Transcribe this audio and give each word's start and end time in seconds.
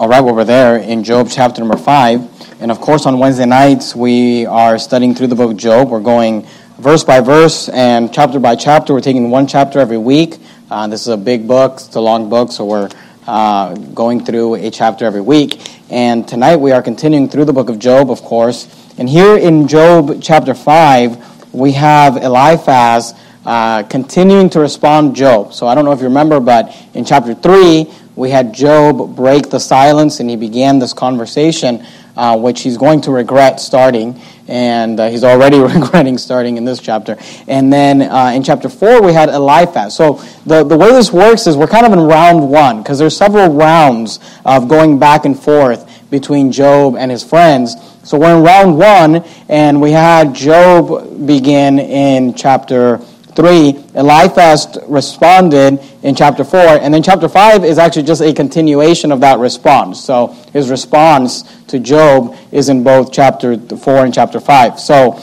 All 0.00 0.08
right, 0.08 0.22
well, 0.22 0.34
we're 0.34 0.44
there 0.44 0.78
in 0.78 1.04
Job 1.04 1.28
chapter 1.30 1.60
number 1.60 1.76
5. 1.76 2.62
And 2.62 2.70
of 2.70 2.80
course, 2.80 3.04
on 3.04 3.18
Wednesday 3.18 3.44
nights, 3.44 3.94
we 3.94 4.46
are 4.46 4.78
studying 4.78 5.14
through 5.14 5.26
the 5.26 5.34
book 5.34 5.50
of 5.50 5.58
Job. 5.58 5.90
We're 5.90 6.00
going 6.00 6.46
verse 6.78 7.04
by 7.04 7.20
verse 7.20 7.68
and 7.68 8.10
chapter 8.10 8.40
by 8.40 8.56
chapter. 8.56 8.94
We're 8.94 9.02
taking 9.02 9.28
one 9.28 9.46
chapter 9.46 9.78
every 9.78 9.98
week. 9.98 10.38
Uh, 10.70 10.86
this 10.86 11.02
is 11.02 11.08
a 11.08 11.18
big 11.18 11.46
book, 11.46 11.74
it's 11.74 11.94
a 11.96 12.00
long 12.00 12.30
book, 12.30 12.50
so 12.50 12.64
we're 12.64 12.88
uh, 13.26 13.74
going 13.74 14.24
through 14.24 14.54
a 14.54 14.70
chapter 14.70 15.04
every 15.04 15.20
week. 15.20 15.60
And 15.90 16.26
tonight 16.26 16.56
we 16.56 16.72
are 16.72 16.80
continuing 16.80 17.28
through 17.28 17.44
the 17.44 17.52
book 17.52 17.68
of 17.68 17.78
Job, 17.78 18.10
of 18.10 18.22
course. 18.22 18.74
And 18.96 19.06
here 19.06 19.36
in 19.36 19.68
Job 19.68 20.22
chapter 20.22 20.54
5, 20.54 21.52
we 21.52 21.72
have 21.72 22.16
Eliphaz 22.16 23.12
uh, 23.44 23.82
continuing 23.82 24.48
to 24.50 24.60
respond 24.60 25.14
Job. 25.14 25.52
So 25.52 25.66
I 25.66 25.74
don't 25.74 25.84
know 25.84 25.92
if 25.92 25.98
you 25.98 26.06
remember, 26.06 26.40
but 26.40 26.74
in 26.94 27.04
chapter 27.04 27.34
3, 27.34 27.90
we 28.16 28.30
had 28.30 28.52
Job 28.52 29.16
break 29.16 29.50
the 29.50 29.60
silence 29.60 30.20
and 30.20 30.28
he 30.28 30.36
began 30.36 30.78
this 30.78 30.92
conversation, 30.92 31.86
uh, 32.16 32.36
which 32.38 32.62
he's 32.62 32.76
going 32.76 33.00
to 33.02 33.10
regret 33.10 33.60
starting. 33.60 34.20
And 34.48 34.98
uh, 34.98 35.08
he's 35.08 35.24
already 35.24 35.58
regretting 35.74 36.18
starting 36.18 36.56
in 36.56 36.64
this 36.64 36.80
chapter. 36.80 37.16
And 37.46 37.72
then 37.72 38.02
uh, 38.02 38.32
in 38.34 38.42
chapter 38.42 38.68
4, 38.68 39.02
we 39.02 39.12
had 39.12 39.28
Eliphaz. 39.28 39.94
So 39.94 40.14
the, 40.44 40.64
the 40.64 40.76
way 40.76 40.92
this 40.92 41.12
works 41.12 41.46
is 41.46 41.56
we're 41.56 41.66
kind 41.66 41.86
of 41.86 41.92
in 41.92 42.00
round 42.00 42.50
one 42.50 42.82
because 42.82 42.98
there's 42.98 43.16
several 43.16 43.54
rounds 43.54 44.18
of 44.44 44.68
going 44.68 44.98
back 44.98 45.24
and 45.24 45.38
forth 45.38 45.86
between 46.10 46.50
Job 46.50 46.96
and 46.96 47.10
his 47.10 47.22
friends. 47.22 47.76
So 48.02 48.18
we're 48.18 48.36
in 48.36 48.42
round 48.42 48.76
one, 48.76 49.24
and 49.48 49.80
we 49.80 49.92
had 49.92 50.34
Job 50.34 51.26
begin 51.26 51.78
in 51.78 52.34
chapter 52.34 53.00
3, 53.40 53.84
Eliphaz 53.94 54.76
responded 54.86 55.80
in 56.02 56.14
chapter 56.14 56.44
4, 56.44 56.58
and 56.60 56.92
then 56.92 57.02
chapter 57.02 57.26
5 57.26 57.64
is 57.64 57.78
actually 57.78 58.02
just 58.02 58.20
a 58.20 58.34
continuation 58.34 59.10
of 59.10 59.20
that 59.20 59.38
response. 59.38 59.98
So 59.98 60.26
his 60.52 60.68
response 60.68 61.44
to 61.68 61.78
Job 61.78 62.36
is 62.52 62.68
in 62.68 62.84
both 62.84 63.14
chapter 63.14 63.56
4 63.56 64.04
and 64.04 64.12
chapter 64.12 64.40
5. 64.40 64.78
So 64.78 65.18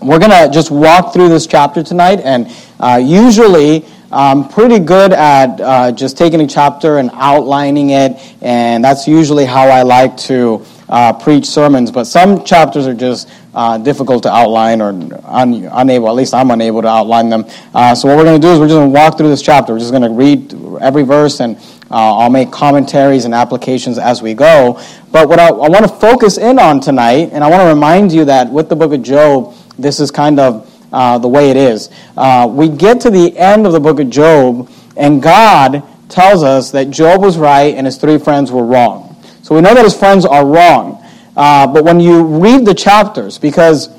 we're 0.00 0.18
going 0.18 0.30
to 0.30 0.48
just 0.50 0.70
walk 0.70 1.12
through 1.12 1.28
this 1.28 1.46
chapter 1.46 1.82
tonight, 1.82 2.20
and 2.20 2.50
uh, 2.80 3.02
usually 3.04 3.84
I'm 4.10 4.48
pretty 4.48 4.78
good 4.78 5.12
at 5.12 5.60
uh, 5.60 5.92
just 5.92 6.16
taking 6.16 6.40
a 6.40 6.46
chapter 6.46 6.96
and 6.96 7.10
outlining 7.12 7.90
it, 7.90 8.16
and 8.40 8.82
that's 8.82 9.06
usually 9.06 9.44
how 9.44 9.68
I 9.68 9.82
like 9.82 10.16
to 10.28 10.64
uh, 10.88 11.12
preach 11.12 11.46
sermons. 11.46 11.90
But 11.90 12.04
some 12.04 12.44
chapters 12.44 12.86
are 12.86 12.94
just 12.94 13.28
uh, 13.54 13.78
difficult 13.78 14.22
to 14.24 14.32
outline 14.32 14.80
or 14.80 14.90
un- 15.24 15.68
unable, 15.72 16.08
at 16.08 16.14
least 16.14 16.34
I'm 16.34 16.50
unable 16.50 16.82
to 16.82 16.88
outline 16.88 17.28
them. 17.28 17.44
Uh, 17.74 17.94
so 17.94 18.08
what 18.08 18.16
we're 18.16 18.24
going 18.24 18.40
to 18.40 18.46
do 18.46 18.52
is 18.52 18.58
we're 18.58 18.68
just 18.68 18.76
going 18.76 18.92
to 18.92 18.94
walk 18.94 19.16
through 19.18 19.28
this 19.28 19.42
chapter. 19.42 19.72
We're 19.72 19.80
just 19.80 19.92
going 19.92 20.02
to 20.02 20.10
read 20.10 20.54
every 20.82 21.02
verse 21.02 21.40
and 21.40 21.56
uh, 21.90 22.18
I'll 22.18 22.30
make 22.30 22.50
commentaries 22.50 23.24
and 23.24 23.34
applications 23.34 23.98
as 23.98 24.22
we 24.22 24.34
go. 24.34 24.80
But 25.12 25.28
what 25.28 25.38
I, 25.38 25.48
I 25.48 25.68
want 25.68 25.84
to 25.84 25.88
focus 25.88 26.36
in 26.36 26.58
on 26.58 26.80
tonight, 26.80 27.30
and 27.32 27.44
I 27.44 27.48
want 27.48 27.62
to 27.62 27.68
remind 27.68 28.12
you 28.12 28.24
that 28.24 28.50
with 28.50 28.68
the 28.68 28.76
book 28.76 28.92
of 28.92 29.02
Job, 29.02 29.54
this 29.78 30.00
is 30.00 30.10
kind 30.10 30.40
of 30.40 30.72
uh, 30.92 31.18
the 31.18 31.28
way 31.28 31.50
it 31.50 31.56
is. 31.56 31.90
Uh, 32.16 32.48
we 32.50 32.68
get 32.68 33.00
to 33.02 33.10
the 33.10 33.36
end 33.38 33.66
of 33.66 33.72
the 33.72 33.80
book 33.80 34.00
of 34.00 34.10
Job, 34.10 34.68
and 34.96 35.22
God 35.22 35.82
tells 36.08 36.42
us 36.42 36.70
that 36.72 36.90
Job 36.90 37.20
was 37.20 37.38
right 37.38 37.74
and 37.74 37.86
his 37.86 37.96
three 37.96 38.18
friends 38.18 38.50
were 38.50 38.64
wrong. 38.64 39.05
So 39.46 39.54
we 39.54 39.60
know 39.60 39.74
that 39.74 39.84
his 39.84 39.96
friends 39.96 40.26
are 40.26 40.44
wrong. 40.44 41.00
Uh, 41.36 41.68
but 41.68 41.84
when 41.84 42.00
you 42.00 42.24
read 42.24 42.66
the 42.66 42.74
chapters, 42.74 43.38
because 43.38 43.90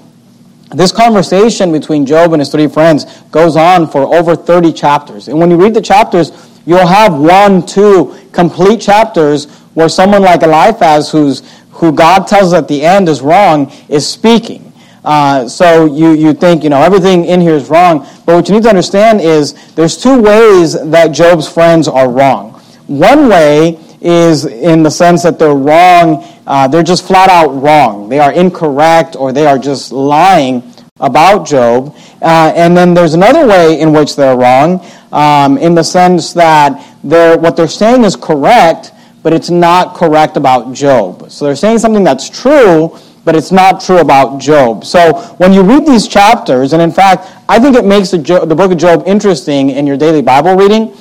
this 0.75 0.91
conversation 0.91 1.71
between 1.71 2.05
Job 2.05 2.33
and 2.33 2.41
his 2.41 2.49
three 2.49 2.67
friends 2.67 3.05
goes 3.31 3.55
on 3.55 3.87
for 3.87 4.13
over 4.13 4.35
30 4.35 4.73
chapters. 4.73 5.29
And 5.29 5.39
when 5.39 5.49
you 5.49 5.55
read 5.55 5.73
the 5.73 5.81
chapters, 5.81 6.33
you'll 6.65 6.85
have 6.85 7.17
one, 7.17 7.65
two 7.65 8.13
complete 8.33 8.81
chapters 8.81 9.45
where 9.73 9.87
someone 9.87 10.21
like 10.21 10.43
Eliphaz, 10.43 11.09
who's, 11.09 11.49
who 11.71 11.93
God 11.93 12.27
tells 12.27 12.51
at 12.51 12.67
the 12.67 12.83
end 12.83 13.07
is 13.07 13.21
wrong, 13.21 13.71
is 13.87 14.05
speaking. 14.05 14.73
Uh, 15.05 15.47
so 15.47 15.85
you, 15.85 16.11
you 16.11 16.33
think, 16.33 16.61
you 16.61 16.69
know, 16.69 16.81
everything 16.81 17.23
in 17.23 17.39
here 17.39 17.55
is 17.55 17.69
wrong. 17.69 17.99
But 18.25 18.35
what 18.35 18.49
you 18.49 18.55
need 18.55 18.63
to 18.63 18.69
understand 18.69 19.21
is 19.21 19.53
there's 19.75 19.95
two 19.95 20.21
ways 20.21 20.73
that 20.73 21.13
Job's 21.13 21.47
friends 21.47 21.87
are 21.87 22.11
wrong. 22.11 22.51
One 22.87 23.29
way 23.29 23.79
is 24.01 24.45
in 24.45 24.83
the 24.83 24.91
sense 24.91 25.23
that 25.23 25.39
they're 25.39 25.55
wrong 25.55 26.23
uh, 26.47 26.65
they're 26.65 26.81
just 26.81 27.05
flat 27.05 27.29
out 27.29 27.49
wrong. 27.61 28.07
They 28.07 28.19
are 28.19 28.31
incorrect 28.31 29.17
or 29.17 29.33
they 29.33 29.45
are 29.45 29.59
just 29.59 29.91
lying 29.91 30.63
about 31.01 31.45
Job. 31.45 31.93
Uh, 32.21 32.53
and 32.55 32.75
then 32.75 32.93
there's 32.93 33.13
another 33.13 33.45
way 33.45 33.79
in 33.79 33.91
which 33.91 34.15
they're 34.15 34.37
wrong, 34.37 34.83
um, 35.11 35.57
in 35.57 35.75
the 35.75 35.83
sense 35.83 36.31
that 36.33 36.97
they're, 37.03 37.37
what 37.37 37.57
they're 37.57 37.67
saying 37.67 38.05
is 38.05 38.15
correct, 38.15 38.93
but 39.23 39.33
it's 39.33 39.49
not 39.49 39.93
correct 39.93 40.37
about 40.37 40.73
Job. 40.73 41.29
So 41.29 41.45
they're 41.45 41.55
saying 41.55 41.79
something 41.79 42.05
that's 42.05 42.29
true, 42.29 42.97
but 43.25 43.35
it's 43.35 43.51
not 43.51 43.81
true 43.81 43.97
about 43.97 44.39
Job. 44.39 44.85
So 44.85 45.15
when 45.37 45.51
you 45.51 45.63
read 45.63 45.85
these 45.85 46.07
chapters, 46.07 46.71
and 46.71 46.81
in 46.81 46.91
fact, 46.91 47.29
I 47.49 47.59
think 47.59 47.75
it 47.75 47.83
makes 47.83 48.09
the, 48.11 48.19
the 48.19 48.55
book 48.55 48.71
of 48.71 48.77
Job 48.77 49.03
interesting 49.05 49.69
in 49.71 49.85
your 49.85 49.97
daily 49.97 50.21
Bible 50.21 50.55
reading. 50.55 50.95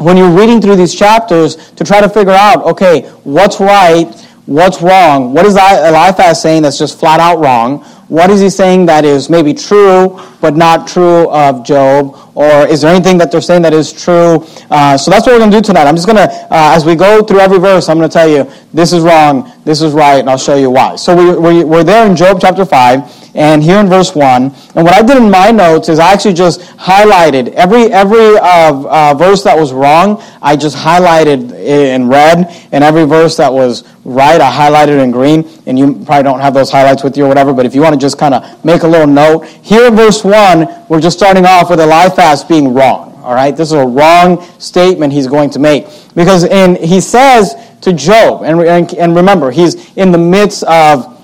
When 0.00 0.16
you're 0.16 0.30
reading 0.30 0.60
through 0.60 0.76
these 0.76 0.94
chapters 0.94 1.56
to 1.72 1.84
try 1.84 2.00
to 2.00 2.08
figure 2.08 2.32
out, 2.32 2.64
okay, 2.64 3.02
what's 3.24 3.60
right, 3.60 4.06
What's 4.50 4.82
wrong? 4.82 5.32
What 5.32 5.46
is 5.46 5.54
Eliphaz 5.54 6.42
saying 6.42 6.62
that's 6.62 6.76
just 6.76 6.98
flat 6.98 7.20
out 7.20 7.38
wrong? 7.38 7.84
What 8.08 8.30
is 8.30 8.40
he 8.40 8.50
saying 8.50 8.86
that 8.86 9.04
is 9.04 9.30
maybe 9.30 9.54
true 9.54 10.18
but 10.40 10.56
not 10.56 10.88
true 10.88 11.30
of 11.30 11.64
Job? 11.64 12.16
Or 12.34 12.66
is 12.66 12.80
there 12.80 12.92
anything 12.92 13.16
that 13.18 13.30
they're 13.30 13.42
saying 13.42 13.62
that 13.62 13.72
is 13.72 13.92
true? 13.92 14.44
Uh, 14.68 14.98
so 14.98 15.08
that's 15.08 15.24
what 15.24 15.34
we're 15.34 15.38
going 15.38 15.52
to 15.52 15.56
do 15.58 15.62
tonight. 15.62 15.86
I'm 15.86 15.94
just 15.94 16.08
going 16.08 16.16
to, 16.16 16.28
uh, 16.28 16.74
as 16.74 16.84
we 16.84 16.96
go 16.96 17.22
through 17.22 17.38
every 17.38 17.58
verse, 17.58 17.88
I'm 17.88 17.98
going 17.98 18.10
to 18.10 18.12
tell 18.12 18.28
you 18.28 18.50
this 18.74 18.92
is 18.92 19.04
wrong, 19.04 19.52
this 19.64 19.82
is 19.82 19.92
right, 19.92 20.18
and 20.18 20.28
I'll 20.28 20.36
show 20.36 20.56
you 20.56 20.70
why. 20.70 20.96
So 20.96 21.14
we, 21.14 21.38
we, 21.38 21.62
we're 21.62 21.84
there 21.84 22.04
in 22.10 22.16
Job 22.16 22.40
chapter 22.40 22.64
5 22.64 23.19
and 23.34 23.62
here 23.62 23.78
in 23.78 23.86
verse 23.86 24.14
1. 24.14 24.42
And 24.42 24.84
what 24.84 24.94
I 24.94 25.02
did 25.02 25.16
in 25.16 25.30
my 25.30 25.50
notes 25.50 25.88
is 25.88 25.98
I 25.98 26.12
actually 26.12 26.34
just 26.34 26.60
highlighted 26.60 27.48
every, 27.54 27.84
every 27.92 28.36
uh, 28.38 28.40
uh, 28.40 29.14
verse 29.14 29.42
that 29.44 29.56
was 29.56 29.72
wrong, 29.72 30.22
I 30.42 30.56
just 30.56 30.76
highlighted 30.76 31.52
in 31.52 32.08
red, 32.08 32.48
and 32.72 32.82
every 32.82 33.04
verse 33.04 33.36
that 33.36 33.52
was 33.52 33.84
right, 34.04 34.40
I 34.40 34.50
highlighted 34.50 35.02
in 35.02 35.10
green. 35.10 35.48
And 35.66 35.78
you 35.78 36.04
probably 36.04 36.24
don't 36.24 36.40
have 36.40 36.54
those 36.54 36.70
highlights 36.70 37.02
with 37.02 37.16
you 37.16 37.24
or 37.24 37.28
whatever, 37.28 37.52
but 37.52 37.66
if 37.66 37.74
you 37.74 37.82
want 37.82 37.94
to 37.94 38.00
just 38.00 38.18
kind 38.18 38.34
of 38.34 38.64
make 38.64 38.82
a 38.82 38.88
little 38.88 39.06
note, 39.06 39.46
here 39.46 39.86
in 39.86 39.96
verse 39.96 40.24
1, 40.24 40.86
we're 40.88 41.00
just 41.00 41.16
starting 41.16 41.46
off 41.46 41.70
with 41.70 41.80
Eliphaz 41.80 42.44
being 42.44 42.74
wrong. 42.74 43.10
All 43.22 43.34
right, 43.34 43.54
this 43.54 43.68
is 43.68 43.74
a 43.74 43.86
wrong 43.86 44.42
statement 44.58 45.12
he's 45.12 45.26
going 45.26 45.50
to 45.50 45.58
make 45.58 45.86
because 46.14 46.44
in 46.44 46.76
he 46.76 47.02
says 47.02 47.54
to 47.82 47.92
Job, 47.92 48.42
and, 48.44 48.60
and 48.94 49.14
remember, 49.14 49.50
he's 49.50 49.94
in 49.96 50.10
the 50.10 50.18
midst 50.18 50.62
of 50.64 51.19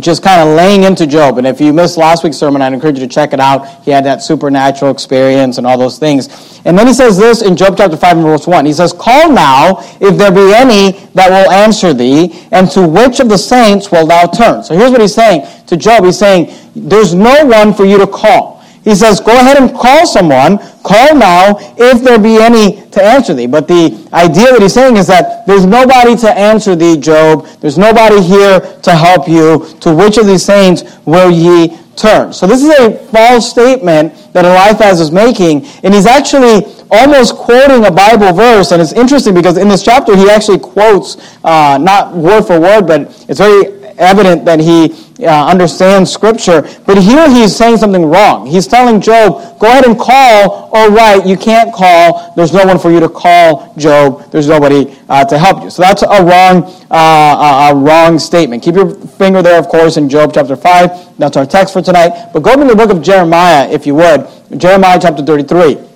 just 0.00 0.22
kind 0.22 0.40
of 0.40 0.56
laying 0.56 0.82
into 0.82 1.06
Job. 1.06 1.38
And 1.38 1.46
if 1.46 1.60
you 1.60 1.72
missed 1.72 1.96
last 1.96 2.24
week's 2.24 2.36
sermon, 2.36 2.62
I'd 2.62 2.72
encourage 2.72 2.98
you 2.98 3.06
to 3.06 3.12
check 3.12 3.32
it 3.32 3.40
out. 3.40 3.84
He 3.84 3.90
had 3.90 4.04
that 4.04 4.22
supernatural 4.22 4.90
experience 4.90 5.58
and 5.58 5.66
all 5.66 5.78
those 5.78 5.98
things. 5.98 6.60
And 6.64 6.76
then 6.76 6.86
he 6.86 6.94
says 6.94 7.16
this 7.16 7.42
in 7.42 7.56
Job 7.56 7.76
chapter 7.76 7.96
5 7.96 8.16
and 8.16 8.26
verse 8.26 8.46
1. 8.46 8.66
He 8.66 8.72
says, 8.72 8.92
Call 8.92 9.30
now, 9.30 9.78
if 10.00 10.18
there 10.18 10.32
be 10.32 10.52
any 10.52 10.92
that 11.14 11.30
will 11.30 11.50
answer 11.52 11.94
thee, 11.94 12.46
and 12.50 12.70
to 12.72 12.86
which 12.86 13.20
of 13.20 13.28
the 13.28 13.38
saints 13.38 13.92
will 13.92 14.06
thou 14.06 14.26
turn? 14.26 14.64
So 14.64 14.76
here's 14.76 14.90
what 14.90 15.00
he's 15.00 15.14
saying 15.14 15.46
to 15.66 15.76
Job. 15.76 16.04
He's 16.04 16.18
saying, 16.18 16.52
There's 16.74 17.14
no 17.14 17.44
one 17.44 17.72
for 17.72 17.84
you 17.84 17.98
to 17.98 18.06
call. 18.06 18.53
He 18.84 18.94
says, 18.94 19.18
Go 19.18 19.32
ahead 19.32 19.56
and 19.56 19.74
call 19.74 20.06
someone. 20.06 20.58
Call 20.82 21.14
now 21.16 21.56
if 21.78 22.02
there 22.02 22.18
be 22.18 22.36
any 22.36 22.82
to 22.90 23.02
answer 23.02 23.32
thee. 23.32 23.46
But 23.46 23.66
the 23.66 24.08
idea 24.12 24.52
that 24.52 24.60
he's 24.60 24.74
saying 24.74 24.98
is 24.98 25.06
that 25.06 25.46
there's 25.46 25.64
nobody 25.64 26.14
to 26.16 26.30
answer 26.30 26.76
thee, 26.76 26.98
Job. 26.98 27.46
There's 27.60 27.78
nobody 27.78 28.22
here 28.22 28.60
to 28.60 28.90
help 28.94 29.26
you. 29.26 29.66
To 29.80 29.94
which 29.94 30.18
of 30.18 30.26
these 30.26 30.44
saints 30.44 30.84
will 31.06 31.30
ye 31.30 31.78
turn? 31.96 32.32
So 32.32 32.46
this 32.46 32.62
is 32.62 32.70
a 32.78 32.98
false 33.06 33.50
statement 33.50 34.14
that 34.34 34.44
Eliphaz 34.44 35.00
is 35.00 35.10
making. 35.10 35.64
And 35.82 35.94
he's 35.94 36.06
actually 36.06 36.66
almost 36.90 37.36
quoting 37.36 37.86
a 37.86 37.90
Bible 37.90 38.32
verse. 38.34 38.72
And 38.72 38.82
it's 38.82 38.92
interesting 38.92 39.32
because 39.32 39.56
in 39.56 39.68
this 39.68 39.82
chapter 39.82 40.14
he 40.14 40.28
actually 40.28 40.58
quotes, 40.58 41.16
uh, 41.42 41.78
not 41.80 42.14
word 42.14 42.42
for 42.42 42.60
word, 42.60 42.86
but 42.86 43.02
it's 43.28 43.40
very 43.40 43.83
evident 43.98 44.44
that 44.44 44.60
he 44.60 44.92
uh, 45.20 45.46
understands 45.46 46.12
Scripture. 46.12 46.62
But 46.86 46.98
here 46.98 47.28
he's 47.28 47.54
saying 47.54 47.78
something 47.78 48.04
wrong. 48.04 48.46
He's 48.46 48.66
telling 48.66 49.00
Job, 49.00 49.58
go 49.58 49.68
ahead 49.68 49.84
and 49.84 49.98
call. 49.98 50.70
All 50.72 50.90
right, 50.90 51.24
you 51.24 51.36
can't 51.36 51.72
call. 51.72 52.32
There's 52.34 52.52
no 52.52 52.64
one 52.64 52.78
for 52.78 52.90
you 52.90 53.00
to 53.00 53.08
call, 53.08 53.74
Job. 53.76 54.30
There's 54.30 54.48
nobody 54.48 54.96
uh, 55.08 55.24
to 55.24 55.38
help 55.38 55.62
you. 55.62 55.70
So 55.70 55.82
that's 55.82 56.02
a 56.02 56.24
wrong, 56.24 56.64
uh, 56.90 57.70
a 57.72 57.76
wrong 57.76 58.18
statement. 58.18 58.62
Keep 58.62 58.74
your 58.74 58.94
finger 58.94 59.42
there, 59.42 59.58
of 59.58 59.68
course, 59.68 59.96
in 59.96 60.08
Job 60.08 60.32
chapter 60.34 60.56
5. 60.56 61.18
That's 61.18 61.36
our 61.36 61.46
text 61.46 61.72
for 61.72 61.82
tonight. 61.82 62.30
But 62.32 62.40
go 62.40 62.56
to 62.56 62.64
the 62.64 62.76
book 62.76 62.90
of 62.90 63.02
Jeremiah, 63.02 63.70
if 63.70 63.86
you 63.86 63.94
would. 63.94 64.26
Jeremiah 64.58 64.98
chapter 65.00 65.24
33. 65.24 65.93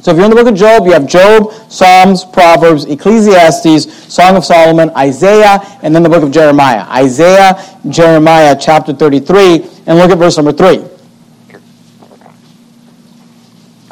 So 0.00 0.12
if 0.12 0.16
you're 0.16 0.26
in 0.26 0.30
the 0.30 0.36
book 0.36 0.46
of 0.46 0.54
Job, 0.54 0.86
you 0.86 0.92
have 0.92 1.06
Job, 1.06 1.52
Psalms, 1.68 2.24
Proverbs, 2.24 2.84
Ecclesiastes, 2.84 4.12
Song 4.12 4.36
of 4.36 4.44
Solomon, 4.44 4.90
Isaiah, 4.90 5.60
and 5.82 5.94
then 5.94 6.02
the 6.04 6.08
book 6.08 6.22
of 6.22 6.30
Jeremiah. 6.30 6.82
Isaiah, 6.88 7.60
Jeremiah 7.88 8.56
chapter 8.58 8.92
33, 8.94 9.68
and 9.86 9.98
look 9.98 10.10
at 10.10 10.18
verse 10.18 10.36
number 10.36 10.52
3. 10.52 10.84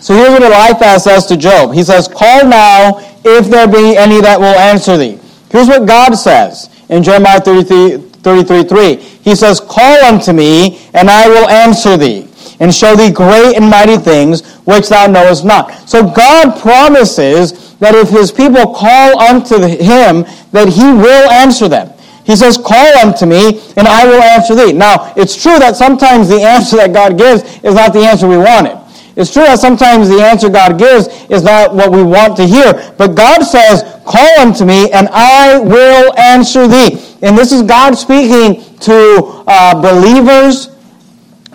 So 0.01 0.15
here's 0.15 0.31
what 0.31 0.43
Eliphaz 0.43 1.03
says 1.03 1.27
to 1.27 1.37
Job. 1.37 1.75
He 1.75 1.83
says, 1.83 2.07
Call 2.07 2.47
now 2.47 3.01
if 3.25 3.49
there 3.49 3.67
be 3.67 3.97
any 3.97 4.21
that 4.21 4.39
will 4.39 4.47
answer 4.47 4.97
thee. 4.97 5.19
Here's 5.51 5.67
what 5.67 5.87
God 5.87 6.15
says 6.15 6.71
in 6.89 7.03
Jeremiah 7.03 7.41
33, 7.41 7.99
33 7.99 8.63
3. 8.63 8.97
He 8.97 9.35
says, 9.35 9.61
Call 9.61 10.05
unto 10.05 10.33
me, 10.33 10.89
and 10.95 11.11
I 11.11 11.29
will 11.29 11.49
answer 11.49 11.97
thee, 11.97 12.29
and 12.61 12.75
show 12.75 12.97
thee 12.97 13.11
great 13.11 13.57
and 13.57 13.69
mighty 13.69 13.97
things 13.97 14.57
which 14.65 14.89
thou 14.89 15.07
knowest 15.07 15.45
not. 15.45 15.73
So 15.89 16.03
God 16.09 16.61
promises 16.61 17.77
that 17.79 17.95
if 17.95 18.09
his 18.09 18.33
people 18.33 18.75
call 18.75 19.21
unto 19.21 19.61
him, 19.61 20.25
that 20.53 20.69
he 20.69 20.85
will 20.85 21.31
answer 21.31 21.69
them. 21.69 21.93
He 22.25 22.35
says, 22.35 22.59
Call 22.59 22.99
unto 22.99 23.25
me, 23.25 23.63
and 23.77 23.87
I 23.87 24.05
will 24.05 24.21
answer 24.21 24.55
thee. 24.55 24.73
Now, 24.73 25.13
it's 25.17 25.41
true 25.41 25.59
that 25.59 25.77
sometimes 25.77 26.29
the 26.29 26.43
answer 26.43 26.77
that 26.77 26.93
God 26.93 27.17
gives 27.17 27.43
is 27.63 27.75
not 27.75 27.93
the 27.93 28.01
answer 28.01 28.27
we 28.27 28.37
wanted. 28.37 28.83
It's 29.17 29.33
true 29.33 29.45
that 29.45 29.61
sometimes 29.61 30.09
the 30.09 30.21
answer 30.21 30.51
God 30.51 30.79
gives 30.79 31.09
is 31.31 31.43
not 31.43 31.75
what 31.75 31.91
we 31.91 32.03
want 32.03 32.37
to 32.37 32.47
hear. 32.47 32.75
But 32.99 33.15
God 33.15 33.43
says, 33.43 33.83
Call 34.05 34.41
unto 34.41 34.65
me, 34.65 34.91
and 34.91 35.09
I 35.11 35.59
will 35.59 36.13
answer 36.19 36.67
thee. 36.67 37.01
And 37.23 37.39
this 37.39 37.53
is 37.53 37.63
God 37.63 37.97
speaking 37.97 38.63
to 38.81 39.45
uh, 39.47 39.81
believers, 39.81 40.76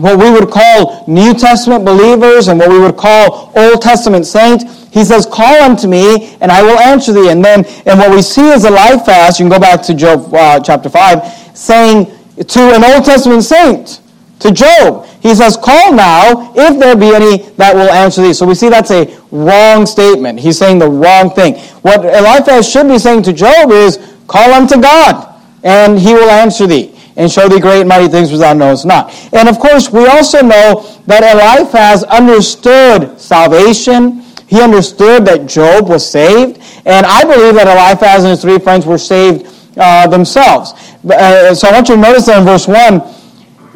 what 0.02 0.18
we 0.18 0.32
would 0.32 0.50
call 0.50 1.04
New 1.08 1.34
Testament 1.34 1.86
believers, 1.86 2.48
and 2.48 2.60
what 2.60 2.70
we 2.70 2.80
would 2.80 2.98
call 2.98 3.52
Old 3.56 3.82
Testament 3.82 4.26
saints. 4.26 4.88
He 4.92 5.04
says, 5.04 5.26
Call 5.26 5.62
unto 5.64 5.88
me, 5.88 6.36
and 6.42 6.52
I 6.52 6.62
will 6.62 6.80
answer 6.80 7.14
thee. 7.14 7.30
And 7.30 7.44
then, 7.44 7.66
and 7.86 8.00
what 8.00 8.12
we 8.12 8.22
see 8.22 8.50
is 8.50 8.66
Eliphaz, 8.66 9.40
you 9.40 9.46
can 9.46 9.52
go 9.52 9.60
back 9.60 9.82
to 9.84 9.94
Job 9.94 10.34
uh, 10.34 10.60
chapter 10.60 10.90
5, 10.90 11.58
saying 11.58 12.06
to 12.36 12.60
an 12.76 12.84
Old 12.84 13.06
Testament 13.06 13.44
saint, 13.44 14.02
to 14.40 14.52
Job, 14.52 15.06
he 15.22 15.36
says, 15.36 15.56
Call 15.56 15.94
now, 15.94 16.52
if 16.56 16.80
there 16.80 16.96
be 16.96 17.14
any 17.14 17.50
that 17.58 17.76
will 17.76 17.92
answer 17.92 18.24
thee. 18.24 18.34
So 18.34 18.46
we 18.46 18.56
see 18.56 18.70
that's 18.70 18.90
a 18.90 19.06
wrong 19.32 19.86
statement. 19.86 20.40
He's 20.40 20.58
saying 20.58 20.80
the 20.80 20.90
wrong 20.90 21.30
thing. 21.30 21.56
What 21.84 22.04
Eliphaz 22.04 22.68
should 22.68 22.88
be 22.88 22.98
saying 22.98 23.24
to 23.24 23.34
Job 23.34 23.72
is, 23.72 24.00
Call 24.28 24.52
unto 24.54 24.82
God, 24.82 25.40
and 25.64 26.00
he 26.00 26.14
will 26.14 26.30
answer 26.30 26.66
thee 26.66 26.98
and 27.16 27.32
show 27.32 27.48
thee 27.48 27.60
great 27.60 27.82
and 27.82 27.90
mighty 27.90 28.08
things 28.08 28.32
which 28.32 28.40
thou 28.40 28.54
knowest 28.54 28.86
not. 28.86 29.14
And 29.34 29.50
of 29.50 29.60
course, 29.60 29.92
we 29.92 30.08
also 30.08 30.42
know 30.42 30.86
that 31.08 31.24
Eliphaz 31.24 32.04
understood 32.06 33.20
salvation 33.20 34.22
he 34.52 34.62
understood 34.62 35.24
that 35.28 35.46
Job 35.48 35.88
was 35.88 36.06
saved, 36.06 36.62
and 36.86 37.06
I 37.06 37.24
believe 37.24 37.56
that 37.56 37.68
Eliphaz 37.68 38.26
and 38.26 38.32
his 38.32 38.42
three 38.42 38.60
friends 38.60 38.86
were 38.86 38.98
saved 38.98 39.48
uh, 39.78 40.08
themselves. 40.08 40.74
Uh, 41.10 41.56
so 41.56 41.70
I 41.70 41.72
want 41.72 41.88
you 41.88 41.96
to 41.96 42.02
notice 42.02 42.26
that 42.26 42.38
in 42.38 42.44
verse 42.44 42.68
1, 42.68 43.02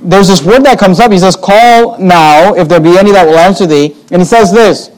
there's 0.09 0.27
this 0.27 0.43
word 0.43 0.65
that 0.65 0.77
comes 0.77 0.99
up. 0.99 1.13
He 1.13 1.17
says, 1.17 1.37
Call 1.37 1.97
now, 1.97 2.53
if 2.55 2.67
there 2.67 2.81
be 2.81 2.97
any 2.97 3.13
that 3.13 3.25
will 3.25 3.37
answer 3.37 3.65
thee. 3.65 3.95
And 4.11 4.21
he 4.21 4.25
says 4.25 4.51
this, 4.51 4.91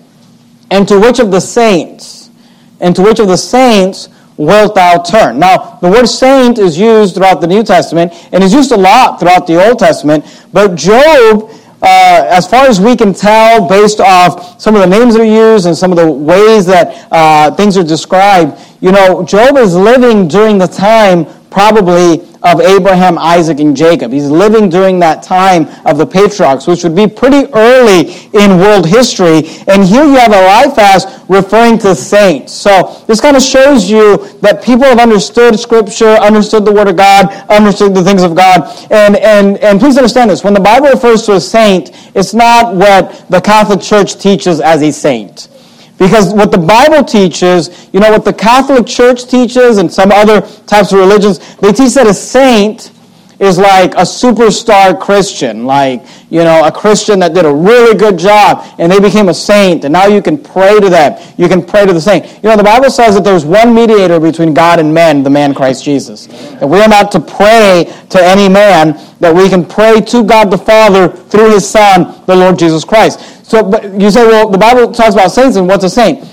And 0.71 0.87
to 0.87 0.99
which 0.99 1.19
of 1.19 1.29
the 1.29 1.39
saints, 1.39 2.31
and 2.79 2.95
to 2.95 3.03
which 3.03 3.19
of 3.19 3.27
the 3.27 3.37
saints 3.37 4.09
wilt 4.37 4.75
thou 4.75 5.01
turn? 5.01 5.39
Now, 5.39 5.77
the 5.81 5.89
word 5.89 6.07
saint 6.07 6.57
is 6.57 6.77
used 6.77 7.15
throughout 7.15 7.41
the 7.41 7.47
New 7.47 7.63
Testament, 7.63 8.13
and 8.31 8.43
is 8.43 8.53
used 8.53 8.71
a 8.71 8.77
lot 8.77 9.19
throughout 9.19 9.47
the 9.47 9.63
Old 9.67 9.79
Testament, 9.79 10.25
but 10.53 10.75
Job 10.75 11.51
uh, 11.81 12.25
as 12.29 12.47
far 12.47 12.65
as 12.65 12.81
we 12.81 12.95
can 12.95 13.13
tell, 13.13 13.67
based 13.67 13.99
off 13.99 14.59
some 14.59 14.75
of 14.75 14.81
the 14.81 14.87
names 14.87 15.13
that 15.13 15.21
are 15.21 15.25
used 15.25 15.67
and 15.67 15.77
some 15.77 15.91
of 15.91 15.97
the 15.97 16.09
ways 16.09 16.65
that 16.65 17.07
uh, 17.11 17.51
things 17.51 17.77
are 17.77 17.83
described, 17.83 18.59
you 18.81 18.91
know, 18.91 19.23
Job 19.23 19.57
is 19.57 19.75
living 19.75 20.27
during 20.27 20.57
the 20.57 20.67
time 20.67 21.25
probably 21.51 22.27
of 22.47 22.61
Abraham, 22.61 23.17
Isaac, 23.17 23.59
and 23.59 23.75
Jacob. 23.75 24.11
He's 24.11 24.29
living 24.29 24.69
during 24.69 24.99
that 24.99 25.23
time 25.23 25.67
of 25.85 25.97
the 25.97 26.05
patriarchs, 26.05 26.67
which 26.67 26.83
would 26.83 26.95
be 26.95 27.07
pretty 27.07 27.51
early 27.53 28.13
in 28.33 28.59
world 28.59 28.85
history. 28.85 29.44
And 29.67 29.83
here 29.83 30.03
you 30.03 30.15
have 30.15 30.31
Eliphaz 30.31 31.23
referring 31.29 31.77
to 31.79 31.95
saints. 31.95 32.53
So 32.53 33.03
this 33.07 33.19
kind 33.19 33.35
of 33.35 33.44
shows 33.44 33.89
you 33.89 34.17
that 34.39 34.63
people 34.63 34.85
have 34.85 34.99
understood 34.99 35.59
Scripture, 35.59 36.15
understood 36.15 36.65
the 36.65 36.73
Word 36.73 36.88
of 36.88 36.95
God, 36.95 37.27
understood 37.49 37.94
the 37.94 38.03
things 38.03 38.23
of 38.23 38.35
God. 38.35 38.63
And, 38.91 39.17
and, 39.17 39.57
and 39.57 39.79
please 39.79 39.97
understand 39.97 40.29
this. 40.29 40.44
When 40.44 40.53
the 40.53 40.59
Bible 40.59 40.89
refers 40.89 41.23
to 41.23 41.33
a 41.33 41.41
saint, 41.41 41.91
it's 42.15 42.33
not 42.33 42.75
what 42.75 43.29
the 43.29 43.41
Catholic 43.41 43.81
Church 43.81 44.17
teaches 44.17 44.61
as 44.61 44.81
a 44.81 44.91
saint. 44.91 45.49
Because 45.97 46.33
what 46.33 46.51
the 46.51 46.57
Bible 46.57 47.03
teaches, 47.03 47.89
you 47.91 47.99
know, 47.99 48.11
what 48.11 48.23
the 48.23 48.33
Catholic 48.33 48.85
Church 48.85 49.25
teaches 49.25 49.77
and 49.77 49.91
some 49.91 50.11
other 50.11 50.41
types 50.67 50.91
of 50.91 50.99
religions, 50.99 51.39
they 51.57 51.71
teach 51.71 51.94
that 51.95 52.07
a 52.07 52.13
saint 52.13 52.91
is 53.39 53.57
like 53.59 53.93
a 53.93 54.01
superstar 54.01 54.99
Christian, 54.99 55.65
like, 55.65 56.03
you 56.29 56.43
know, 56.43 56.65
a 56.65 56.71
Christian 56.71 57.19
that 57.19 57.33
did 57.33 57.45
a 57.45 57.53
really 57.53 57.95
good 57.95 58.17
job 58.17 58.65
and 58.79 58.91
they 58.91 58.99
became 58.99 59.29
a 59.29 59.33
saint 59.33 59.83
and 59.83 59.93
now 59.93 60.07
you 60.07 60.21
can 60.21 60.37
pray 60.37 60.79
to 60.79 60.89
them. 60.89 61.21
You 61.37 61.47
can 61.47 61.63
pray 61.63 61.85
to 61.85 61.93
the 61.93 62.01
saint. 62.01 62.25
You 62.43 62.49
know, 62.49 62.57
the 62.57 62.63
Bible 62.63 62.89
says 62.89 63.15
that 63.15 63.23
there's 63.23 63.45
one 63.45 63.75
mediator 63.75 64.19
between 64.19 64.53
God 64.53 64.79
and 64.79 64.91
men, 64.93 65.21
the 65.21 65.29
man 65.29 65.53
Christ 65.53 65.85
Jesus. 65.85 66.25
That 66.25 66.67
we 66.67 66.79
are 66.81 66.89
not 66.89 67.11
to 67.11 67.19
pray 67.19 67.93
to 68.09 68.23
any 68.23 68.49
man, 68.49 68.99
that 69.19 69.33
we 69.33 69.49
can 69.49 69.65
pray 69.65 70.01
to 70.01 70.23
God 70.23 70.49
the 70.49 70.57
Father 70.57 71.07
through 71.07 71.51
his 71.51 71.69
Son, 71.69 72.23
the 72.25 72.35
Lord 72.35 72.57
Jesus 72.57 72.83
Christ. 72.83 73.45
So 73.45 73.63
but 73.63 73.83
you 73.99 74.09
say, 74.09 74.25
well, 74.25 74.49
the 74.49 74.57
Bible 74.57 74.91
talks 74.91 75.13
about 75.13 75.31
saints, 75.31 75.57
and 75.57 75.67
what's 75.67 75.83
a 75.83 75.89
saint? 75.89 76.27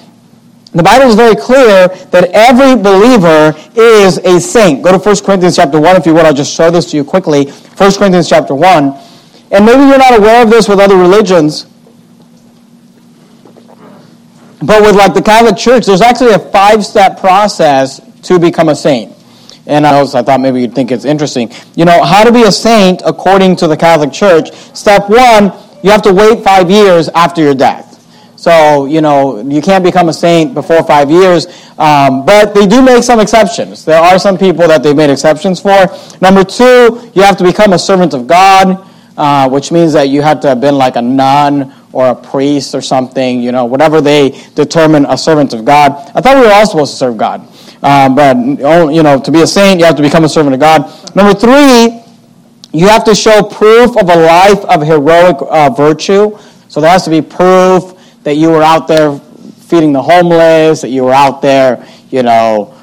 The 0.74 0.82
Bible 0.82 1.06
is 1.06 1.14
very 1.14 1.36
clear 1.36 1.86
that 1.86 2.30
every 2.32 2.74
believer 2.74 3.54
is 3.76 4.18
a 4.18 4.40
saint. 4.40 4.82
Go 4.82 4.90
to 4.90 4.98
1 4.98 5.16
Corinthians 5.24 5.54
chapter 5.54 5.80
1, 5.80 5.96
if 5.96 6.04
you 6.04 6.14
would. 6.14 6.24
I'll 6.24 6.34
just 6.34 6.52
show 6.52 6.68
this 6.68 6.90
to 6.90 6.96
you 6.96 7.04
quickly. 7.04 7.46
1 7.46 7.92
Corinthians 7.92 8.28
chapter 8.28 8.56
1. 8.56 8.92
And 9.52 9.64
maybe 9.64 9.84
you're 9.84 9.98
not 9.98 10.18
aware 10.18 10.42
of 10.42 10.50
this 10.50 10.68
with 10.68 10.80
other 10.80 10.96
religions. 10.96 11.66
But 14.64 14.82
with 14.82 14.96
like 14.96 15.14
the 15.14 15.22
Catholic 15.22 15.56
Church, 15.56 15.86
there's 15.86 16.00
actually 16.00 16.32
a 16.32 16.38
five-step 16.40 17.20
process 17.20 18.00
to 18.22 18.40
become 18.40 18.68
a 18.68 18.74
saint. 18.74 19.14
And 19.66 19.86
I, 19.86 20.00
was, 20.00 20.16
I 20.16 20.22
thought 20.22 20.40
maybe 20.40 20.60
you'd 20.60 20.74
think 20.74 20.90
it's 20.90 21.04
interesting. 21.04 21.52
You 21.76 21.84
know, 21.84 22.02
how 22.02 22.24
to 22.24 22.32
be 22.32 22.42
a 22.42 22.52
saint 22.52 23.00
according 23.06 23.56
to 23.56 23.68
the 23.68 23.76
Catholic 23.76 24.12
Church. 24.12 24.52
Step 24.74 25.08
one, 25.08 25.52
you 25.84 25.90
have 25.90 26.02
to 26.02 26.12
wait 26.12 26.42
five 26.42 26.68
years 26.68 27.08
after 27.10 27.42
your 27.42 27.54
death. 27.54 27.93
So, 28.44 28.84
you 28.84 29.00
know, 29.00 29.40
you 29.40 29.62
can't 29.62 29.82
become 29.82 30.10
a 30.10 30.12
saint 30.12 30.52
before 30.52 30.84
five 30.84 31.10
years. 31.10 31.46
Um, 31.78 32.26
but 32.26 32.54
they 32.54 32.66
do 32.66 32.82
make 32.82 33.02
some 33.02 33.18
exceptions. 33.18 33.86
There 33.86 33.98
are 33.98 34.18
some 34.18 34.36
people 34.36 34.68
that 34.68 34.82
they've 34.82 34.94
made 34.94 35.08
exceptions 35.08 35.60
for. 35.60 35.86
Number 36.20 36.44
two, 36.44 37.10
you 37.14 37.22
have 37.22 37.38
to 37.38 37.44
become 37.44 37.72
a 37.72 37.78
servant 37.78 38.12
of 38.12 38.26
God, 38.26 38.86
uh, 39.16 39.48
which 39.48 39.72
means 39.72 39.94
that 39.94 40.10
you 40.10 40.20
have 40.20 40.40
to 40.40 40.48
have 40.48 40.60
been 40.60 40.76
like 40.76 40.96
a 40.96 41.00
nun 41.00 41.72
or 41.90 42.08
a 42.08 42.14
priest 42.14 42.74
or 42.74 42.82
something, 42.82 43.40
you 43.40 43.50
know, 43.50 43.64
whatever 43.64 44.02
they 44.02 44.38
determine 44.54 45.06
a 45.06 45.16
servant 45.16 45.54
of 45.54 45.64
God. 45.64 45.92
I 46.14 46.20
thought 46.20 46.36
we 46.36 46.42
were 46.42 46.52
all 46.52 46.66
supposed 46.66 46.92
to 46.92 46.98
serve 46.98 47.16
God. 47.16 47.48
Um, 47.82 48.14
but, 48.14 48.36
you 48.92 49.02
know, 49.02 49.18
to 49.18 49.30
be 49.32 49.40
a 49.40 49.46
saint, 49.46 49.80
you 49.80 49.86
have 49.86 49.96
to 49.96 50.02
become 50.02 50.24
a 50.24 50.28
servant 50.28 50.52
of 50.52 50.60
God. 50.60 50.84
Number 51.16 51.32
three, 51.32 52.02
you 52.78 52.88
have 52.88 53.04
to 53.04 53.14
show 53.14 53.42
proof 53.42 53.96
of 53.96 54.10
a 54.10 54.16
life 54.16 54.62
of 54.66 54.82
heroic 54.82 55.38
uh, 55.40 55.70
virtue. 55.70 56.36
So 56.68 56.82
there 56.82 56.90
has 56.90 57.04
to 57.04 57.10
be 57.10 57.22
proof 57.22 57.93
that 58.24 58.34
you 58.34 58.50
were 58.50 58.62
out 58.62 58.88
there 58.88 59.18
feeding 59.68 59.92
the 59.92 60.02
homeless, 60.02 60.82
that 60.82 60.90
you 60.90 61.04
were 61.04 61.12
out 61.12 61.40
there, 61.40 61.86
you 62.10 62.22
know, 62.22 62.74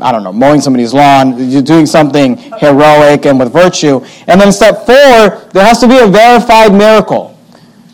I 0.00 0.12
don't 0.12 0.24
know, 0.24 0.32
mowing 0.32 0.60
somebody's 0.60 0.92
lawn, 0.92 1.50
you're 1.50 1.62
doing 1.62 1.86
something 1.86 2.36
heroic 2.36 3.24
and 3.24 3.38
with 3.38 3.52
virtue. 3.52 4.04
And 4.26 4.40
then 4.40 4.52
step 4.52 4.84
four, 4.84 5.48
there 5.52 5.64
has 5.64 5.80
to 5.80 5.88
be 5.88 5.98
a 5.98 6.06
verified 6.06 6.72
miracle. 6.72 7.38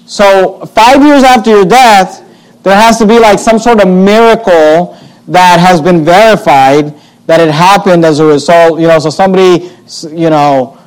So 0.07 0.67
five 0.67 1.03
years 1.03 1.23
after 1.23 1.51
your 1.51 1.65
death, 1.65 2.21
there 2.63 2.77
has 2.77 2.99
to 2.99 3.07
be 3.07 3.19
like 3.19 3.39
some 3.39 3.59
sort 3.59 3.81
of 3.81 3.89
miracle 3.89 4.99
that 5.29 5.61
has 5.61 5.81
been 5.81 6.05
verified 6.05 6.95
that 7.27 7.41
it 7.41 7.53
happened 7.53 8.05
as 8.05 8.19
a 8.19 8.27
result. 8.27 8.81
You 8.81 8.89
know, 8.89 8.99
so 8.99 9.11
somebody, 9.11 9.71
you 10.11 10.31
know, 10.31 10.79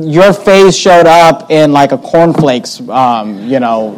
your 0.00 0.32
face 0.32 0.74
showed 0.74 1.06
up 1.06 1.50
in 1.50 1.72
like 1.72 1.92
a 1.92 1.98
cornflakes, 1.98 2.80
um, 2.88 3.46
you 3.48 3.60
know, 3.60 3.94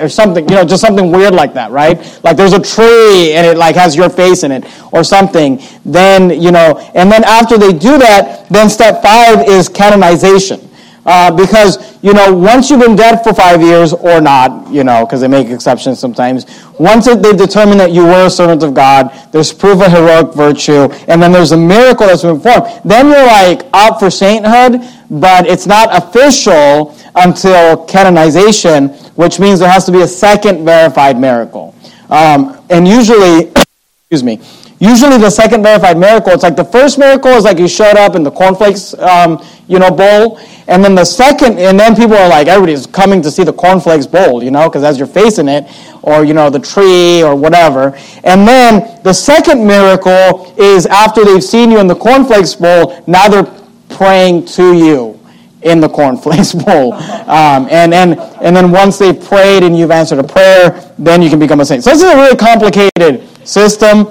or 0.00 0.08
something, 0.08 0.48
you 0.48 0.54
know, 0.54 0.64
just 0.64 0.80
something 0.80 1.10
weird 1.12 1.34
like 1.34 1.54
that, 1.54 1.70
right? 1.70 1.98
Like 2.24 2.36
there's 2.36 2.52
a 2.52 2.60
tree 2.60 3.32
and 3.32 3.46
it 3.46 3.56
like 3.56 3.76
has 3.76 3.94
your 3.94 4.10
face 4.10 4.42
in 4.42 4.52
it 4.52 4.64
or 4.92 5.04
something. 5.04 5.60
Then, 5.84 6.30
you 6.40 6.50
know, 6.50 6.78
and 6.94 7.10
then 7.10 7.24
after 7.24 7.58
they 7.58 7.72
do 7.72 7.98
that, 7.98 8.48
then 8.48 8.68
step 8.70 9.02
five 9.02 9.48
is 9.48 9.68
canonization. 9.68 10.70
Uh, 11.06 11.34
because, 11.34 11.98
you 12.02 12.12
know, 12.12 12.32
once 12.32 12.68
you've 12.68 12.80
been 12.80 12.94
dead 12.94 13.22
for 13.24 13.32
five 13.32 13.62
years 13.62 13.94
or 13.94 14.20
not, 14.20 14.70
you 14.70 14.84
know, 14.84 15.06
because 15.06 15.20
they 15.22 15.28
make 15.28 15.48
exceptions 15.48 15.98
sometimes, 15.98 16.44
once 16.78 17.06
they've 17.06 17.36
determined 17.36 17.80
that 17.80 17.90
you 17.90 18.04
were 18.04 18.26
a 18.26 18.30
servant 18.30 18.62
of 18.62 18.74
God, 18.74 19.10
there's 19.32 19.50
proof 19.50 19.80
of 19.80 19.90
heroic 19.90 20.34
virtue, 20.34 20.92
and 21.08 21.22
then 21.22 21.32
there's 21.32 21.52
a 21.52 21.56
miracle 21.56 22.06
that's 22.06 22.22
been 22.22 22.38
performed, 22.38 22.82
then 22.84 23.06
you're 23.06 23.26
like 23.26 23.66
up 23.72 23.98
for 23.98 24.10
sainthood, 24.10 24.82
but 25.10 25.46
it's 25.46 25.66
not 25.66 25.88
official 25.90 26.94
until 27.14 27.84
canonization, 27.86 28.94
which 29.14 29.38
means 29.38 29.60
there 29.60 29.70
has 29.70 29.84
to 29.86 29.92
be 29.92 30.02
a 30.02 30.08
second 30.08 30.64
verified 30.64 31.18
miracle. 31.18 31.74
Um, 32.08 32.64
and 32.70 32.86
usually, 32.86 33.52
excuse 34.10 34.22
me, 34.22 34.40
Usually 34.82 35.18
the 35.18 35.28
second 35.28 35.62
verified 35.62 35.98
miracle, 35.98 36.32
it's 36.32 36.42
like 36.42 36.56
the 36.56 36.64
first 36.64 36.98
miracle 36.98 37.32
is 37.32 37.44
like 37.44 37.58
you 37.58 37.68
showed 37.68 37.98
up 37.98 38.16
in 38.16 38.22
the 38.22 38.30
cornflakes, 38.30 38.94
um, 38.94 39.44
you 39.68 39.78
know, 39.78 39.90
bowl. 39.90 40.40
And 40.68 40.82
then 40.82 40.94
the 40.94 41.04
second, 41.04 41.58
and 41.58 41.78
then 41.78 41.94
people 41.94 42.16
are 42.16 42.30
like, 42.30 42.46
everybody's 42.46 42.86
coming 42.86 43.20
to 43.20 43.30
see 43.30 43.44
the 43.44 43.52
cornflakes 43.52 44.06
bowl, 44.06 44.42
you 44.42 44.50
know, 44.50 44.70
because 44.70 44.82
as 44.82 44.96
you're 44.96 45.06
facing 45.06 45.48
it, 45.48 45.70
or, 46.00 46.24
you 46.24 46.32
know, 46.32 46.48
the 46.48 46.58
tree 46.58 47.22
or 47.22 47.36
whatever. 47.36 47.94
And 48.24 48.48
then 48.48 49.02
the 49.02 49.12
second 49.12 49.66
miracle 49.66 50.54
is 50.56 50.86
after 50.86 51.26
they've 51.26 51.44
seen 51.44 51.70
you 51.70 51.78
in 51.78 51.86
the 51.86 51.94
cornflakes 51.94 52.54
bowl, 52.54 53.04
now 53.06 53.28
they're 53.28 53.52
praying 53.90 54.46
to 54.46 54.72
you 54.74 55.19
in 55.62 55.80
the 55.80 55.88
cornflakes 55.88 56.52
bowl. 56.64 56.94
Um, 56.94 57.68
and, 57.70 57.92
and, 57.92 58.18
and 58.18 58.56
then 58.56 58.70
once 58.70 58.98
they've 58.98 59.20
prayed 59.20 59.62
and 59.62 59.76
you've 59.76 59.90
answered 59.90 60.18
a 60.18 60.24
prayer, 60.24 60.92
then 60.98 61.22
you 61.22 61.30
can 61.30 61.38
become 61.38 61.60
a 61.60 61.64
saint. 61.64 61.84
So 61.84 61.90
this 61.90 62.02
is 62.02 62.10
a 62.10 62.16
really 62.16 62.36
complicated 62.36 63.28
system 63.46 64.06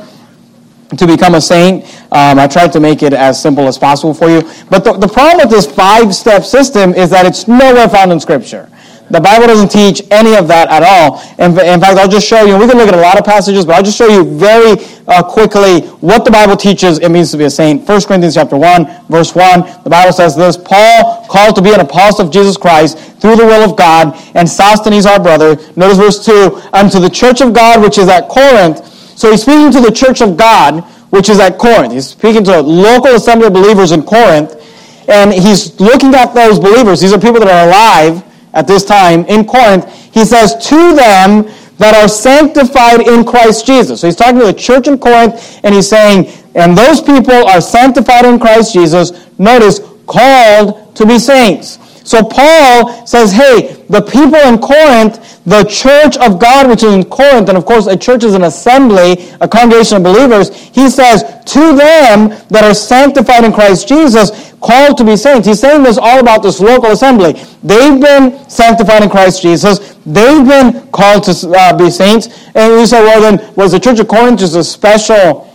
to 0.98 1.06
become 1.06 1.36
a 1.36 1.41
saint. 1.41 1.86
Um, 2.12 2.39
I 2.39 2.48
tried 2.48 2.72
to 2.74 2.79
make 2.79 3.03
it 3.03 3.13
as 3.13 3.41
simple 3.41 3.68
as 3.68 3.77
possible 3.77 4.13
for 4.13 4.29
you. 4.29 4.41
But 4.70 4.84
the, 4.84 4.94
the 4.94 5.08
problem 5.08 5.38
with 5.38 5.50
this 5.50 5.65
five 5.65 6.15
step 6.15 6.44
system 6.44 6.94
is 6.94 7.10
that 7.12 7.25
it's 7.25 7.48
nowhere 7.48 7.88
found 7.88 8.12
in 8.12 8.20
Scripture. 8.20 8.70
The 9.10 9.20
Bible 9.20 9.48
doesn't 9.48 9.70
teach 9.70 10.04
any 10.12 10.36
of 10.36 10.48
that 10.50 10.70
at 10.70 10.84
all. 10.84 11.18
In, 11.39 11.58
in 11.58 11.82
fact, 11.82 11.98
I'll 11.98 12.08
just 12.08 12.28
show 12.28 12.46
you, 12.46 12.58
we 12.58 12.68
can 12.68 12.78
look 12.78 12.88
at 12.88 12.94
a 12.94 13.01
lot 13.01 13.18
of 13.18 13.25
passages, 13.25 13.66
but 13.66 13.75
I'll 13.75 13.84
just 13.84 13.98
show 13.98 14.08
you 14.08 14.24
very 14.24 14.78
uh, 15.08 15.24
quickly 15.24 15.82
what 15.98 16.25
the 16.25 16.32
Bible 16.32 16.56
teaches 16.56 17.00
it 17.00 17.10
means 17.10 17.32
to 17.32 17.38
be 17.38 17.46
a 17.46 17.50
saint. 17.50 17.88
1 17.88 18.01
Corinthians 18.04 18.36
chapter 18.36 18.56
1, 18.56 19.08
verse 19.10 19.34
1, 19.34 19.84
the 19.84 19.89
Bible 19.89 20.13
says 20.13 20.36
this, 20.36 20.58
Paul, 20.58 21.25
called 21.28 21.56
to 21.56 21.62
be 21.62 21.74
an 21.74 21.80
apostle 21.80 22.28
of 22.28 22.32
Jesus 22.32 22.56
Christ 22.56 23.00
through 23.20 23.36
the 23.36 23.46
will 23.46 23.68
of 23.68 23.75
God, 23.75 24.13
and 24.36 24.48
Sosthenes 24.48 25.08
our 25.08 25.20
brother. 25.20 25.56
Notice 25.75 25.98
verse 25.98 26.25
2, 26.25 26.62
unto 26.74 27.00
the 27.00 27.10
church 27.10 27.42
of 27.42 27.54
God 27.54 27.82
which 27.82 27.98
is 27.98 28.08
at 28.08 28.30
Corinth. 28.30 28.86
So 29.18 29.32
he's 29.32 29.42
speaking 29.42 29.72
to 29.72 29.82
the 29.82 29.92
church 29.92 30.22
of 30.22 30.38
God, 30.38 30.84
which 31.10 31.30
is 31.30 31.39
at 31.39 31.58
Corinth. 31.58 31.94
He's 31.94 32.08
speaking 32.08 32.44
to 32.44 32.60
a 32.60 32.62
local 32.62 33.16
assembly 33.16 33.48
of 33.48 33.54
believers 33.54 33.92
in 33.92 34.04
Corinth, 34.04 34.54
and 35.10 35.34
he's 35.34 35.80
looking 35.80 36.13
at 36.13 36.36
those 36.36 36.60
believers. 36.60 37.01
These 37.01 37.12
are 37.12 37.20
people 37.20 37.39
that 37.39 37.50
are 37.50 37.68
alive 37.68 38.24
at 38.53 38.68
this 38.68 38.84
time 38.84 39.25
in 39.25 39.46
Corinth, 39.46 39.91
he 40.13 40.25
says, 40.25 40.56
To 40.68 40.96
them 40.96 41.50
that 41.77 41.96
are 41.96 42.08
sanctified 42.08 43.08
in 43.08 43.24
Christ 43.24 43.65
Jesus. 43.65 44.01
So 44.01 44.08
he's 44.08 44.15
talking 44.15 44.39
to 44.39 44.46
the 44.48 44.53
church 44.53 44.88
in 44.88 44.98
Corinth, 44.98 45.60
and 45.63 45.74
he's 45.74 45.89
saying, 45.89 46.27
And 46.56 46.77
those 46.77 47.01
people 47.01 47.48
are 47.48 47.62
sanctified 47.62 48.25
in 48.25 48.39
Christ 48.39 48.74
Jesus. 48.74 49.27
Notice, 49.39 49.79
called 50.06 50.96
to 50.96 51.06
be 51.06 51.20
saints. 51.20 51.77
So 52.10 52.24
Paul 52.24 53.06
says, 53.06 53.32
hey, 53.32 53.86
the 53.88 54.01
people 54.01 54.39
in 54.39 54.58
Corinth, 54.58 55.44
the 55.46 55.63
church 55.66 56.18
of 56.18 56.39
God, 56.39 56.68
which 56.68 56.82
is 56.82 56.92
in 56.92 57.04
Corinth, 57.06 57.50
and 57.50 57.56
of 57.56 57.66
course 57.66 57.86
a 57.86 57.96
church 57.96 58.24
is 58.24 58.34
an 58.34 58.46
assembly, 58.46 59.30
a 59.42 59.48
congregation 59.48 59.98
of 59.98 60.04
believers, 60.04 60.50
he 60.74 60.89
says, 60.89 61.22
to 61.46 61.60
them 61.75 62.30
that 62.50 62.63
are 62.63 62.74
sanctified 62.74 63.44
in 63.44 63.54
Christ 63.54 63.88
Jesus, 63.88 64.51
called 64.60 64.98
to 64.98 65.04
be 65.04 65.16
saints. 65.16 65.46
He's 65.46 65.60
saying 65.60 65.84
this 65.84 66.00
all 66.00 66.20
about 66.20 66.42
this 66.42 66.60
local 66.60 66.89
assembly. 66.89 67.34
They've 67.62 68.01
been 68.01 68.50
sanctified 68.50 69.04
in 69.04 69.10
Christ 69.12 69.44
Jesus. 69.44 69.96
They've 70.04 70.48
been 70.48 70.89
called 70.89 71.25
to 71.25 71.50
uh, 71.56 71.78
be 71.78 71.92
saints. 71.92 72.50
And 72.56 72.74
you 72.74 72.88
say, 72.88 73.04
well, 73.04 73.22
then, 73.22 73.54
was 73.54 73.74
the 73.74 73.80
church 73.80 74.00
of 74.00 74.08
Corinth 74.08 74.39
just 74.39 74.56
a 74.56 74.63
special 74.63 75.48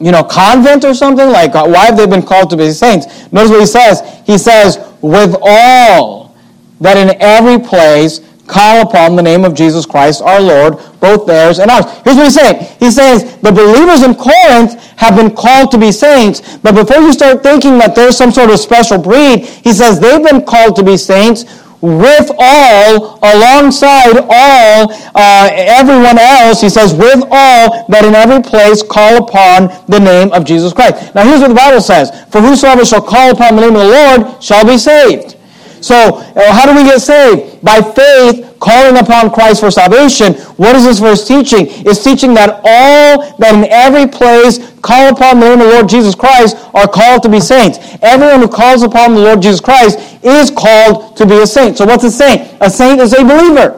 you 0.00 0.10
know, 0.10 0.24
convent 0.24 0.84
or 0.84 0.94
something? 0.94 1.28
Like, 1.28 1.54
uh, 1.54 1.66
why 1.68 1.86
have 1.86 1.96
they 1.96 2.06
been 2.06 2.22
called 2.22 2.50
to 2.50 2.56
be 2.56 2.70
saints? 2.72 3.30
Notice 3.32 3.50
what 3.50 3.60
he 3.60 3.66
says. 3.66 4.02
He 4.26 4.38
says, 4.38 4.78
with 5.02 5.36
all 5.40 6.34
that 6.80 6.96
in 6.96 7.16
every 7.20 7.58
place 7.58 8.20
call 8.50 8.82
upon 8.82 9.14
the 9.14 9.22
name 9.22 9.44
of 9.44 9.54
Jesus 9.54 9.86
Christ 9.86 10.22
our 10.22 10.40
Lord, 10.40 10.78
both 10.98 11.26
theirs 11.26 11.60
and 11.60 11.70
ours. 11.70 11.84
Here's 12.04 12.16
what 12.16 12.24
he's 12.24 12.34
saying. 12.34 12.66
He 12.80 12.90
says, 12.90 13.36
the 13.38 13.52
believers 13.52 14.02
in 14.02 14.14
Corinth 14.14 14.74
have 14.96 15.14
been 15.14 15.34
called 15.34 15.70
to 15.70 15.78
be 15.78 15.92
saints, 15.92 16.58
but 16.58 16.74
before 16.74 17.00
you 17.00 17.12
start 17.12 17.42
thinking 17.42 17.78
that 17.78 17.94
there's 17.94 18.16
some 18.16 18.32
sort 18.32 18.50
of 18.50 18.58
special 18.58 18.98
breed, 18.98 19.44
he 19.44 19.72
says 19.72 20.00
they've 20.00 20.24
been 20.24 20.44
called 20.44 20.74
to 20.76 20.82
be 20.82 20.96
saints 20.96 21.44
with 21.80 22.30
all, 22.38 23.18
alongside 23.22 24.18
all, 24.28 24.92
uh, 25.14 25.48
everyone 25.52 26.18
else, 26.18 26.60
he 26.60 26.68
says, 26.68 26.92
with 26.92 27.22
all 27.30 27.86
that 27.88 28.04
in 28.04 28.14
every 28.14 28.42
place 28.42 28.82
call 28.82 29.24
upon 29.24 29.68
the 29.88 29.98
name 29.98 30.32
of 30.32 30.44
Jesus 30.44 30.72
Christ. 30.72 31.14
Now 31.14 31.24
here's 31.24 31.40
what 31.40 31.48
the 31.48 31.54
Bible 31.54 31.80
says. 31.80 32.10
For 32.30 32.40
whosoever 32.40 32.84
shall 32.84 33.02
call 33.02 33.32
upon 33.32 33.56
the 33.56 33.62
name 33.62 33.76
of 33.76 33.82
the 33.82 33.88
Lord 33.88 34.42
shall 34.42 34.64
be 34.64 34.76
saved. 34.76 35.36
So, 35.80 36.18
uh, 36.36 36.52
how 36.52 36.66
do 36.66 36.76
we 36.76 36.84
get 36.84 37.00
saved? 37.00 37.49
By 37.62 37.82
faith, 37.82 38.56
calling 38.58 38.96
upon 38.96 39.30
Christ 39.30 39.60
for 39.60 39.70
salvation. 39.70 40.34
What 40.56 40.76
is 40.76 40.84
this 40.84 40.98
verse 40.98 41.26
teaching? 41.26 41.66
It's 41.86 42.02
teaching 42.02 42.34
that 42.34 42.60
all 42.64 43.36
that 43.38 43.54
in 43.54 43.64
every 43.70 44.06
place 44.06 44.72
call 44.80 45.12
upon 45.12 45.40
the 45.40 45.48
name 45.48 45.60
of 45.60 45.66
the 45.66 45.72
Lord 45.74 45.88
Jesus 45.88 46.14
Christ 46.14 46.56
are 46.74 46.88
called 46.88 47.22
to 47.24 47.28
be 47.28 47.40
saints. 47.40 47.78
Everyone 48.02 48.40
who 48.40 48.48
calls 48.48 48.82
upon 48.82 49.14
the 49.14 49.20
Lord 49.20 49.42
Jesus 49.42 49.60
Christ 49.60 49.98
is 50.22 50.50
called 50.50 51.16
to 51.16 51.26
be 51.26 51.38
a 51.40 51.46
saint. 51.46 51.76
So, 51.76 51.84
what's 51.84 52.04
a 52.04 52.10
saint? 52.10 52.56
A 52.60 52.70
saint 52.70 53.00
is 53.00 53.12
a 53.12 53.22
believer. 53.22 53.76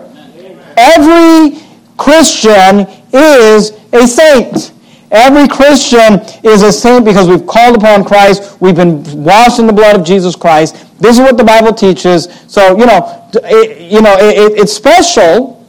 Every 0.76 1.60
Christian 1.96 2.86
is 3.12 3.72
a 3.92 4.06
saint. 4.06 4.72
Every 5.12 5.46
Christian 5.46 6.20
is 6.42 6.62
a 6.62 6.72
saint 6.72 7.04
because 7.04 7.28
we've 7.28 7.46
called 7.46 7.76
upon 7.76 8.02
Christ. 8.02 8.58
We've 8.62 8.74
been 8.74 9.02
washed 9.22 9.58
in 9.58 9.66
the 9.66 9.72
blood 9.72 10.00
of 10.00 10.06
Jesus 10.06 10.34
Christ. 10.34 10.74
This 10.98 11.18
is 11.18 11.20
what 11.20 11.36
the 11.36 11.44
Bible 11.44 11.74
teaches. 11.74 12.28
So, 12.48 12.78
you 12.78 12.86
know, 12.86 13.28
it, 13.44 13.92
you 13.92 14.00
know, 14.00 14.16
it, 14.18 14.58
it's 14.58 14.72
special 14.72 15.66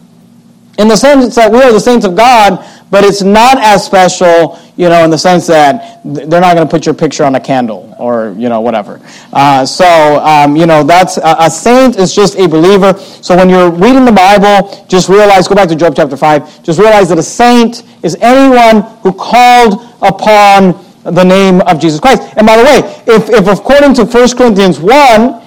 in 0.80 0.88
the 0.88 0.96
sense 0.96 1.36
that 1.36 1.52
we 1.52 1.62
are 1.62 1.74
the 1.74 1.80
saints 1.80 2.06
of 2.06 2.16
God, 2.16 2.66
but 2.94 3.04
it's 3.04 3.24
not 3.24 3.58
as 3.58 3.84
special, 3.84 4.60
you 4.78 4.88
know, 4.88 5.04
in 5.04 5.10
the 5.10 5.18
sense 5.18 5.48
that 5.48 6.00
they're 6.06 6.40
not 6.40 6.54
going 6.54 6.68
to 6.68 6.70
put 6.70 6.86
your 6.86 6.94
picture 6.94 7.24
on 7.24 7.34
a 7.34 7.40
candle 7.40 7.96
or, 7.98 8.36
you 8.38 8.50
know, 8.50 8.62
whatever. 8.62 9.02
Uh, 9.34 9.66
so, 9.66 10.20
um, 10.20 10.56
you 10.56 10.68
know, 10.68 10.84
that's 10.84 11.18
a, 11.18 11.36
a, 11.40 11.50
saint 11.50 11.96
is 11.98 12.14
just 12.14 12.38
a 12.38 12.48
believer. 12.48 12.96
So 12.96 13.36
when 13.36 13.50
you're 13.50 13.72
reading 13.72 14.06
the 14.06 14.12
Bible, 14.12 14.86
just 14.88 15.10
realize, 15.10 15.48
go 15.48 15.56
back 15.56 15.70
to 15.70 15.76
Job 15.76 15.96
chapter 15.96 16.16
5, 16.16 16.62
just 16.62 16.78
realize 16.78 17.10
that 17.10 17.18
a 17.18 17.24
saint 17.24 17.82
is 18.04 18.16
anyone 18.22 18.84
who 19.02 19.12
called 19.12 19.90
upon 20.04 20.86
the 21.02 21.24
name 21.24 21.62
of 21.62 21.80
Jesus 21.80 22.00
Christ. 22.00 22.22
And 22.38 22.46
by 22.46 22.58
the 22.58 22.64
way, 22.64 22.78
if, 23.08 23.28
if 23.28 23.48
according 23.48 23.96
to 23.96 24.06
1 24.06 24.38
Corinthians 24.38 24.80
1, 24.80 25.43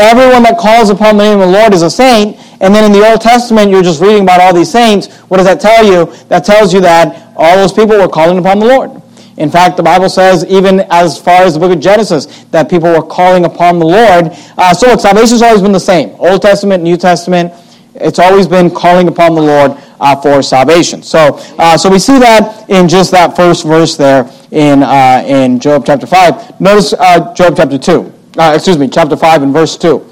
everyone 0.00 0.42
that 0.44 0.58
calls 0.58 0.90
upon 0.90 1.16
the 1.16 1.24
name 1.24 1.40
of 1.40 1.48
the 1.48 1.52
Lord 1.52 1.74
is 1.74 1.82
a 1.82 1.90
saint, 1.90 2.36
and 2.60 2.74
then 2.74 2.84
in 2.84 2.92
the 2.92 3.08
Old 3.08 3.20
Testament 3.20 3.70
you're 3.70 3.82
just 3.82 4.00
reading 4.00 4.22
about 4.22 4.40
all 4.40 4.54
these 4.54 4.70
saints, 4.70 5.08
what 5.28 5.38
does 5.38 5.46
that 5.46 5.60
tell 5.60 5.84
you? 5.84 6.12
That 6.28 6.44
tells 6.44 6.72
you 6.74 6.80
that 6.82 7.32
all 7.36 7.56
those 7.56 7.72
people 7.72 7.98
were 7.98 8.08
calling 8.08 8.38
upon 8.38 8.58
the 8.58 8.66
Lord. 8.66 9.02
In 9.36 9.50
fact, 9.50 9.78
the 9.78 9.82
Bible 9.82 10.10
says, 10.10 10.44
even 10.44 10.80
as 10.90 11.18
far 11.18 11.42
as 11.42 11.54
the 11.54 11.60
book 11.60 11.72
of 11.72 11.80
Genesis, 11.80 12.44
that 12.50 12.68
people 12.68 12.92
were 12.92 13.02
calling 13.02 13.46
upon 13.46 13.78
the 13.78 13.86
Lord. 13.86 14.36
Uh, 14.58 14.74
so 14.74 14.94
salvation 14.98 15.30
has 15.30 15.42
always 15.42 15.62
been 15.62 15.72
the 15.72 15.80
same. 15.80 16.14
Old 16.18 16.42
Testament, 16.42 16.82
New 16.82 16.98
Testament, 16.98 17.52
it's 17.94 18.18
always 18.18 18.46
been 18.46 18.70
calling 18.70 19.08
upon 19.08 19.34
the 19.34 19.40
Lord 19.40 19.72
uh, 19.98 20.14
for 20.20 20.42
salvation. 20.42 21.02
So, 21.02 21.40
uh, 21.58 21.78
so 21.78 21.90
we 21.90 21.98
see 21.98 22.18
that 22.18 22.68
in 22.68 22.86
just 22.86 23.10
that 23.12 23.34
first 23.34 23.64
verse 23.64 23.96
there 23.96 24.30
in, 24.50 24.82
uh, 24.82 25.24
in 25.26 25.58
Job 25.58 25.86
chapter 25.86 26.06
5. 26.06 26.60
Notice 26.60 26.92
uh, 26.92 27.32
Job 27.34 27.54
chapter 27.56 27.78
2 27.78 28.19
uh, 28.38 28.52
excuse 28.54 28.78
me, 28.78 28.88
chapter 28.88 29.16
5 29.16 29.42
and 29.42 29.52
verse 29.52 29.76
2. 29.76 30.06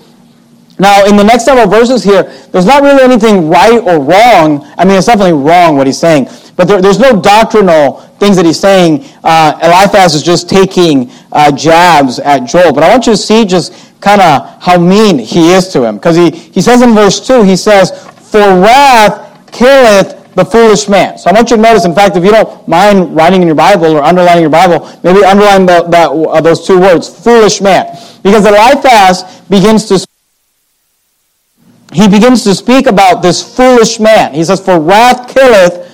Now, 0.79 1.05
in 1.07 1.17
the 1.17 1.25
next 1.25 1.45
several 1.45 1.67
verses 1.67 2.05
here, 2.05 2.23
there's 2.53 2.67
not 2.67 2.83
really 2.83 3.03
anything 3.03 3.49
right 3.49 3.81
or 3.83 3.99
wrong. 4.01 4.65
I 4.79 4.85
mean, 4.85 4.97
it's 4.97 5.07
definitely 5.07 5.33
wrong 5.33 5.77
what 5.77 5.87
he's 5.89 5.99
saying, 5.99 6.29
but 6.55 6.69
there, 6.69 6.81
there's 6.81 7.01
no 7.01 7.21
doctrinal 7.21 8.01
things 8.19 8.37
that 8.37 8.47
he's 8.47 8.61
saying. 8.61 9.05
Uh, 9.25 9.59
Eliphaz 9.63 10.15
is 10.15 10.23
just 10.23 10.49
taking 10.49 11.11
uh, 11.33 11.51
jabs 11.51 12.19
at 12.21 12.41
Joel. 12.41 12.73
But 12.73 12.85
I 12.85 12.91
want 12.91 13.07
you 13.07 13.13
to 13.13 13.17
see 13.17 13.45
just 13.45 13.73
kind 14.01 14.21
of 14.21 14.63
how 14.63 14.79
mean 14.79 15.19
he 15.19 15.53
is 15.53 15.69
to 15.69 15.85
him. 15.85 15.97
Because 15.97 16.17
he, 16.17 16.31
he 16.31 16.61
says 16.61 16.83
in 16.83 16.95
verse 16.95 17.25
2, 17.27 17.43
he 17.43 17.57
says, 17.57 17.91
For 18.31 18.39
wrath 18.39 19.51
killeth 19.53 20.18
the 20.39 20.45
foolish 20.45 20.89
man. 20.89 21.19
So 21.19 21.31
I 21.31 21.33
want 21.33 21.51
you 21.51 21.57
to 21.57 21.63
notice, 21.63 21.85
in 21.85 21.95
fact, 21.95 22.17
if 22.17 22.25
you 22.25 22.31
don't 22.31 22.69
mind 22.69 23.15
writing 23.15 23.43
in 23.43 23.49
your 23.49 23.57
Bible 23.57 23.87
or 23.87 24.03
underlining 24.03 24.43
your 24.43 24.51
Bible, 24.51 24.89
maybe 25.03 25.25
underline 25.25 25.67
the, 25.67 25.83
that, 25.91 26.11
uh, 26.11 26.41
those 26.41 26.65
two 26.65 26.81
words, 26.81 27.09
foolish 27.09 27.61
man. 27.61 27.87
Because 28.23 28.45
the 28.45 28.53
life 28.53 28.85
Eliphaz 28.85 29.41
begins 29.49 29.87
to 29.87 30.07
he 31.91 32.07
begins 32.07 32.45
to 32.45 32.55
speak 32.55 32.87
about 32.87 33.23
this 33.23 33.57
foolish 33.57 33.99
man. 33.99 34.35
He 34.35 34.45
says, 34.45 34.61
For 34.61 34.79
wrath 34.79 35.35
killeth 35.35 35.87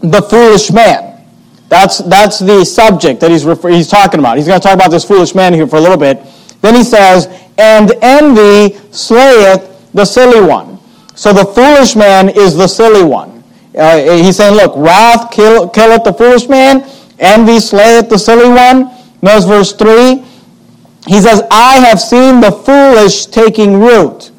the 0.00 0.20
foolish 0.20 0.70
man. 0.70 1.24
That's, 1.70 1.98
that's 1.98 2.38
the 2.38 2.62
subject 2.64 3.20
that 3.20 3.30
he's, 3.30 3.46
refer- 3.46 3.70
he's 3.70 3.88
talking 3.88 4.20
about. 4.20 4.36
He's 4.36 4.46
going 4.46 4.60
to 4.60 4.62
talk 4.62 4.74
about 4.74 4.90
this 4.90 5.04
foolish 5.04 5.34
man 5.34 5.54
here 5.54 5.66
for 5.66 5.76
a 5.76 5.80
little 5.80 5.96
bit. 5.96 6.22
Then 6.60 6.74
he 6.74 6.84
says, 6.84 7.26
And 7.56 7.90
envy 8.02 8.76
slayeth 8.92 9.90
the 9.94 10.04
silly 10.04 10.46
one. 10.46 10.71
So 11.14 11.32
the 11.32 11.44
foolish 11.44 11.94
man 11.96 12.28
is 12.28 12.56
the 12.56 12.66
silly 12.66 13.04
one. 13.04 13.44
Uh, 13.76 14.16
he's 14.16 14.36
saying, 14.36 14.54
look, 14.54 14.74
wrath 14.76 15.30
kill, 15.30 15.68
killeth 15.68 16.04
the 16.04 16.12
foolish 16.12 16.48
man, 16.48 16.88
envy 17.18 17.58
slayeth 17.58 18.08
the 18.08 18.18
silly 18.18 18.48
one. 18.48 18.90
Notice 19.22 19.44
verse 19.44 19.72
3. 19.72 20.24
He 21.06 21.20
says, 21.20 21.42
I 21.50 21.80
have 21.80 22.00
seen 22.00 22.40
the 22.40 22.52
foolish 22.52 23.26
taking 23.26 23.80
root. 23.80 24.30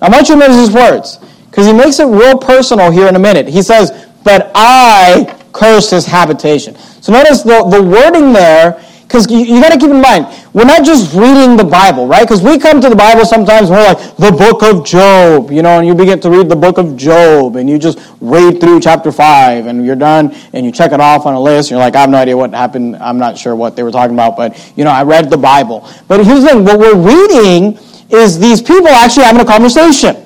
I 0.00 0.08
want 0.08 0.28
you 0.28 0.34
to 0.36 0.40
notice 0.40 0.56
his 0.56 0.72
words, 0.72 1.18
because 1.50 1.66
he 1.66 1.72
makes 1.72 1.98
it 1.98 2.06
real 2.06 2.38
personal 2.38 2.90
here 2.90 3.08
in 3.08 3.16
a 3.16 3.18
minute. 3.18 3.48
He 3.48 3.62
says, 3.62 4.06
But 4.24 4.52
I 4.54 5.36
cursed 5.52 5.90
his 5.90 6.06
habitation. 6.06 6.76
So 7.00 7.12
notice 7.12 7.42
the, 7.42 7.64
the 7.64 7.82
wording 7.82 8.32
there 8.32 8.82
because 9.08 9.30
you, 9.30 9.38
you 9.38 9.58
got 9.58 9.72
to 9.72 9.78
keep 9.78 9.88
in 9.88 10.02
mind, 10.02 10.26
we're 10.52 10.66
not 10.66 10.84
just 10.84 11.14
reading 11.14 11.56
the 11.56 11.64
Bible, 11.64 12.06
right? 12.06 12.24
Because 12.24 12.42
we 12.42 12.58
come 12.58 12.78
to 12.82 12.90
the 12.90 12.96
Bible 12.96 13.24
sometimes 13.24 13.70
we're 13.70 13.82
like, 13.82 13.98
the 14.16 14.30
book 14.30 14.62
of 14.62 14.84
Job, 14.84 15.50
you 15.50 15.62
know, 15.62 15.78
and 15.78 15.86
you 15.86 15.94
begin 15.94 16.20
to 16.20 16.28
read 16.28 16.50
the 16.50 16.56
book 16.56 16.76
of 16.76 16.94
Job 16.94 17.56
and 17.56 17.70
you 17.70 17.78
just 17.78 17.98
read 18.20 18.60
through 18.60 18.80
chapter 18.80 19.10
5 19.10 19.64
and 19.64 19.86
you're 19.86 19.96
done 19.96 20.36
and 20.52 20.66
you 20.66 20.70
check 20.70 20.92
it 20.92 21.00
off 21.00 21.24
on 21.24 21.32
a 21.32 21.40
list. 21.40 21.70
And 21.70 21.78
you're 21.78 21.84
like, 21.84 21.96
I 21.96 22.02
have 22.02 22.10
no 22.10 22.18
idea 22.18 22.36
what 22.36 22.52
happened. 22.52 22.96
I'm 22.96 23.16
not 23.16 23.38
sure 23.38 23.56
what 23.56 23.76
they 23.76 23.82
were 23.82 23.90
talking 23.90 24.14
about, 24.14 24.36
but, 24.36 24.72
you 24.76 24.84
know, 24.84 24.90
I 24.90 25.04
read 25.04 25.30
the 25.30 25.38
Bible. 25.38 25.88
But 26.06 26.22
here's 26.22 26.42
the 26.42 26.48
thing 26.48 26.64
what 26.64 26.78
we're 26.78 26.94
reading 26.94 27.78
is 28.10 28.38
these 28.38 28.60
people 28.60 28.88
actually 28.88 29.24
having 29.24 29.40
a 29.40 29.46
conversation. 29.46 30.16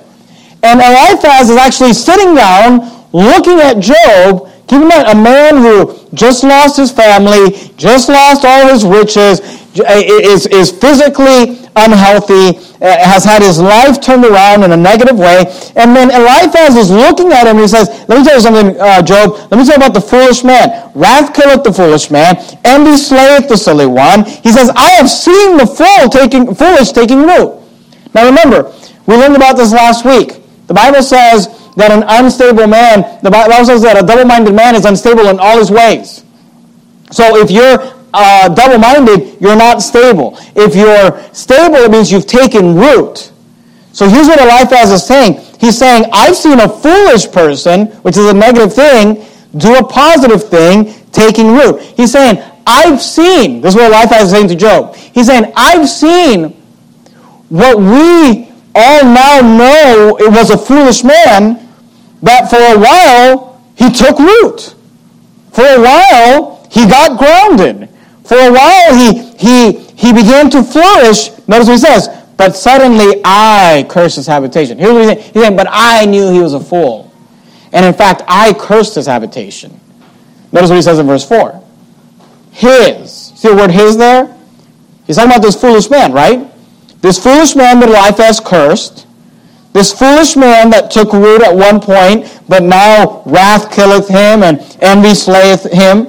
And 0.64 0.80
Eliphaz 0.80 1.50
is 1.50 1.56
actually 1.56 1.92
sitting 1.92 2.34
down 2.34 3.06
looking 3.12 3.60
at 3.60 3.78
Job 3.78 4.51
In 4.72 4.88
mind, 4.88 5.06
a 5.06 5.14
man 5.14 5.58
who 5.58 6.00
just 6.14 6.44
lost 6.44 6.78
his 6.78 6.90
family, 6.90 7.52
just 7.76 8.08
lost 8.08 8.44
all 8.44 8.66
his 8.68 8.86
riches, 8.86 9.40
is, 9.76 10.46
is 10.46 10.70
physically 10.70 11.60
unhealthy, 11.76 12.58
uh, 12.80 12.96
has 13.04 13.22
had 13.22 13.42
his 13.42 13.60
life 13.60 14.00
turned 14.00 14.24
around 14.24 14.64
in 14.64 14.72
a 14.72 14.76
negative 14.76 15.18
way. 15.18 15.44
And 15.76 15.94
then 15.94 16.10
Eliphaz 16.10 16.76
is 16.76 16.90
looking 16.90 17.32
at 17.32 17.46
him 17.46 17.56
and 17.56 17.60
he 17.60 17.68
says, 17.68 17.88
Let 18.08 18.18
me 18.18 18.24
tell 18.24 18.36
you 18.36 18.40
something, 18.40 18.80
uh, 18.80 19.02
Job. 19.02 19.32
Let 19.50 19.58
me 19.58 19.64
tell 19.64 19.78
you 19.78 19.84
about 19.84 19.92
the 19.92 20.00
foolish 20.00 20.42
man. 20.42 20.90
Wrath 20.94 21.34
killeth 21.34 21.64
the 21.64 21.72
foolish 21.72 22.10
man, 22.10 22.36
envy 22.64 22.96
slayeth 22.96 23.48
the 23.48 23.56
silly 23.56 23.86
one. 23.86 24.24
He 24.24 24.52
says, 24.52 24.70
I 24.74 24.92
have 24.92 25.10
seen 25.10 25.58
the 25.58 25.66
fool 25.66 26.08
taking, 26.08 26.54
foolish 26.54 26.92
taking 26.92 27.22
root. 27.22 27.60
Now 28.14 28.24
remember, 28.24 28.72
we 29.06 29.16
learned 29.16 29.36
about 29.36 29.56
this 29.56 29.72
last 29.72 30.04
week. 30.04 30.40
The 30.66 30.74
Bible 30.74 31.02
says, 31.02 31.61
that 31.76 31.90
an 31.90 32.04
unstable 32.06 32.66
man, 32.66 33.18
the 33.22 33.30
Bible 33.30 33.64
says 33.64 33.82
that 33.82 34.02
a 34.02 34.06
double 34.06 34.24
minded 34.24 34.54
man 34.54 34.74
is 34.74 34.84
unstable 34.84 35.26
in 35.28 35.38
all 35.38 35.58
his 35.58 35.70
ways. 35.70 36.24
So 37.10 37.36
if 37.36 37.50
you're 37.50 37.78
uh, 38.14 38.48
double 38.48 38.78
minded, 38.78 39.40
you're 39.40 39.56
not 39.56 39.82
stable. 39.82 40.36
If 40.54 40.74
you're 40.74 41.22
stable, 41.32 41.76
it 41.76 41.90
means 41.90 42.12
you've 42.12 42.26
taken 42.26 42.76
root. 42.76 43.32
So 43.92 44.08
here's 44.08 44.28
what 44.28 44.40
Eliphaz 44.40 44.90
is 44.90 45.06
saying. 45.06 45.40
He's 45.60 45.78
saying, 45.78 46.04
I've 46.12 46.36
seen 46.36 46.60
a 46.60 46.68
foolish 46.68 47.30
person, 47.30 47.86
which 48.02 48.16
is 48.16 48.26
a 48.26 48.34
negative 48.34 48.74
thing, 48.74 49.24
do 49.56 49.76
a 49.76 49.86
positive 49.86 50.48
thing, 50.48 50.94
taking 51.12 51.52
root. 51.52 51.80
He's 51.80 52.12
saying, 52.12 52.42
I've 52.66 53.00
seen, 53.00 53.60
this 53.60 53.74
is 53.74 53.80
what 53.80 53.92
Eliphaz 53.92 54.24
is 54.24 54.30
saying 54.30 54.48
to 54.48 54.56
Job. 54.56 54.96
He's 54.96 55.26
saying, 55.26 55.52
I've 55.56 55.88
seen 55.88 56.50
what 57.48 57.78
we 57.78 58.51
all 58.74 59.04
now 59.04 59.40
know 59.40 60.16
it 60.18 60.30
was 60.30 60.50
a 60.50 60.58
foolish 60.58 61.04
man, 61.04 61.68
but 62.22 62.48
for 62.48 62.56
a 62.56 62.78
while 62.78 63.62
he 63.74 63.90
took 63.90 64.18
root. 64.18 64.74
For 65.52 65.64
a 65.64 65.80
while 65.80 66.66
he 66.70 66.86
got 66.86 67.18
grounded. 67.18 67.88
For 68.24 68.36
a 68.36 68.52
while 68.52 68.94
he, 68.94 69.32
he, 69.36 69.72
he 69.94 70.12
began 70.12 70.50
to 70.50 70.62
flourish. 70.62 71.30
Notice 71.46 71.68
what 71.68 71.72
he 71.72 71.78
says, 71.78 72.08
but 72.36 72.56
suddenly 72.56 73.20
I 73.24 73.86
cursed 73.88 74.16
his 74.16 74.26
habitation. 74.26 74.78
Here's 74.78 74.92
what 74.92 75.02
he's 75.02 75.10
saying. 75.10 75.32
He's 75.32 75.42
saying, 75.42 75.56
but 75.56 75.66
I 75.70 76.06
knew 76.06 76.32
he 76.32 76.40
was 76.40 76.54
a 76.54 76.60
fool. 76.60 77.12
And 77.72 77.84
in 77.84 77.94
fact, 77.94 78.22
I 78.28 78.52
cursed 78.52 78.94
his 78.94 79.06
habitation. 79.06 79.78
Notice 80.52 80.70
what 80.70 80.76
he 80.76 80.82
says 80.82 80.98
in 80.98 81.06
verse 81.06 81.26
4. 81.26 81.62
His. 82.52 83.12
See 83.12 83.48
the 83.48 83.56
word 83.56 83.70
his 83.70 83.96
there? 83.96 84.36
He's 85.06 85.16
talking 85.16 85.30
about 85.30 85.42
this 85.42 85.58
foolish 85.60 85.90
man, 85.90 86.12
right? 86.12 86.51
This 87.02 87.22
foolish 87.22 87.56
man 87.56 87.80
that 87.80 87.90
life 87.90 88.18
has 88.18 88.40
cursed, 88.40 89.06
this 89.72 89.92
foolish 89.92 90.36
man 90.36 90.70
that 90.70 90.90
took 90.90 91.12
root 91.12 91.42
at 91.42 91.54
one 91.54 91.80
point, 91.80 92.40
but 92.48 92.62
now 92.62 93.22
wrath 93.26 93.72
killeth 93.72 94.08
him 94.08 94.42
and 94.42 94.60
envy 94.80 95.14
slayeth 95.14 95.70
him. 95.72 96.08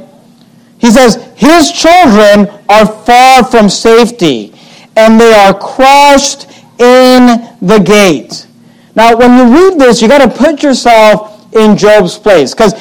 He 0.77 0.91
says, 0.91 1.15
His 1.35 1.71
children 1.71 2.47
are 2.69 2.85
far 2.85 3.43
from 3.43 3.69
safety, 3.69 4.53
and 4.95 5.19
they 5.19 5.33
are 5.33 5.57
crushed 5.57 6.47
in 6.77 7.49
the 7.61 7.79
gate. 7.79 8.47
Now, 8.95 9.15
when 9.15 9.37
you 9.37 9.69
read 9.69 9.79
this, 9.79 10.01
you 10.01 10.07
got 10.07 10.19
to 10.19 10.37
put 10.37 10.61
yourself 10.61 11.51
in 11.55 11.75
Job's 11.77 12.19
place. 12.19 12.53
Because 12.53 12.73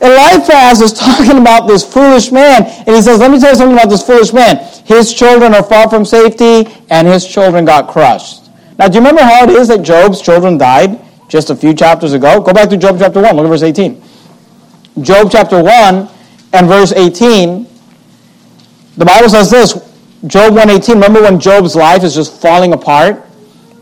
Eliphaz 0.00 0.80
is 0.80 0.92
talking 0.92 1.38
about 1.38 1.66
this 1.66 1.84
foolish 1.84 2.32
man, 2.32 2.64
and 2.64 2.94
he 2.94 3.02
says, 3.02 3.18
Let 3.20 3.30
me 3.30 3.38
tell 3.38 3.50
you 3.50 3.56
something 3.56 3.76
about 3.76 3.88
this 3.88 4.02
foolish 4.02 4.32
man. 4.32 4.58
His 4.84 5.12
children 5.12 5.54
are 5.54 5.62
far 5.62 5.88
from 5.88 6.04
safety, 6.04 6.70
and 6.90 7.06
his 7.06 7.26
children 7.26 7.64
got 7.64 7.88
crushed. 7.88 8.50
Now, 8.78 8.88
do 8.88 8.94
you 8.94 9.00
remember 9.00 9.22
how 9.22 9.44
it 9.44 9.50
is 9.50 9.68
that 9.68 9.82
Job's 9.82 10.20
children 10.20 10.58
died 10.58 11.00
just 11.28 11.50
a 11.50 11.56
few 11.56 11.74
chapters 11.74 12.12
ago? 12.12 12.40
Go 12.40 12.52
back 12.52 12.68
to 12.70 12.76
Job 12.76 12.98
chapter 12.98 13.20
1, 13.20 13.36
look 13.36 13.44
at 13.44 13.48
verse 13.48 13.62
18. 13.62 14.02
Job 15.02 15.28
chapter 15.30 15.62
1 15.62 16.08
and 16.52 16.68
verse 16.68 16.92
18, 16.92 17.66
the 18.96 19.04
Bible 19.04 19.28
says 19.28 19.50
this 19.50 19.72
Job 20.26 20.54
118, 20.54 20.94
remember 20.94 21.22
when 21.22 21.40
Job's 21.40 21.74
life 21.76 22.02
is 22.04 22.14
just 22.14 22.40
falling 22.40 22.72
apart? 22.72 23.26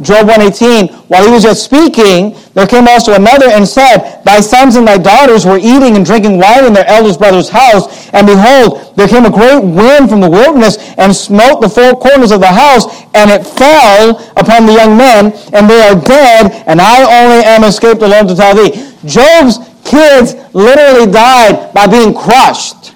Job 0.02 0.26
118, 0.26 0.88
while 1.06 1.24
he 1.24 1.30
was 1.30 1.44
yet 1.44 1.56
speaking, 1.56 2.34
there 2.54 2.66
came 2.66 2.88
also 2.88 3.14
another 3.14 3.46
and 3.46 3.66
said, 3.66 4.20
Thy 4.24 4.40
sons 4.40 4.74
and 4.74 4.86
thy 4.86 4.98
daughters 4.98 5.46
were 5.46 5.58
eating 5.58 5.94
and 5.94 6.04
drinking 6.04 6.38
wine 6.38 6.64
in 6.64 6.72
their 6.72 6.86
eldest 6.86 7.20
brother's 7.20 7.48
house, 7.48 8.10
and 8.10 8.26
behold, 8.26 8.96
there 8.96 9.06
came 9.06 9.24
a 9.24 9.30
great 9.30 9.62
wind 9.62 10.10
from 10.10 10.20
the 10.20 10.28
wilderness 10.28 10.76
and 10.98 11.14
smote 11.14 11.60
the 11.60 11.68
four 11.68 11.94
corners 11.94 12.32
of 12.32 12.40
the 12.40 12.50
house, 12.50 12.86
and 13.14 13.30
it 13.30 13.46
fell 13.46 14.18
upon 14.36 14.66
the 14.66 14.72
young 14.72 14.96
men, 14.96 15.32
and 15.52 15.70
they 15.70 15.80
are 15.80 15.94
dead, 15.94 16.64
and 16.66 16.80
I 16.80 17.02
only 17.22 17.44
am 17.44 17.62
escaped 17.62 18.02
alone 18.02 18.26
to 18.26 18.34
tell 18.34 18.54
thee. 18.54 18.92
Job's 19.04 19.58
kids 19.84 20.34
literally 20.52 21.10
died 21.10 21.72
by 21.72 21.86
being 21.86 22.12
crushed 22.12 22.94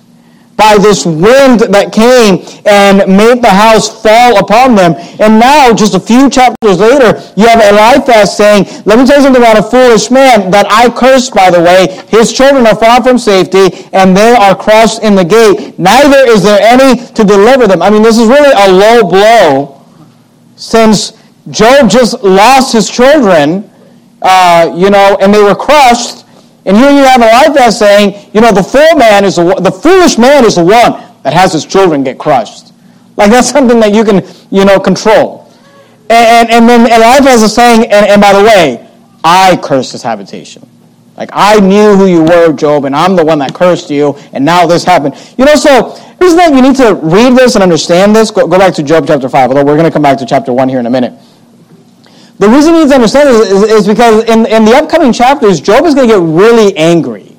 by 0.56 0.78
this 0.78 1.04
wind 1.04 1.60
that 1.60 1.92
came 1.92 2.40
and 2.64 3.04
made 3.06 3.42
the 3.42 3.50
house 3.52 4.02
fall 4.02 4.38
upon 4.38 4.74
them. 4.74 4.94
And 5.20 5.38
now, 5.38 5.72
just 5.72 5.94
a 5.94 6.00
few 6.00 6.28
chapters 6.30 6.78
later, 6.80 7.20
you 7.36 7.46
have 7.46 7.60
Eliphaz 7.60 8.36
saying, 8.36 8.64
Let 8.84 8.98
me 8.98 9.06
tell 9.06 9.16
you 9.16 9.24
something 9.24 9.42
about 9.42 9.58
a 9.58 9.62
foolish 9.62 10.10
man 10.10 10.50
that 10.50 10.66
I 10.70 10.88
cursed, 10.88 11.34
by 11.34 11.50
the 11.50 11.60
way. 11.60 12.02
His 12.08 12.32
children 12.32 12.66
are 12.66 12.76
far 12.76 13.02
from 13.02 13.18
safety, 13.18 13.88
and 13.92 14.16
they 14.16 14.34
are 14.34 14.56
crushed 14.56 15.02
in 15.02 15.14
the 15.14 15.24
gate. 15.24 15.78
Neither 15.78 16.28
is 16.30 16.42
there 16.42 16.60
any 16.60 17.06
to 17.12 17.24
deliver 17.24 17.66
them. 17.66 17.82
I 17.82 17.90
mean, 17.90 18.02
this 18.02 18.18
is 18.18 18.26
really 18.28 18.52
a 18.56 18.72
low 18.72 19.08
blow 19.08 19.84
since 20.56 21.12
Job 21.50 21.88
just 21.88 22.22
lost 22.24 22.72
his 22.72 22.90
children, 22.90 23.70
uh, 24.22 24.72
you 24.74 24.90
know, 24.90 25.16
and 25.20 25.32
they 25.32 25.42
were 25.42 25.54
crushed. 25.54 26.24
And 26.66 26.76
here 26.76 26.90
you 26.90 27.05
have 27.05 27.22
Eliphaz 27.22 27.79
saying, 27.79 28.31
you 28.35 28.40
know, 28.40 28.52
the 28.52 28.62
fool 28.62 28.98
man 28.98 29.24
is 29.24 29.37
the, 29.37 29.55
the 29.55 29.70
foolish 29.70 30.18
man 30.18 30.44
is 30.44 30.57
the 30.57 30.64
one 30.64 31.00
that 31.22 31.33
has 31.33 31.52
his 31.52 31.64
children 31.64 32.02
get 32.02 32.18
crushed. 32.18 32.72
Like 33.16 33.31
that's 33.31 33.48
something 33.48 33.79
that 33.81 33.94
you 33.94 34.05
can, 34.05 34.22
you 34.50 34.64
know, 34.64 34.81
control. 34.81 35.50
And, 36.11 36.50
and, 36.50 36.50
and 36.50 36.68
then 36.68 36.81
Eliphaz 36.92 37.42
is 37.42 37.55
saying, 37.55 37.85
and, 37.85 38.07
and 38.07 38.20
by 38.20 38.33
the 38.33 38.42
way, 38.42 38.88
I 39.22 39.57
cursed 39.62 39.92
his 39.92 40.02
habitation. 40.02 40.68
Like 41.16 41.31
I 41.33 41.61
knew 41.61 41.96
who 41.96 42.07
you 42.07 42.22
were, 42.22 42.52
Job, 42.52 42.85
and 42.85 42.94
I'm 42.94 43.16
the 43.16 43.24
one 43.24 43.38
that 43.38 43.55
cursed 43.55 43.88
you, 43.88 44.16
and 44.33 44.44
now 44.44 44.66
this 44.66 44.85
happened. 44.85 45.14
You 45.38 45.46
know, 45.46 45.55
so 45.55 45.94
here's 46.18 46.33
the 46.33 46.38
thing, 46.38 46.55
you 46.57 46.62
need 46.62 46.76
to 46.76 46.94
read 46.94 47.37
this 47.37 47.55
and 47.55 47.62
understand 47.62 48.14
this. 48.14 48.31
Go, 48.31 48.46
go 48.46 48.59
back 48.59 48.74
to 48.74 48.83
Job 48.83 49.07
chapter 49.07 49.29
5, 49.29 49.50
although 49.50 49.64
we're 49.64 49.76
going 49.76 49.88
to 49.88 49.90
come 49.90 50.02
back 50.02 50.18
to 50.18 50.26
chapter 50.26 50.52
1 50.52 50.68
here 50.68 50.81
in 50.81 50.87
a 50.87 50.90
minute. 50.90 51.14
The 52.46 52.52
reason 52.52 52.74
you 52.74 52.85
need 52.85 52.90
to 52.90 52.94
understand 52.94 53.28
this 53.28 53.50
is, 53.50 53.62
is, 53.64 53.88
because 53.88 54.22
in, 54.28 54.46
in 54.46 54.64
the 54.64 54.76
upcoming 54.76 55.12
chapters, 55.12 55.61
Job 55.61 55.85
is 55.85 55.96
going 55.96 56.09
to 56.09 56.14
get 56.14 56.22
really 56.22 56.76
angry. 56.76 57.37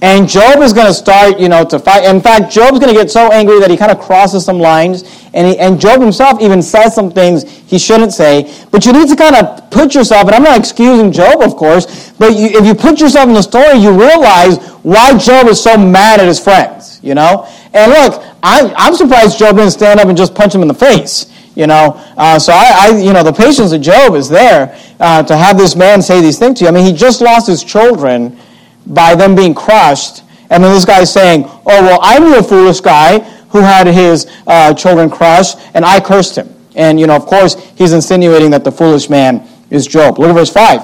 And 0.00 0.28
Job 0.28 0.60
is 0.60 0.72
going 0.72 0.86
to 0.86 0.94
start, 0.94 1.40
you 1.40 1.48
know, 1.48 1.64
to 1.64 1.76
fight. 1.76 2.04
In 2.04 2.20
fact, 2.20 2.52
Job's 2.52 2.78
going 2.78 2.94
to 2.94 2.94
get 2.94 3.10
so 3.10 3.32
angry 3.32 3.58
that 3.58 3.68
he 3.68 3.76
kind 3.76 3.90
of 3.90 3.98
crosses 3.98 4.44
some 4.44 4.60
lines. 4.60 5.02
And, 5.34 5.44
he, 5.48 5.58
and 5.58 5.80
Job 5.80 6.00
himself 6.00 6.40
even 6.40 6.62
says 6.62 6.94
some 6.94 7.10
things 7.10 7.50
he 7.66 7.80
shouldn't 7.80 8.12
say. 8.12 8.48
But 8.70 8.86
you 8.86 8.92
need 8.92 9.08
to 9.08 9.16
kind 9.16 9.34
of 9.34 9.72
put 9.72 9.92
yourself, 9.92 10.26
and 10.26 10.36
I'm 10.36 10.44
not 10.44 10.56
excusing 10.56 11.10
Job, 11.10 11.42
of 11.42 11.56
course, 11.56 12.12
but 12.12 12.36
you, 12.36 12.46
if 12.46 12.64
you 12.64 12.76
put 12.76 13.00
yourself 13.00 13.26
in 13.26 13.34
the 13.34 13.42
story, 13.42 13.76
you 13.78 13.90
realize 13.90 14.58
why 14.84 15.18
Job 15.18 15.48
is 15.48 15.60
so 15.60 15.76
mad 15.76 16.20
at 16.20 16.28
his 16.28 16.38
friends, 16.38 17.00
you 17.02 17.16
know? 17.16 17.48
And 17.74 17.90
look, 17.90 18.22
I'm, 18.44 18.72
I'm 18.76 18.94
surprised 18.94 19.36
Job 19.36 19.56
didn't 19.56 19.72
stand 19.72 19.98
up 19.98 20.06
and 20.06 20.16
just 20.16 20.32
punch 20.32 20.54
him 20.54 20.62
in 20.62 20.68
the 20.68 20.74
face. 20.74 21.26
You 21.58 21.66
know, 21.66 22.00
uh, 22.16 22.38
so 22.38 22.52
I, 22.52 22.72
I, 22.76 22.98
you 22.98 23.12
know, 23.12 23.24
the 23.24 23.32
patience 23.32 23.72
of 23.72 23.80
Job 23.80 24.14
is 24.14 24.28
there 24.28 24.78
uh, 25.00 25.24
to 25.24 25.36
have 25.36 25.58
this 25.58 25.74
man 25.74 26.00
say 26.00 26.20
these 26.20 26.38
things 26.38 26.60
to 26.60 26.64
you. 26.64 26.68
I 26.68 26.70
mean, 26.70 26.86
he 26.86 26.92
just 26.92 27.20
lost 27.20 27.48
his 27.48 27.64
children 27.64 28.38
by 28.86 29.16
them 29.16 29.34
being 29.34 29.54
crushed, 29.54 30.22
and 30.50 30.62
then 30.62 30.72
this 30.72 30.84
guy's 30.84 31.12
saying, 31.12 31.46
"Oh 31.46 31.82
well, 31.82 31.98
I 32.00 32.20
knew 32.20 32.38
a 32.38 32.44
foolish 32.44 32.80
guy 32.80 33.18
who 33.48 33.58
had 33.58 33.88
his 33.88 34.30
uh, 34.46 34.72
children 34.72 35.10
crushed, 35.10 35.58
and 35.74 35.84
I 35.84 35.98
cursed 35.98 36.38
him." 36.38 36.48
And 36.76 37.00
you 37.00 37.08
know, 37.08 37.16
of 37.16 37.26
course, 37.26 37.56
he's 37.76 37.92
insinuating 37.92 38.52
that 38.52 38.62
the 38.62 38.70
foolish 38.70 39.10
man 39.10 39.42
is 39.68 39.84
Job. 39.84 40.20
Look 40.20 40.30
at 40.30 40.34
verse 40.34 40.52
five. 40.52 40.82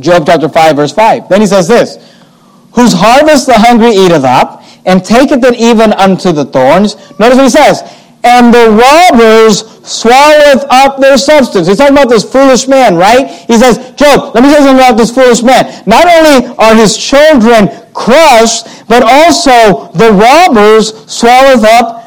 Job 0.00 0.24
chapter 0.24 0.48
five, 0.48 0.76
verse 0.76 0.92
five. 0.92 1.28
Then 1.28 1.42
he 1.42 1.46
says 1.46 1.68
this: 1.68 1.98
"Whose 2.72 2.94
harvest 2.94 3.44
the 3.44 3.58
hungry 3.58 3.90
eateth 3.90 4.24
up, 4.24 4.64
and 4.86 5.04
taketh 5.04 5.44
it 5.44 5.54
even 5.56 5.92
unto 5.92 6.32
the 6.32 6.46
thorns." 6.46 6.96
Notice 7.18 7.36
what 7.36 7.44
he 7.44 7.50
says 7.50 7.82
and 8.26 8.52
the 8.52 8.70
robbers 8.74 9.62
swalloweth 9.86 10.66
up 10.68 10.98
their 10.98 11.16
substance. 11.16 11.68
He's 11.68 11.78
talking 11.78 11.94
about 11.94 12.08
this 12.08 12.24
foolish 12.24 12.66
man, 12.66 12.96
right? 12.96 13.30
He 13.46 13.56
says, 13.56 13.78
Job, 13.94 14.34
let 14.34 14.42
me 14.42 14.50
you 14.50 14.56
something 14.56 14.74
about 14.74 14.96
this 14.96 15.14
foolish 15.14 15.44
man. 15.44 15.64
Not 15.86 16.06
only 16.10 16.54
are 16.58 16.74
his 16.74 16.96
children 16.98 17.70
crushed, 17.94 18.66
but 18.88 19.02
also 19.06 19.92
the 19.92 20.10
robbers 20.10 20.92
swalloweth 21.10 21.62
up 21.64 22.02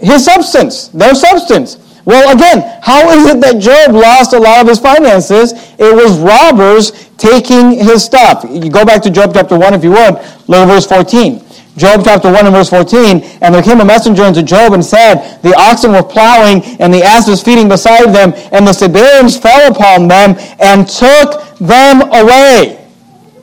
his 0.00 0.24
substance, 0.24 0.88
their 0.88 1.14
substance. 1.14 1.78
Well, 2.04 2.34
again, 2.36 2.78
how 2.82 3.08
is 3.10 3.26
it 3.26 3.40
that 3.40 3.60
Job 3.62 3.94
lost 3.94 4.34
a 4.34 4.38
lot 4.38 4.60
of 4.60 4.68
his 4.68 4.78
finances? 4.78 5.52
It 5.78 5.94
was 5.94 6.18
robbers 6.18 7.08
taking 7.16 7.70
his 7.78 8.04
stuff. 8.04 8.44
You 8.48 8.68
go 8.70 8.84
back 8.84 9.02
to 9.02 9.10
Job 9.10 9.30
chapter 9.32 9.58
1 9.58 9.72
if 9.72 9.84
you 9.84 9.90
would, 9.90 10.14
look 10.48 10.58
at 10.58 10.66
verse 10.66 10.86
14. 10.86 11.43
Job 11.76 12.02
chapter 12.04 12.30
1 12.30 12.46
and 12.46 12.54
verse 12.54 12.70
14, 12.70 13.20
and 13.42 13.54
there 13.54 13.62
came 13.62 13.80
a 13.80 13.84
messenger 13.84 14.22
unto 14.22 14.42
Job 14.42 14.74
and 14.74 14.84
said, 14.84 15.40
The 15.42 15.54
oxen 15.58 15.90
were 15.90 16.04
plowing, 16.04 16.62
and 16.78 16.94
the 16.94 17.02
ass 17.02 17.28
was 17.28 17.42
feeding 17.42 17.68
beside 17.68 18.14
them, 18.14 18.32
and 18.52 18.66
the 18.66 18.72
Sabaeans 18.72 19.36
fell 19.36 19.72
upon 19.72 20.06
them, 20.06 20.36
and 20.60 20.86
took 20.86 21.58
them 21.58 22.02
away. 22.12 22.80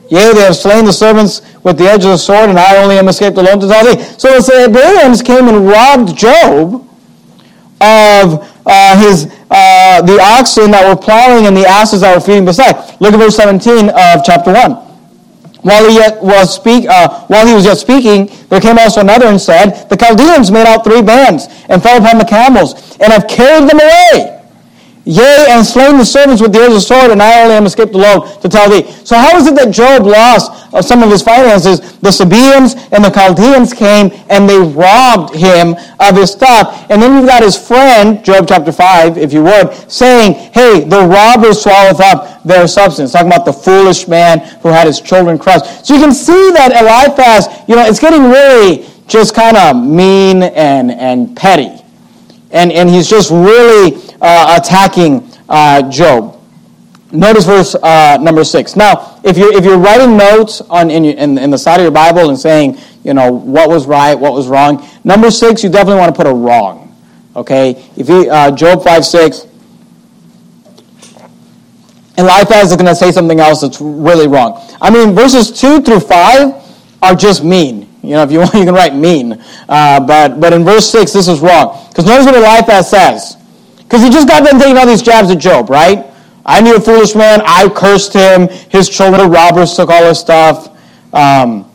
Yea, 0.08 0.32
they 0.32 0.40
have 0.40 0.56
slain 0.56 0.84
the 0.86 0.92
servants 0.92 1.42
with 1.62 1.76
the 1.76 1.84
edge 1.84 2.04
of 2.04 2.10
the 2.10 2.16
sword, 2.16 2.48
and 2.48 2.58
I 2.58 2.82
only 2.82 2.96
am 2.96 3.08
escaped 3.08 3.36
alone 3.36 3.60
to 3.60 3.68
tell 3.68 3.84
thee. 3.84 4.02
So 4.18 4.32
the 4.32 4.40
Sabaeans 4.40 5.22
came 5.22 5.48
and 5.48 5.68
robbed 5.68 6.16
Job 6.16 6.88
of 7.82 8.48
uh, 8.64 8.98
his 8.98 9.26
uh, 9.50 10.00
the 10.02 10.18
oxen 10.20 10.70
that 10.70 10.88
were 10.88 11.00
plowing 11.00 11.46
and 11.46 11.56
the 11.56 11.66
asses 11.66 12.00
that 12.00 12.14
were 12.14 12.20
feeding 12.20 12.44
beside. 12.44 12.76
Look 13.00 13.12
at 13.12 13.18
verse 13.18 13.36
17 13.36 13.90
of 13.90 14.24
chapter 14.24 14.52
1. 14.52 14.91
While 15.62 15.88
he 15.88 15.96
yet 15.96 16.22
was 16.22 16.54
speak, 16.54 16.88
uh, 16.88 17.26
while 17.26 17.46
he 17.46 17.54
was 17.54 17.64
yet 17.64 17.78
speaking, 17.78 18.30
there 18.48 18.60
came 18.60 18.78
also 18.78 19.00
another 19.00 19.26
and 19.26 19.40
said, 19.40 19.88
The 19.88 19.96
Chaldeans 19.96 20.50
made 20.50 20.66
out 20.66 20.84
three 20.84 21.02
bands 21.02 21.46
and 21.68 21.82
fell 21.82 21.98
upon 21.98 22.18
the 22.18 22.24
camels 22.24 22.96
and 22.98 23.12
have 23.12 23.28
carried 23.28 23.70
them 23.70 23.78
away. 23.80 24.41
Yea, 25.04 25.46
and 25.50 25.66
slain 25.66 25.98
the 25.98 26.04
servants 26.04 26.40
with 26.40 26.52
the 26.52 26.60
edge 26.60 26.68
of 26.68 26.74
the 26.74 26.80
sword, 26.80 27.10
and 27.10 27.20
I 27.20 27.42
only 27.42 27.56
am 27.56 27.66
escaped 27.66 27.92
alone 27.94 28.22
to 28.40 28.48
tell 28.48 28.70
thee. 28.70 28.88
So 29.04 29.16
how 29.16 29.36
is 29.36 29.48
it 29.48 29.56
that 29.56 29.72
Job 29.72 30.06
lost 30.06 30.52
uh, 30.72 30.80
some 30.80 31.02
of 31.02 31.10
his 31.10 31.22
finances? 31.22 31.98
The 31.98 32.12
Sabaeans 32.12 32.76
and 32.92 33.04
the 33.04 33.10
Chaldeans 33.10 33.72
came 33.72 34.12
and 34.30 34.48
they 34.48 34.58
robbed 34.58 35.34
him 35.34 35.74
of 35.98 36.16
his 36.16 36.30
stuff. 36.30 36.86
And 36.88 37.02
then 37.02 37.16
you've 37.16 37.26
got 37.26 37.42
his 37.42 37.58
friend, 37.58 38.24
Job 38.24 38.46
chapter 38.46 38.70
5, 38.70 39.18
if 39.18 39.32
you 39.32 39.42
would, 39.42 39.74
saying, 39.90 40.34
hey, 40.52 40.84
the 40.84 41.00
robbers 41.00 41.62
swallowed 41.62 42.00
up 42.00 42.44
their 42.44 42.68
substance. 42.68 43.10
Talking 43.10 43.26
about 43.26 43.44
the 43.44 43.52
foolish 43.52 44.06
man 44.06 44.38
who 44.62 44.68
had 44.68 44.86
his 44.86 45.00
children 45.00 45.36
crushed. 45.36 45.84
So 45.84 45.94
you 45.94 46.00
can 46.00 46.14
see 46.14 46.52
that 46.52 46.70
Eliphaz, 46.70 47.48
you 47.68 47.74
know, 47.74 47.84
it's 47.84 47.98
getting 47.98 48.30
really 48.30 48.86
just 49.08 49.34
kind 49.34 49.56
of 49.56 49.84
mean 49.84 50.44
and, 50.44 50.92
and 50.92 51.36
petty. 51.36 51.82
And, 52.52 52.70
and 52.70 52.88
he's 52.88 53.08
just 53.08 53.30
really 53.30 54.11
uh, 54.22 54.58
attacking 54.58 55.28
uh, 55.48 55.90
Job. 55.90 56.38
Notice 57.10 57.44
verse 57.44 57.74
uh, 57.74 58.16
number 58.22 58.42
six. 58.42 58.74
Now, 58.74 59.20
if 59.22 59.36
you're, 59.36 59.52
if 59.52 59.64
you're 59.64 59.76
writing 59.76 60.16
notes 60.16 60.62
on, 60.62 60.90
in, 60.90 61.04
in, 61.04 61.36
in, 61.36 61.50
the 61.50 61.58
side 61.58 61.76
of 61.76 61.82
your 61.82 61.90
Bible 61.90 62.30
and 62.30 62.38
saying, 62.38 62.78
you 63.04 63.12
know, 63.12 63.30
what 63.30 63.68
was 63.68 63.86
right, 63.86 64.14
what 64.14 64.32
was 64.32 64.48
wrong, 64.48 64.88
number 65.04 65.30
six, 65.30 65.62
you 65.62 65.68
definitely 65.68 66.00
want 66.00 66.14
to 66.14 66.16
put 66.16 66.26
a 66.26 66.34
wrong. 66.34 66.96
Okay? 67.36 67.84
If 67.96 68.08
you, 68.08 68.30
uh, 68.30 68.50
Job 68.52 68.82
5 68.82 69.04
6, 69.04 69.46
and 72.16 72.26
Eliphaz 72.26 72.70
is 72.70 72.76
going 72.76 72.86
to 72.86 72.94
say 72.94 73.10
something 73.10 73.40
else 73.40 73.60
that's 73.60 73.80
really 73.80 74.28
wrong. 74.28 74.62
I 74.80 74.90
mean, 74.90 75.14
verses 75.14 75.50
2 75.60 75.82
through 75.82 76.00
5 76.00 76.54
are 77.02 77.14
just 77.14 77.44
mean. 77.44 77.88
You 78.02 78.10
know, 78.10 78.22
if 78.22 78.32
you 78.32 78.38
want, 78.38 78.54
you 78.54 78.64
can 78.64 78.74
write 78.74 78.94
mean. 78.94 79.42
Uh, 79.68 80.00
but, 80.00 80.40
but 80.40 80.52
in 80.52 80.64
verse 80.64 80.88
6, 80.90 81.12
this 81.12 81.28
is 81.28 81.40
wrong. 81.40 81.86
Because 81.88 82.06
notice 82.06 82.26
what 82.26 82.36
Eliphaz 82.36 82.88
says. 82.88 83.36
Because 83.92 84.04
he 84.06 84.10
just 84.10 84.26
got 84.26 84.42
done 84.42 84.58
taking 84.58 84.78
all 84.78 84.86
these 84.86 85.02
jabs 85.02 85.30
at 85.30 85.36
Job, 85.36 85.68
right? 85.68 86.06
I 86.46 86.62
knew 86.62 86.76
a 86.76 86.80
foolish 86.80 87.14
man. 87.14 87.42
I 87.44 87.68
cursed 87.68 88.14
him. 88.14 88.48
His 88.70 88.88
children 88.88 89.30
robbers 89.30 89.76
took 89.76 89.90
all 89.90 90.02
his 90.04 90.18
stuff. 90.18 90.74
Um, 91.12 91.70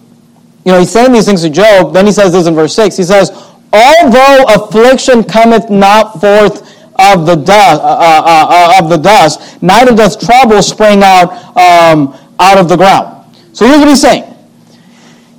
you 0.66 0.72
know, 0.72 0.80
he's 0.80 0.90
saying 0.90 1.12
these 1.12 1.28
things 1.28 1.44
to 1.44 1.52
Job. 1.52 1.94
Then 1.94 2.08
he 2.08 2.12
says 2.12 2.34
this 2.34 2.48
in 2.48 2.56
verse 2.56 2.74
6. 2.74 2.98
He 2.98 3.04
says, 3.04 3.30
Although 3.72 4.46
affliction 4.50 5.26
cometh 5.26 5.70
not 5.70 6.20
forth 6.20 6.62
of 6.98 7.28
the 7.28 7.36
dust, 7.36 7.84
uh, 7.84 7.86
uh, 7.86 8.24
uh, 8.26 8.48
uh, 8.50 8.82
of 8.82 8.90
the 8.90 8.98
dust, 8.98 9.62
neither 9.62 9.96
doth 9.96 10.20
trouble 10.20 10.64
spring 10.64 11.04
out 11.04 11.32
um, 11.56 12.18
out 12.40 12.58
of 12.58 12.68
the 12.68 12.76
ground. 12.76 13.32
So 13.54 13.68
here's 13.68 13.78
what 13.78 13.90
he's 13.90 14.02
saying. 14.02 14.24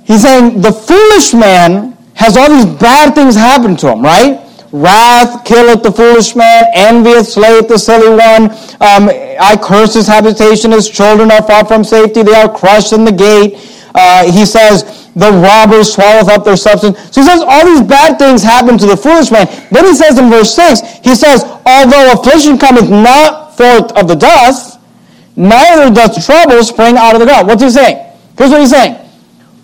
He's 0.05 0.21
saying 0.21 0.61
the 0.61 0.71
foolish 0.71 1.33
man 1.33 1.97
has 2.13 2.37
all 2.37 2.47
these 2.47 2.79
bad 2.79 3.15
things 3.15 3.35
happen 3.35 3.75
to 3.75 3.91
him, 3.91 4.01
right? 4.01 4.45
Wrath 4.71 5.45
killeth 5.45 5.83
the 5.83 5.91
foolish 5.91 6.35
man, 6.35 6.65
envy 6.73 7.23
slayeth 7.23 7.67
the 7.67 7.77
silly 7.77 8.09
one. 8.09 8.51
Um, 8.81 9.09
I 9.39 9.57
curse 9.61 9.93
his 9.93 10.07
habitation, 10.07 10.71
his 10.71 10.89
children 10.89 11.31
are 11.31 11.41
far 11.41 11.65
from 11.65 11.83
safety, 11.83 12.23
they 12.23 12.35
are 12.35 12.53
crushed 12.53 12.93
in 12.93 13.05
the 13.05 13.11
gate. 13.11 13.57
Uh, 13.95 14.31
he 14.31 14.45
says, 14.45 15.09
the 15.15 15.31
robbers 15.31 15.93
swalloweth 15.93 16.29
up 16.29 16.45
their 16.45 16.55
substance. 16.55 16.97
So 17.13 17.21
he 17.21 17.27
says 17.27 17.41
all 17.41 17.65
these 17.65 17.81
bad 17.81 18.19
things 18.19 18.43
happen 18.43 18.77
to 18.77 18.85
the 18.85 18.95
foolish 18.95 19.31
man. 19.31 19.47
Then 19.71 19.85
he 19.85 19.95
says 19.95 20.19
in 20.19 20.29
verse 20.29 20.53
6, 20.53 20.81
he 21.03 21.15
says, 21.15 21.43
although 21.65 22.13
affliction 22.13 22.57
cometh 22.57 22.89
not 22.89 23.57
forth 23.57 23.91
of 23.97 24.07
the 24.07 24.15
dust, 24.15 24.79
neither 25.35 25.93
doth 25.93 26.23
trouble 26.23 26.63
spring 26.63 26.95
out 26.97 27.15
of 27.15 27.19
the 27.19 27.25
ground. 27.25 27.47
What's 27.47 27.63
he 27.63 27.69
saying? 27.69 27.97
Here's 28.37 28.51
what 28.51 28.61
he's 28.61 28.69
saying 28.69 29.09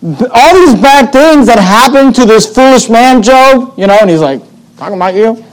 all 0.05 0.53
these 0.53 0.75
bad 0.79 1.11
things 1.11 1.47
that 1.47 1.57
happened 1.57 2.13
to 2.15 2.25
this 2.25 2.53
foolish 2.53 2.89
man, 2.89 3.23
Job, 3.23 3.73
you 3.77 3.87
know, 3.87 3.97
and 3.99 4.09
he's 4.09 4.21
like, 4.21 4.41
talking 4.77 4.95
about 4.95 5.15
you. 5.15 5.43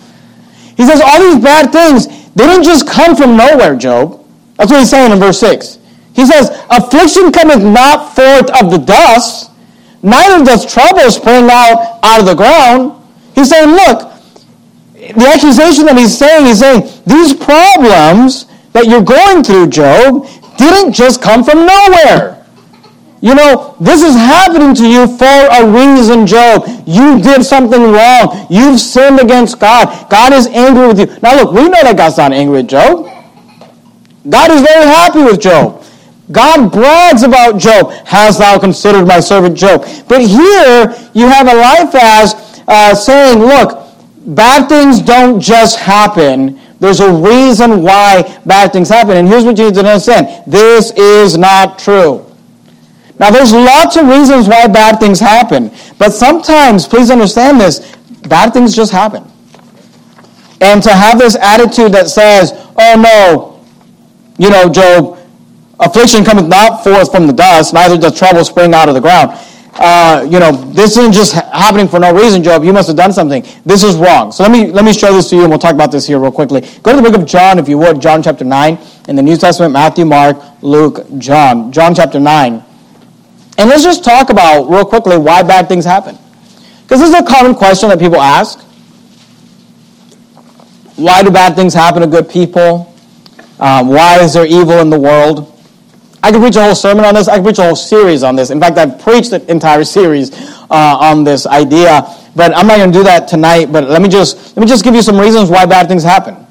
He 0.77 0.87
says, 0.87 1.01
all 1.01 1.21
these 1.21 1.43
bad 1.43 1.73
things, 1.73 2.07
they 2.35 2.47
didn't 2.47 2.65
just 2.65 2.89
come 2.89 3.15
from 3.15 3.37
nowhere, 3.37 3.77
Job. 3.77 4.25
That's 4.57 4.71
what 4.71 4.81
he's 4.81 4.91
saying 4.91 5.13
in 5.13 5.19
verse 5.19 5.39
6. 5.41 5.79
He 6.15 6.27
says, 6.27 6.51
affliction 6.71 7.33
cometh 7.33 7.63
not 7.63 8.15
forth 8.15 8.51
of 8.63 8.71
the 8.71 8.79
dust, 8.79 9.51
neither 10.03 10.45
does 10.45 10.71
trouble 10.71 11.11
spring 11.11 11.49
out 11.51 12.01
out 12.03 12.21
of 12.21 12.27
the 12.27 12.35
ground. 12.35 13.01
He's 13.35 13.49
saying, 13.49 13.71
look, 13.71 14.13
the 14.93 15.27
accusation 15.27 15.87
that 15.87 15.97
he's 15.97 16.17
saying, 16.17 16.47
he's 16.47 16.61
saying, 16.61 16.83
these 17.07 17.35
problems 17.35 18.47
that 18.73 18.87
you're 18.87 19.03
going 19.03 19.43
through, 19.43 19.69
Job, 19.69 20.27
didn't 20.57 20.93
just 20.93 21.23
come 21.23 21.43
from 21.43 21.67
nowhere. 21.67 22.42
You 23.23 23.37
know, 23.37 23.77
this 23.81 24.03
is 24.03 24.17
happening 24.17 24.75
to 24.75 24.87
you 24.87 25.07
for 25.07 25.25
a 25.25 25.65
reason, 25.65 26.27
Job. 26.27 26.65
You 26.87 27.23
did 27.23 27.45
something 27.45 27.81
wrong. 27.81 28.47
You've 28.51 28.81
sinned 28.81 29.21
against 29.21 29.61
God. 29.61 30.11
God 30.11 30.33
is 30.33 30.49
angry 30.49 30.89
with 30.89 30.99
you. 30.99 31.07
Now, 31.23 31.37
look, 31.37 31.53
we 31.53 31.63
know 31.69 31.83
that 31.85 31.97
God's 31.97 32.19
not 32.19 32.33
angry 32.33 32.57
with 32.59 32.69
Job. 32.69 33.07
God 34.29 34.51
is 34.51 34.61
very 34.63 34.87
happy 34.87 35.23
with 35.23 35.41
Job. 35.41 35.85
God 36.33 36.73
brags 36.73 37.23
about 37.23 37.61
Job. 37.61 37.93
Hast 38.05 38.41
thou 38.41 38.59
considered 38.59 39.07
my 39.07 39.21
servant 39.21 39.57
Job? 39.57 39.87
But 40.09 40.21
here 40.21 40.93
you 41.15 41.29
have 41.29 41.47
a 41.47 41.53
Eliphaz 41.53 42.65
uh, 42.67 42.93
saying, 42.93 43.39
look, 43.39 43.87
bad 44.35 44.69
things 44.69 45.01
don't 45.01 45.39
just 45.39 45.79
happen. 45.79 46.59
There's 46.81 46.99
a 46.99 47.13
reason 47.13 47.83
why 47.83 48.41
bad 48.47 48.73
things 48.73 48.89
happen. 48.89 49.17
And 49.17 49.29
here's 49.29 49.45
what 49.45 49.57
you 49.59 49.67
need 49.67 49.75
to 49.75 49.81
understand. 49.81 50.43
This 50.51 50.91
is 50.93 51.39
not 51.39 51.79
true. 51.79 52.27
Now, 53.23 53.31
there's 53.31 53.53
lots 53.53 53.95
of 53.95 54.09
reasons 54.09 54.49
why 54.49 54.67
bad 54.67 54.99
things 54.99 55.21
happen, 55.21 55.71
but 55.97 56.11
sometimes, 56.11 56.89
please 56.89 57.09
understand 57.09 57.61
this, 57.61 57.95
bad 58.27 58.53
things 58.53 58.75
just 58.75 58.91
happen. 58.91 59.23
And 60.61 60.83
to 60.83 60.93
have 60.93 61.21
this 61.21 61.37
attitude 61.37 61.93
that 61.93 62.09
says, 62.09 62.51
oh 62.77 62.97
no, 62.99 63.65
you 64.39 64.51
know, 64.51 64.69
Job, 64.69 65.21
affliction 65.79 66.25
cometh 66.25 66.49
not 66.49 66.83
forth 66.83 67.13
from 67.13 67.29
the 67.29 67.33
dust, 67.33 67.73
neither 67.73 67.97
does 67.97 68.19
trouble 68.19 68.45
spring 68.45 68.75
out 68.75 68.89
of 68.89 68.97
the 68.97 69.01
ground. 69.01 69.39
Uh, 69.75 70.27
you 70.29 70.41
know, 70.41 70.51
this 70.51 70.97
isn't 70.97 71.13
just 71.13 71.35
happening 71.35 71.87
for 71.87 72.01
no 72.01 72.13
reason, 72.13 72.43
Job. 72.43 72.65
You 72.65 72.73
must 72.73 72.89
have 72.89 72.97
done 72.97 73.13
something. 73.13 73.47
This 73.65 73.85
is 73.85 73.95
wrong. 73.95 74.33
So 74.33 74.43
let 74.43 74.51
me 74.51 74.73
let 74.73 74.85
me 74.85 74.93
show 74.93 75.13
this 75.15 75.31
to 75.31 75.37
you, 75.37 75.43
and 75.43 75.51
we'll 75.51 75.61
talk 75.61 75.75
about 75.75 75.93
this 75.93 76.09
here 76.09 76.19
real 76.19 76.33
quickly. 76.33 76.63
Go 76.83 76.91
to 76.91 77.01
the 77.01 77.09
book 77.09 77.15
of 77.15 77.25
John, 77.25 77.61
if 77.61 77.69
you 77.69 77.79
would, 77.79 78.03
John 78.03 78.21
chapter 78.21 78.45
nine, 78.45 78.81
in 79.07 79.15
the 79.15 79.23
New 79.23 79.37
Testament, 79.37 79.73
Matthew, 79.73 80.07
Mark, 80.07 80.37
Luke, 80.61 81.07
John. 81.19 81.71
John 81.71 81.95
chapter 81.95 82.19
nine. 82.19 82.65
And 83.59 83.69
let's 83.69 83.83
just 83.83 84.05
talk 84.05 84.31
about, 84.31 84.69
real 84.71 84.85
quickly, 84.85 85.19
why 85.19 85.43
bad 85.43 85.69
things 85.69 85.85
happen. 85.85 86.19
Because 86.83 87.01
this 87.01 87.11
is 87.11 87.15
a 87.15 87.25
common 87.25 87.55
question 87.55 87.89
that 87.91 87.99
people 87.99 88.21
ask. 88.21 88.61
Why 90.97 91.23
do 91.23 91.31
bad 91.31 91.55
things 91.55 91.75
happen 91.75 92.03
to 92.03 92.07
good 92.07 92.29
people? 92.29 92.93
Um, 93.59 93.89
why 93.89 94.21
is 94.21 94.35
there 94.35 94.47
evil 94.47 94.79
in 94.81 94.91
the 94.91 94.99
world? 94.99 95.49
I 96.23 96.31
could 96.31 96.41
preach 96.41 96.57
a 96.57 96.63
whole 96.63 96.75
sermon 96.75 97.05
on 97.05 97.15
this. 97.15 97.29
I 97.29 97.37
could 97.37 97.45
preach 97.45 97.59
a 97.59 97.65
whole 97.65 97.77
series 97.77 98.23
on 98.23 98.37
this. 98.37 98.51
In 98.51 98.61
fact, 98.61 98.79
I've 98.79 99.01
preached 99.01 99.33
an 99.33 99.43
entire 99.49 99.85
series 99.97 100.33
uh, 100.71 100.99
on 101.01 101.25
this 101.25 101.47
idea, 101.47 102.03
but 102.37 102.57
I'm 102.57 102.67
not 102.67 102.79
going 102.79 102.93
to 102.93 102.99
do 102.99 103.05
that 103.05 103.27
tonight. 103.27 103.73
But 103.73 103.89
let 103.89 104.03
me 104.03 104.09
just 104.09 104.57
let 104.57 104.63
me 104.63 104.67
just 104.67 104.85
give 104.85 104.95
you 104.95 105.03
some 105.03 105.19
reasons 105.19 105.51
why 105.51 105.67
bad 105.67 105.89
things 105.89 106.05
happen. 106.05 106.47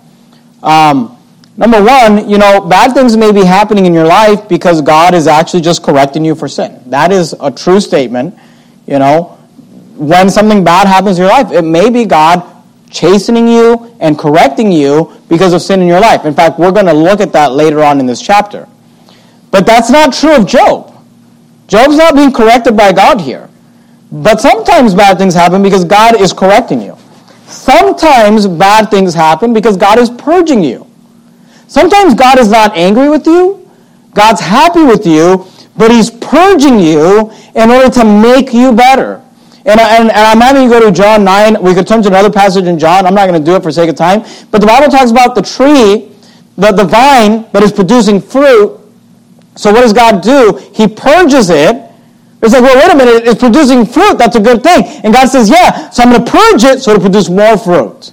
Um, 0.61 1.17
Number 1.61 1.79
one, 1.79 2.27
you 2.27 2.39
know, 2.39 2.59
bad 2.59 2.95
things 2.95 3.15
may 3.15 3.31
be 3.31 3.45
happening 3.45 3.85
in 3.85 3.93
your 3.93 4.07
life 4.07 4.49
because 4.49 4.81
God 4.81 5.13
is 5.13 5.27
actually 5.27 5.61
just 5.61 5.83
correcting 5.83 6.25
you 6.25 6.33
for 6.33 6.47
sin. 6.47 6.81
That 6.87 7.11
is 7.11 7.35
a 7.39 7.51
true 7.51 7.79
statement. 7.79 8.33
You 8.87 8.97
know, 8.97 9.37
when 9.95 10.31
something 10.31 10.63
bad 10.63 10.87
happens 10.87 11.19
in 11.19 11.25
your 11.25 11.31
life, 11.31 11.51
it 11.51 11.61
may 11.61 11.91
be 11.91 12.05
God 12.05 12.43
chastening 12.89 13.47
you 13.47 13.95
and 13.99 14.17
correcting 14.17 14.71
you 14.71 15.15
because 15.29 15.53
of 15.53 15.61
sin 15.61 15.83
in 15.83 15.87
your 15.87 15.99
life. 15.99 16.25
In 16.25 16.33
fact, 16.33 16.57
we're 16.57 16.71
going 16.71 16.87
to 16.87 16.93
look 16.93 17.21
at 17.21 17.31
that 17.33 17.51
later 17.51 17.83
on 17.83 17.99
in 17.99 18.07
this 18.07 18.23
chapter. 18.23 18.67
But 19.51 19.67
that's 19.67 19.91
not 19.91 20.15
true 20.15 20.35
of 20.35 20.47
Job. 20.47 20.91
Job's 21.67 21.95
not 21.95 22.15
being 22.15 22.33
corrected 22.33 22.75
by 22.75 22.91
God 22.91 23.21
here. 23.21 23.47
But 24.11 24.41
sometimes 24.41 24.95
bad 24.95 25.19
things 25.19 25.35
happen 25.35 25.61
because 25.61 25.85
God 25.85 26.19
is 26.19 26.33
correcting 26.33 26.81
you. 26.81 26.97
Sometimes 27.45 28.47
bad 28.47 28.89
things 28.89 29.13
happen 29.13 29.53
because 29.53 29.77
God 29.77 29.99
is 29.99 30.09
purging 30.09 30.63
you. 30.63 30.87
Sometimes 31.71 32.15
God 32.15 32.37
is 32.37 32.49
not 32.49 32.75
angry 32.75 33.07
with 33.07 33.25
you. 33.25 33.65
God's 34.13 34.41
happy 34.41 34.83
with 34.83 35.07
you, 35.07 35.47
but 35.77 35.89
He's 35.89 36.11
purging 36.11 36.81
you 36.81 37.31
in 37.55 37.71
order 37.71 37.89
to 37.91 38.03
make 38.03 38.53
you 38.53 38.73
better. 38.73 39.23
And, 39.65 39.79
and, 39.79 40.09
and, 40.09 40.11
I'm 40.11 40.41
having 40.41 40.63
you 40.63 40.69
go 40.69 40.81
to 40.81 40.91
John 40.91 41.23
9. 41.23 41.63
We 41.63 41.73
could 41.73 41.87
turn 41.87 42.01
to 42.01 42.09
another 42.09 42.29
passage 42.29 42.65
in 42.65 42.77
John. 42.77 43.05
I'm 43.05 43.13
not 43.13 43.29
going 43.29 43.41
to 43.41 43.45
do 43.45 43.55
it 43.55 43.63
for 43.63 43.71
sake 43.71 43.89
of 43.89 43.95
time. 43.95 44.23
But 44.51 44.59
the 44.59 44.67
Bible 44.67 44.89
talks 44.89 45.11
about 45.11 45.33
the 45.33 45.41
tree, 45.41 46.11
the, 46.57 46.73
the 46.73 46.83
vine 46.83 47.49
that 47.53 47.63
is 47.63 47.71
producing 47.71 48.19
fruit. 48.19 48.77
So 49.55 49.71
what 49.71 49.79
does 49.79 49.93
God 49.93 50.21
do? 50.21 50.59
He 50.73 50.89
purges 50.89 51.49
it. 51.49 51.89
It's 52.41 52.53
like, 52.53 52.63
well, 52.63 52.75
wait 52.75 52.93
a 52.93 52.97
minute. 52.97 53.25
It's 53.25 53.39
producing 53.39 53.85
fruit. 53.85 54.17
That's 54.17 54.35
a 54.35 54.41
good 54.41 54.61
thing. 54.61 54.83
And 55.05 55.13
God 55.13 55.29
says, 55.29 55.49
yeah, 55.49 55.89
so 55.89 56.03
I'm 56.03 56.11
going 56.11 56.25
to 56.25 56.31
purge 56.31 56.65
it 56.65 56.81
so 56.81 56.91
it'll 56.91 57.01
produce 57.01 57.29
more 57.29 57.57
fruit. 57.57 58.11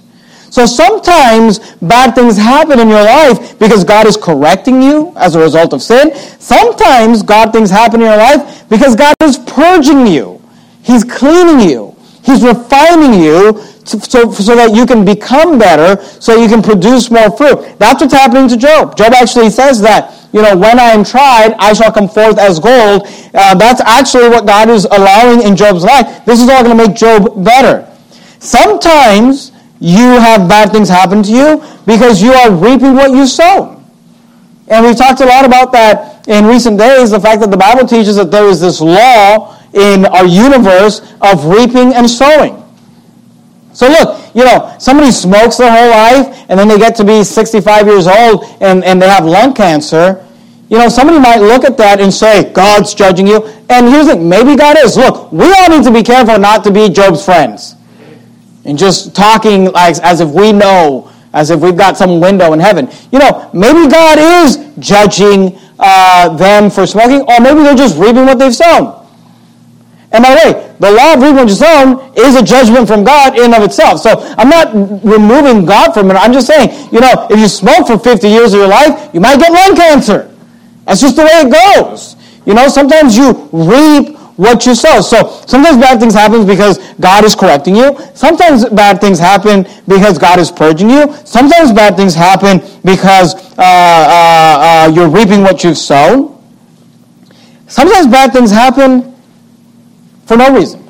So 0.49 0.65
sometimes 0.65 1.59
bad 1.81 2.15
things 2.15 2.37
happen 2.37 2.79
in 2.79 2.89
your 2.89 3.03
life 3.03 3.57
because 3.59 3.83
God 3.83 4.07
is 4.07 4.17
correcting 4.17 4.81
you 4.81 5.13
as 5.15 5.35
a 5.35 5.39
result 5.39 5.73
of 5.73 5.81
sin. 5.81 6.15
Sometimes 6.39 7.21
God 7.23 7.51
things 7.53 7.69
happen 7.69 8.01
in 8.01 8.07
your 8.07 8.17
life 8.17 8.67
because 8.69 8.95
God 8.95 9.15
is 9.21 9.37
purging 9.37 10.07
you. 10.07 10.41
He's 10.83 11.03
cleaning 11.03 11.69
you. 11.69 11.95
He's 12.23 12.43
refining 12.43 13.21
you 13.21 13.53
to, 13.85 13.99
so, 13.99 14.31
so 14.31 14.55
that 14.55 14.75
you 14.75 14.85
can 14.85 15.05
become 15.05 15.57
better, 15.57 16.01
so 16.03 16.35
you 16.35 16.47
can 16.47 16.61
produce 16.61 17.09
more 17.09 17.35
fruit. 17.35 17.77
That's 17.79 18.01
what's 18.01 18.13
happening 18.13 18.47
to 18.49 18.57
Job. 18.57 18.95
Job 18.97 19.13
actually 19.13 19.49
says 19.49 19.81
that, 19.81 20.15
you 20.31 20.41
know, 20.41 20.55
when 20.55 20.79
I 20.79 20.89
am 20.89 21.03
tried, 21.03 21.55
I 21.57 21.73
shall 21.73 21.91
come 21.91 22.07
forth 22.07 22.37
as 22.37 22.59
gold. 22.59 23.07
Uh, 23.33 23.55
that's 23.55 23.81
actually 23.81 24.29
what 24.29 24.45
God 24.45 24.69
is 24.69 24.85
allowing 24.85 25.41
in 25.41 25.55
Job's 25.55 25.83
life. 25.83 26.23
This 26.25 26.41
is 26.41 26.49
all 26.49 26.63
going 26.63 26.77
to 26.77 26.87
make 26.87 26.95
Job 26.95 27.43
better. 27.43 27.87
Sometimes 28.39 29.51
you 29.79 30.19
have 30.19 30.49
bad 30.49 30.71
things 30.71 30.89
happen 30.89 31.23
to 31.23 31.31
you 31.31 31.63
because 31.85 32.21
you 32.21 32.33
are 32.33 32.51
reaping 32.51 32.93
what 32.93 33.11
you 33.11 33.25
sow. 33.25 33.81
And 34.67 34.85
we've 34.85 34.97
talked 34.97 35.21
a 35.21 35.25
lot 35.25 35.45
about 35.45 35.71
that 35.71 36.27
in 36.27 36.45
recent 36.45 36.77
days, 36.77 37.09
the 37.11 37.19
fact 37.19 37.41
that 37.41 37.49
the 37.49 37.57
Bible 37.57 37.87
teaches 37.87 38.15
that 38.17 38.29
there 38.29 38.45
is 38.45 38.61
this 38.61 38.81
law 38.81 39.57
in 39.73 40.05
our 40.05 40.25
universe 40.25 41.01
of 41.21 41.45
reaping 41.45 41.93
and 41.93 42.09
sowing. 42.09 42.55
So 43.73 43.87
look, 43.87 44.35
you 44.35 44.43
know, 44.43 44.75
somebody 44.79 45.11
smokes 45.11 45.57
their 45.57 45.71
whole 45.71 45.89
life 45.89 46.45
and 46.49 46.59
then 46.59 46.67
they 46.67 46.77
get 46.77 46.95
to 46.97 47.03
be 47.03 47.23
65 47.23 47.87
years 47.87 48.07
old 48.07 48.43
and, 48.61 48.83
and 48.83 49.01
they 49.01 49.07
have 49.07 49.25
lung 49.25 49.53
cancer. 49.53 50.25
You 50.69 50.77
know, 50.77 50.89
somebody 50.89 51.19
might 51.19 51.39
look 51.39 51.63
at 51.63 51.77
that 51.77 51.99
and 51.99 52.13
say, 52.13 52.51
God's 52.53 52.93
judging 52.93 53.25
you. 53.25 53.47
And 53.69 53.87
here's 53.87 54.05
the 54.05 54.13
thing, 54.13 54.29
maybe 54.29 54.55
God 54.55 54.77
is. 54.77 54.97
Look, 54.97 55.31
we 55.31 55.51
all 55.51 55.69
need 55.69 55.83
to 55.83 55.91
be 55.91 56.03
careful 56.03 56.37
not 56.37 56.63
to 56.65 56.71
be 56.71 56.89
Job's 56.89 57.25
friends. 57.25 57.75
And 58.69 58.77
just 58.77 59.15
talking 59.15 59.71
like 59.71 59.97
as 59.97 60.21
if 60.21 60.29
we 60.29 60.51
know, 60.51 61.11
as 61.33 61.49
if 61.49 61.59
we've 61.59 61.75
got 61.75 61.97
some 61.97 62.21
window 62.21 62.53
in 62.53 62.59
heaven. 62.59 62.87
You 63.11 63.17
know, 63.17 63.49
maybe 63.51 63.89
God 63.89 64.19
is 64.19 64.57
judging 64.77 65.57
uh, 65.79 66.37
them 66.37 66.69
for 66.69 66.85
smoking, 66.85 67.21
or 67.21 67.41
maybe 67.41 67.63
they're 67.63 67.73
just 67.73 67.97
reaping 67.97 68.25
what 68.25 68.37
they've 68.37 68.53
sown. 68.53 68.95
And 70.11 70.23
by 70.23 70.29
the 70.29 70.35
way, 70.35 70.75
the 70.79 70.91
law 70.91 71.15
of 71.15 71.21
reaping 71.21 71.37
what 71.37 71.49
you 71.49 71.55
sown 71.55 72.13
is 72.15 72.35
a 72.35 72.43
judgment 72.43 72.87
from 72.87 73.03
God 73.03 73.39
in 73.39 73.55
of 73.55 73.63
itself. 73.63 74.01
So 74.01 74.19
I'm 74.37 74.49
not 74.49 74.71
removing 75.03 75.65
God 75.65 75.93
from 75.93 76.11
it. 76.11 76.13
I'm 76.13 76.31
just 76.31 76.45
saying, 76.45 76.69
you 76.91 76.99
know, 76.99 77.25
if 77.27 77.39
you 77.39 77.47
smoke 77.47 77.87
for 77.87 77.97
50 77.97 78.27
years 78.27 78.53
of 78.53 78.59
your 78.59 78.69
life, 78.69 79.09
you 79.15 79.19
might 79.19 79.39
get 79.39 79.51
lung 79.51 79.75
cancer. 79.75 80.29
That's 80.85 81.01
just 81.01 81.15
the 81.15 81.23
way 81.23 81.41
it 81.41 81.51
goes. 81.51 82.15
You 82.45 82.53
know, 82.53 82.67
sometimes 82.67 83.17
you 83.17 83.49
reap 83.51 84.18
what 84.39 84.65
you 84.65 84.73
sow. 84.73 85.01
So 85.01 85.41
sometimes 85.45 85.77
bad 85.77 85.99
things 85.99 86.13
happen 86.13 86.47
because 86.47 86.77
God 86.95 87.25
is 87.25 87.35
correcting 87.35 87.75
you. 87.75 87.99
Sometimes 88.13 88.63
bad 88.69 89.01
things 89.01 89.19
happen 89.19 89.67
because 89.85 90.17
God 90.17 90.39
is 90.39 90.49
purging 90.49 90.89
you. 90.89 91.13
Sometimes 91.25 91.73
bad 91.73 91.97
things 91.97 92.15
happen 92.15 92.61
because 92.85 93.35
uh, 93.35 93.61
uh, 93.61 93.63
uh, 94.87 94.91
you're 94.95 95.09
reaping 95.09 95.41
what 95.41 95.65
you've 95.65 95.77
sown. 95.77 96.41
Sometimes 97.67 98.07
bad 98.07 98.31
things 98.31 98.49
happen 98.49 99.13
for 100.25 100.37
no 100.37 100.55
reason. 100.55 100.87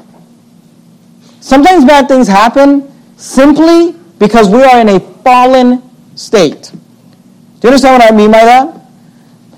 Sometimes 1.42 1.86
bad 1.86 2.08
things 2.08 2.28
happen 2.28 2.92
simply 3.18 3.96
because 4.20 4.48
we 4.48 4.62
are 4.62 4.80
in 4.80 4.90
a 4.90 5.00
fallen 5.24 5.82
state. 6.16 6.72
Do 6.72 7.68
you 7.68 7.70
understand 7.70 8.00
what 8.00 8.14
I 8.14 8.16
mean 8.16 8.32
by 8.32 8.46
that? 8.46 8.76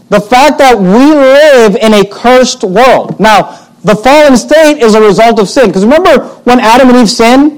The 0.07 0.21
fact 0.21 0.59
that 0.59 0.77
we 0.77 1.13
live 1.13 1.75
in 1.75 1.93
a 1.93 2.05
cursed 2.05 2.63
world. 2.63 3.19
Now, 3.19 3.67
the 3.83 3.95
fallen 3.95 4.37
state 4.37 4.79
is 4.79 4.93
a 4.93 5.01
result 5.01 5.39
of 5.39 5.49
sin. 5.49 5.67
Because 5.67 5.83
remember 5.83 6.25
when 6.43 6.59
Adam 6.59 6.89
and 6.89 6.97
Eve 6.97 7.09
sinned? 7.09 7.57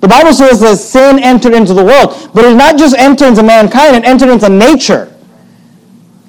The 0.00 0.08
Bible 0.08 0.32
says 0.32 0.60
that 0.60 0.76
sin 0.78 1.18
entered 1.18 1.54
into 1.54 1.74
the 1.74 1.84
world. 1.84 2.30
But 2.34 2.44
it 2.44 2.54
not 2.54 2.76
just 2.76 2.96
entered 2.96 3.28
into 3.28 3.42
mankind, 3.42 3.96
it 3.96 4.04
entered 4.04 4.30
into 4.30 4.48
nature. 4.48 5.14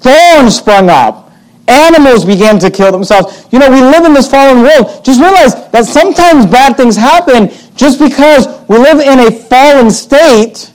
Thorns 0.00 0.56
sprung 0.56 0.90
up. 0.90 1.32
Animals 1.66 2.26
began 2.26 2.58
to 2.58 2.70
kill 2.70 2.92
themselves. 2.92 3.46
You 3.50 3.58
know, 3.58 3.70
we 3.70 3.80
live 3.80 4.04
in 4.04 4.12
this 4.12 4.30
fallen 4.30 4.62
world. 4.62 5.02
Just 5.02 5.18
realize 5.18 5.54
that 5.70 5.86
sometimes 5.86 6.44
bad 6.44 6.76
things 6.76 6.94
happen 6.94 7.50
just 7.74 7.98
because 7.98 8.46
we 8.68 8.76
live 8.76 9.00
in 9.00 9.18
a 9.18 9.30
fallen 9.30 9.90
state. 9.90 10.70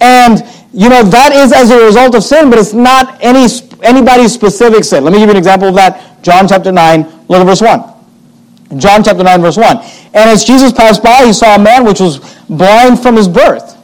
And, 0.00 0.42
you 0.72 0.88
know, 0.88 1.02
that 1.02 1.32
is 1.32 1.52
as 1.52 1.70
a 1.70 1.84
result 1.84 2.14
of 2.14 2.22
sin, 2.22 2.50
but 2.50 2.58
it's 2.60 2.72
not 2.72 3.18
any 3.20 3.48
anybody's 3.82 4.32
specific 4.32 4.84
sin. 4.84 5.04
Let 5.04 5.12
me 5.12 5.18
give 5.18 5.28
you 5.28 5.32
an 5.32 5.38
example 5.38 5.68
of 5.68 5.74
that. 5.74 6.22
John 6.22 6.48
chapter 6.48 6.72
9, 6.72 7.02
look 7.28 7.40
at 7.40 7.44
verse 7.44 7.62
1. 7.62 8.78
John 8.78 9.02
chapter 9.02 9.22
9, 9.22 9.40
verse 9.40 9.56
1. 9.56 9.76
And 10.14 10.30
as 10.30 10.44
Jesus 10.44 10.72
passed 10.72 11.02
by, 11.02 11.24
he 11.26 11.32
saw 11.32 11.54
a 11.54 11.58
man 11.58 11.84
which 11.84 12.00
was 12.00 12.18
blind 12.48 13.00
from 13.00 13.16
his 13.16 13.28
birth. 13.28 13.76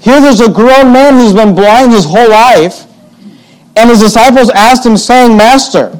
Here 0.00 0.20
there's 0.20 0.40
a 0.40 0.50
grown 0.50 0.92
man 0.92 1.14
who's 1.14 1.34
been 1.34 1.54
blind 1.54 1.92
his 1.92 2.04
whole 2.04 2.30
life 2.30 2.86
and 3.76 3.88
his 3.88 4.00
disciples 4.00 4.50
asked 4.50 4.84
him, 4.84 4.96
saying, 4.96 5.36
Master, 5.36 5.98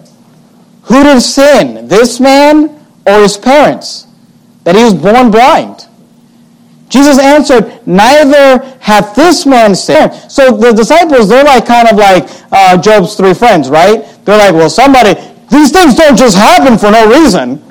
who 0.82 1.02
did 1.02 1.20
sin, 1.20 1.88
this 1.88 2.20
man 2.20 2.84
or 3.06 3.20
his 3.20 3.36
parents, 3.36 4.06
that 4.64 4.74
he 4.74 4.82
was 4.82 4.94
born 4.94 5.30
blind? 5.30 5.86
Jesus 6.90 7.20
answered, 7.20 7.80
Neither 7.86 8.58
hath 8.80 9.14
this 9.14 9.46
man 9.46 9.74
sinned. 9.74 10.12
So 10.30 10.50
the 10.50 10.72
disciples, 10.72 11.28
they're 11.28 11.44
like 11.44 11.64
kind 11.64 11.88
of 11.88 11.96
like 11.96 12.28
uh, 12.50 12.76
Job's 12.76 13.14
three 13.14 13.32
friends, 13.32 13.70
right? 13.70 14.04
They're 14.24 14.36
like, 14.36 14.52
well, 14.52 14.68
somebody, 14.68 15.14
these 15.48 15.70
things 15.70 15.94
don't 15.94 16.18
just 16.18 16.36
happen 16.36 16.76
for 16.76 16.90
no 16.90 17.08
reason. 17.08 17.62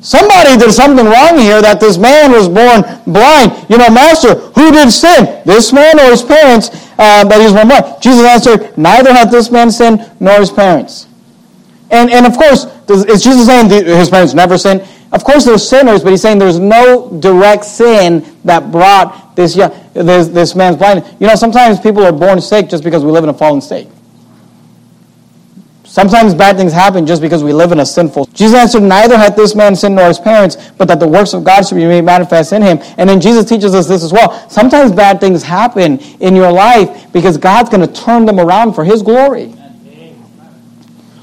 Somebody 0.00 0.56
did 0.56 0.72
something 0.72 1.04
wrong 1.04 1.38
here 1.38 1.60
that 1.60 1.80
this 1.80 1.98
man 1.98 2.32
was 2.32 2.48
born 2.48 2.84
blind. 3.04 3.52
You 3.68 3.78
know, 3.78 3.90
Master, 3.90 4.34
who 4.34 4.70
did 4.70 4.90
sin? 4.90 5.42
This 5.44 5.72
man 5.72 5.98
or 5.98 6.10
his 6.10 6.22
parents 6.22 6.68
uh, 6.98 7.24
that 7.24 7.36
he 7.38 7.44
was 7.44 7.52
born 7.52 7.68
blind? 7.68 8.02
Jesus 8.02 8.24
answered, 8.24 8.76
Neither 8.78 9.12
hath 9.12 9.30
this 9.30 9.50
man 9.50 9.70
sinned 9.70 10.10
nor 10.20 10.40
his 10.40 10.50
parents. 10.50 11.06
And, 11.90 12.10
and 12.10 12.26
of 12.26 12.36
course, 12.36 12.66
is 12.88 13.22
Jesus 13.22 13.46
saying 13.46 13.68
his 13.70 14.08
parents 14.10 14.34
never 14.34 14.56
sinned? 14.56 14.86
Of 15.12 15.24
course, 15.24 15.44
they're 15.44 15.58
sinners, 15.58 16.04
but 16.04 16.10
he's 16.10 16.22
saying 16.22 16.38
there's 16.38 16.60
no 16.60 17.10
direct 17.18 17.64
sin 17.64 18.24
that 18.44 18.70
brought 18.70 19.34
this, 19.34 19.56
young, 19.56 19.72
this, 19.92 20.28
this 20.28 20.54
man's 20.54 20.76
blindness. 20.76 21.12
You 21.18 21.26
know, 21.26 21.34
sometimes 21.34 21.80
people 21.80 22.04
are 22.04 22.12
born 22.12 22.40
sick 22.40 22.68
just 22.68 22.84
because 22.84 23.04
we 23.04 23.10
live 23.10 23.24
in 23.24 23.30
a 23.30 23.34
fallen 23.34 23.60
state. 23.60 23.88
Sometimes 25.90 26.34
bad 26.34 26.56
things 26.56 26.72
happen 26.72 27.04
just 27.04 27.20
because 27.20 27.42
we 27.42 27.52
live 27.52 27.72
in 27.72 27.80
a 27.80 27.86
sinful. 27.86 28.26
Jesus 28.26 28.56
answered, 28.56 28.84
Neither 28.84 29.18
hath 29.18 29.34
this 29.34 29.56
man 29.56 29.74
sinned 29.74 29.96
nor 29.96 30.06
his 30.06 30.20
parents, 30.20 30.70
but 30.78 30.86
that 30.86 31.00
the 31.00 31.08
works 31.08 31.34
of 31.34 31.42
God 31.42 31.66
should 31.66 31.74
be 31.74 31.84
made 31.84 32.02
manifest 32.02 32.52
in 32.52 32.62
him. 32.62 32.78
And 32.96 33.10
then 33.10 33.20
Jesus 33.20 33.44
teaches 33.44 33.74
us 33.74 33.88
this 33.88 34.04
as 34.04 34.12
well. 34.12 34.48
Sometimes 34.48 34.92
bad 34.92 35.18
things 35.20 35.42
happen 35.42 35.98
in 36.20 36.36
your 36.36 36.52
life 36.52 37.12
because 37.12 37.36
God's 37.36 37.70
going 37.70 37.84
to 37.84 37.92
turn 37.92 38.24
them 38.24 38.38
around 38.38 38.74
for 38.74 38.84
his 38.84 39.02
glory. 39.02 39.52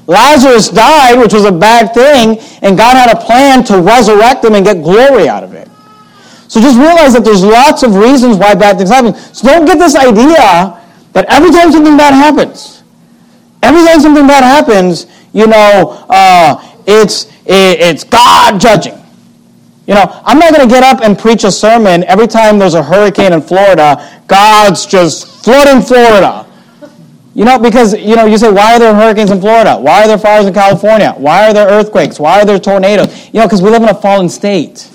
Lazarus 0.08 0.68
died, 0.68 1.20
which 1.20 1.32
was 1.32 1.44
a 1.44 1.52
bad 1.52 1.94
thing, 1.94 2.38
and 2.62 2.76
God 2.76 2.96
had 2.96 3.16
a 3.16 3.20
plan 3.20 3.62
to 3.64 3.80
resurrect 3.80 4.44
him 4.44 4.56
and 4.56 4.66
get 4.66 4.82
glory 4.82 5.28
out 5.28 5.44
of 5.44 5.54
it. 5.54 5.68
So 6.48 6.60
just 6.60 6.76
realize 6.76 7.12
that 7.12 7.24
there's 7.24 7.44
lots 7.44 7.84
of 7.84 7.94
reasons 7.94 8.36
why 8.36 8.56
bad 8.56 8.78
things 8.78 8.90
happen. 8.90 9.14
So 9.14 9.46
don't 9.46 9.64
get 9.64 9.78
this 9.78 9.94
idea 9.94 10.82
that 11.12 11.26
every 11.28 11.50
time 11.50 11.70
something 11.70 11.96
bad 11.96 12.14
happens, 12.14 12.78
Every 13.62 13.84
time 13.84 14.00
something 14.00 14.26
bad 14.26 14.44
happens, 14.44 15.06
you 15.32 15.46
know, 15.46 16.06
uh, 16.08 16.62
it's, 16.86 17.30
it's 17.44 18.04
God 18.04 18.60
judging. 18.60 18.94
You 19.86 19.94
know, 19.94 20.04
I'm 20.24 20.38
not 20.38 20.54
going 20.54 20.68
to 20.68 20.72
get 20.72 20.82
up 20.82 21.00
and 21.02 21.18
preach 21.18 21.44
a 21.44 21.50
sermon 21.50 22.04
every 22.04 22.26
time 22.26 22.58
there's 22.58 22.74
a 22.74 22.82
hurricane 22.82 23.32
in 23.32 23.40
Florida. 23.40 24.22
God's 24.26 24.86
just 24.86 25.44
flooding 25.44 25.82
Florida. 25.82 26.46
You 27.38 27.44
know, 27.44 27.56
because, 27.56 27.94
you 27.94 28.16
know, 28.16 28.26
you 28.26 28.36
say, 28.36 28.50
why 28.50 28.74
are 28.74 28.80
there 28.80 28.92
hurricanes 28.92 29.30
in 29.30 29.40
Florida? 29.40 29.78
Why 29.78 30.02
are 30.02 30.08
there 30.08 30.18
fires 30.18 30.46
in 30.46 30.52
California? 30.52 31.14
Why 31.16 31.48
are 31.48 31.54
there 31.54 31.68
earthquakes? 31.68 32.18
Why 32.18 32.40
are 32.40 32.44
there 32.44 32.58
tornadoes? 32.58 33.26
You 33.26 33.38
know, 33.38 33.46
because 33.46 33.62
we 33.62 33.70
live 33.70 33.80
in 33.80 33.88
a 33.88 33.94
fallen 33.94 34.28
state. 34.28 34.90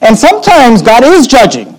And 0.00 0.16
sometimes 0.16 0.80
God 0.80 1.04
is 1.04 1.26
judging. 1.26 1.76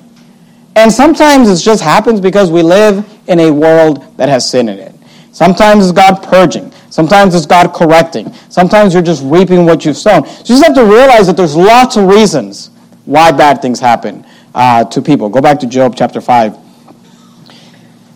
And 0.75 0.93
sometimes 0.93 1.49
it 1.49 1.63
just 1.63 1.81
happens 1.81 2.21
because 2.21 2.51
we 2.51 2.61
live 2.61 3.11
in 3.27 3.39
a 3.39 3.49
world 3.49 4.15
that 4.17 4.29
has 4.29 4.47
sin 4.47 4.69
in 4.69 4.77
it. 4.77 4.93
Sometimes 5.31 5.85
it's 5.89 5.93
God 5.93 6.21
purging. 6.21 6.71
Sometimes 6.91 7.33
it's 7.33 7.47
God 7.47 7.73
correcting. 7.73 8.31
Sometimes 8.49 8.93
you're 8.93 9.01
just 9.01 9.23
reaping 9.25 9.65
what 9.65 9.83
you've 9.83 9.97
sown. 9.97 10.27
So 10.27 10.39
you 10.41 10.59
just 10.59 10.63
have 10.63 10.75
to 10.75 10.85
realize 10.85 11.25
that 11.25 11.37
there's 11.37 11.55
lots 11.55 11.97
of 11.97 12.07
reasons 12.07 12.69
why 13.05 13.31
bad 13.31 13.63
things 13.63 13.79
happen 13.79 14.23
uh, 14.53 14.83
to 14.83 15.01
people. 15.01 15.27
Go 15.27 15.41
back 15.41 15.59
to 15.61 15.65
Job 15.65 15.95
chapter 15.97 16.21
5. 16.21 16.55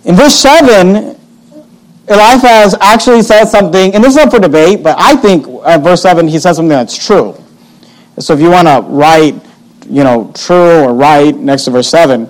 In 0.05 0.15
verse 0.15 0.35
7, 0.35 1.17
Eliphaz 2.11 2.75
actually 2.81 3.21
says 3.21 3.51
something, 3.51 3.95
and 3.95 4.03
this 4.03 4.13
is 4.13 4.17
up 4.17 4.31
for 4.31 4.39
debate, 4.39 4.83
but 4.83 4.95
I 4.99 5.15
think 5.15 5.47
at 5.65 5.81
verse 5.81 6.01
7 6.01 6.27
he 6.27 6.39
says 6.39 6.57
something 6.57 6.69
that's 6.69 7.05
true. 7.05 7.35
So 8.19 8.33
if 8.33 8.39
you 8.39 8.49
want 8.49 8.67
to 8.67 8.81
write, 8.87 9.35
you 9.89 10.03
know, 10.03 10.31
true 10.35 10.83
or 10.83 10.93
right 10.93 11.35
next 11.35 11.65
to 11.65 11.71
verse 11.71 11.89
7, 11.89 12.27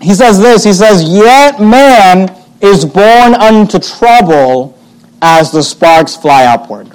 he 0.00 0.14
says 0.14 0.40
this 0.40 0.64
He 0.64 0.72
says, 0.72 1.02
Yet 1.02 1.60
man 1.60 2.34
is 2.60 2.84
born 2.84 3.34
unto 3.34 3.78
trouble 3.78 4.78
as 5.22 5.50
the 5.50 5.62
sparks 5.62 6.16
fly 6.16 6.44
upward. 6.44 6.90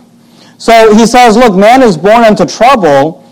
So 0.57 0.95
he 0.95 1.05
says, 1.05 1.35
Look, 1.35 1.55
man 1.55 1.83
is 1.83 1.97
born 1.97 2.23
unto 2.23 2.45
trouble 2.45 3.23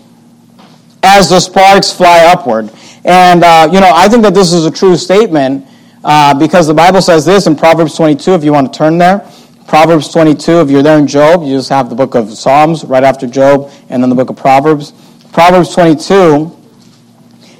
as 1.02 1.30
the 1.30 1.40
sparks 1.40 1.92
fly 1.92 2.24
upward. 2.26 2.70
And, 3.04 3.42
uh, 3.42 3.68
you 3.72 3.80
know, 3.80 3.90
I 3.92 4.08
think 4.08 4.22
that 4.22 4.34
this 4.34 4.52
is 4.52 4.64
a 4.66 4.70
true 4.70 4.96
statement 4.96 5.66
uh, 6.04 6.34
because 6.38 6.66
the 6.66 6.74
Bible 6.74 7.00
says 7.00 7.24
this 7.24 7.46
in 7.46 7.54
Proverbs 7.56 7.96
22, 7.96 8.32
if 8.34 8.44
you 8.44 8.52
want 8.52 8.72
to 8.72 8.76
turn 8.76 8.98
there. 8.98 9.28
Proverbs 9.68 10.12
22, 10.12 10.60
if 10.60 10.70
you're 10.70 10.82
there 10.82 10.98
in 10.98 11.06
Job, 11.06 11.42
you 11.42 11.56
just 11.56 11.68
have 11.68 11.88
the 11.88 11.94
book 11.94 12.14
of 12.14 12.30
Psalms 12.30 12.84
right 12.84 13.04
after 13.04 13.26
Job 13.26 13.70
and 13.88 14.02
then 14.02 14.10
the 14.10 14.16
book 14.16 14.28
of 14.28 14.36
Proverbs. 14.36 14.92
Proverbs 15.32 15.72
22, 15.74 16.54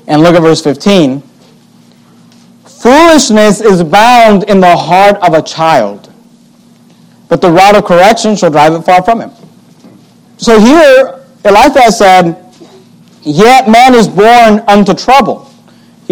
and 0.08 0.20
look 0.22 0.34
at 0.34 0.42
verse 0.42 0.62
15. 0.62 1.22
Foolishness 2.64 3.60
is 3.60 3.82
bound 3.82 4.44
in 4.44 4.60
the 4.60 4.76
heart 4.76 5.16
of 5.22 5.34
a 5.34 5.42
child, 5.42 6.12
but 7.28 7.40
the 7.40 7.50
rod 7.50 7.76
of 7.76 7.84
correction 7.84 8.34
shall 8.34 8.50
drive 8.50 8.72
it 8.72 8.82
far 8.82 9.02
from 9.02 9.20
him. 9.20 9.30
So 10.36 10.58
here, 10.58 11.24
Eliphaz 11.44 11.98
said, 11.98 12.38
Yet 13.22 13.68
man 13.68 13.94
is 13.94 14.08
born 14.08 14.64
unto 14.66 14.94
trouble. 14.94 15.51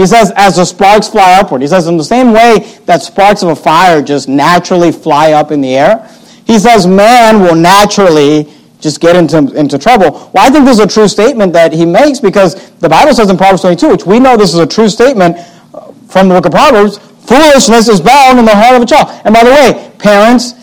He 0.01 0.07
says, 0.07 0.33
as 0.35 0.57
the 0.57 0.65
sparks 0.65 1.09
fly 1.09 1.39
upward. 1.39 1.61
He 1.61 1.69
says, 1.69 1.87
in 1.87 1.99
the 1.99 2.05
same 2.05 2.33
way 2.33 2.81
that 2.87 3.03
sparks 3.03 3.43
of 3.43 3.51
a 3.51 3.55
fire 3.55 4.01
just 4.01 4.31
naturally 4.31 4.93
fly 4.93 5.33
up 5.33 5.51
in 5.53 5.61
the 5.61 5.77
air, 5.77 6.09
he 6.47 6.59
says, 6.59 6.87
man 6.87 7.43
will 7.43 7.55
naturally 7.55 8.51
just 8.81 8.99
get 8.99 9.15
into, 9.15 9.55
into 9.55 9.79
trouble. 9.79 10.31
Well, 10.33 10.39
I 10.39 10.49
think 10.49 10.65
this 10.65 10.79
is 10.79 10.85
a 10.85 10.89
true 10.89 11.07
statement 11.07 11.53
that 11.53 11.75
he 11.75 11.85
makes 11.85 12.19
because 12.19 12.71
the 12.79 12.89
Bible 12.89 13.13
says 13.13 13.29
in 13.29 13.37
Proverbs 13.37 13.61
22, 13.61 13.91
which 13.91 14.07
we 14.07 14.19
know 14.19 14.39
this 14.39 14.55
is 14.55 14.61
a 14.61 14.67
true 14.67 14.89
statement 14.89 15.37
uh, 15.75 15.93
from 16.09 16.29
the 16.29 16.35
book 16.35 16.47
of 16.47 16.53
Proverbs, 16.53 16.97
foolishness 16.97 17.89
is 17.89 18.01
bound 18.01 18.39
in 18.39 18.47
the 18.47 18.55
heart 18.55 18.77
of 18.77 18.83
a 18.83 18.87
child. 18.87 19.21
And 19.27 19.35
by 19.35 19.45
the 19.45 19.51
way, 19.51 19.93
parents, 19.99 20.55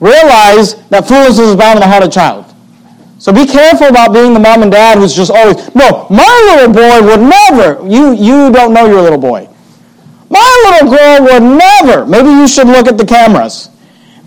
realize 0.00 0.74
that 0.88 1.06
foolishness 1.06 1.46
is 1.46 1.54
bound 1.54 1.76
in 1.76 1.82
the 1.82 1.86
heart 1.86 2.02
of 2.02 2.08
a 2.08 2.12
child. 2.12 2.49
So 3.20 3.34
be 3.34 3.44
careful 3.44 3.88
about 3.88 4.14
being 4.14 4.32
the 4.32 4.40
mom 4.40 4.62
and 4.62 4.72
dad 4.72 4.96
who's 4.96 5.14
just 5.14 5.30
always, 5.30 5.74
no, 5.74 6.06
my 6.08 6.56
little 6.56 6.72
boy 6.72 7.06
would 7.06 7.20
never. 7.20 7.86
You, 7.86 8.14
you 8.14 8.50
don't 8.50 8.72
know 8.72 8.86
your 8.86 9.02
little 9.02 9.18
boy. 9.18 9.46
My 10.30 10.70
little 10.70 10.96
girl 10.96 11.22
would 11.24 11.42
never. 11.42 12.06
Maybe 12.06 12.30
you 12.30 12.48
should 12.48 12.66
look 12.66 12.86
at 12.86 12.96
the 12.96 13.04
cameras. 13.04 13.68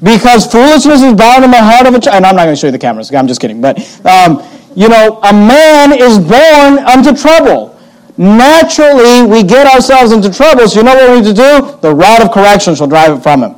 Because 0.03 0.45
foolishness 0.45 1.01
is 1.01 1.15
bound 1.15 1.43
in 1.43 1.49
the 1.49 1.57
heart 1.57 1.87
of 1.87 1.95
a 1.95 1.99
child. 1.99 2.17
And 2.17 2.25
I'm 2.27 2.35
not 2.35 2.43
going 2.43 2.55
to 2.55 2.59
show 2.59 2.67
you 2.67 2.71
the 2.71 2.77
cameras. 2.77 3.11
I'm 3.11 3.27
just 3.27 3.41
kidding. 3.41 3.61
But, 3.61 3.79
um, 4.05 4.43
you 4.75 4.87
know, 4.87 5.19
a 5.23 5.33
man 5.33 5.91
is 5.91 6.19
born 6.19 6.77
unto 6.85 7.19
trouble. 7.19 7.79
Naturally, 8.17 9.25
we 9.25 9.41
get 9.41 9.65
ourselves 9.65 10.11
into 10.11 10.31
trouble. 10.31 10.67
So 10.67 10.81
you 10.81 10.85
know 10.85 10.93
what 10.93 11.09
we 11.09 11.21
need 11.21 11.27
to 11.29 11.33
do? 11.33 11.79
The 11.81 11.95
rod 11.95 12.21
of 12.21 12.31
correction 12.31 12.75
shall 12.75 12.87
drive 12.87 13.17
it 13.17 13.23
from 13.23 13.41
him. 13.41 13.55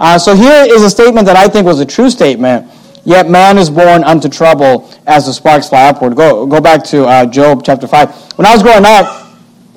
Uh, 0.00 0.18
so 0.18 0.34
here 0.34 0.66
is 0.68 0.82
a 0.82 0.90
statement 0.90 1.26
that 1.26 1.36
I 1.36 1.46
think 1.46 1.64
was 1.64 1.78
a 1.78 1.86
true 1.86 2.10
statement 2.10 2.68
Yet 3.04 3.28
man 3.28 3.58
is 3.58 3.68
born 3.68 4.02
unto 4.02 4.28
trouble 4.28 4.90
as 5.06 5.26
the 5.26 5.32
sparks 5.32 5.68
fly 5.68 5.88
upward. 5.88 6.16
Go, 6.16 6.46
go 6.46 6.60
back 6.60 6.82
to 6.84 7.04
uh, 7.04 7.26
Job 7.26 7.62
chapter 7.64 7.86
5. 7.86 8.32
When 8.38 8.46
I 8.46 8.52
was 8.52 8.62
growing 8.62 8.84
up, 8.86 9.24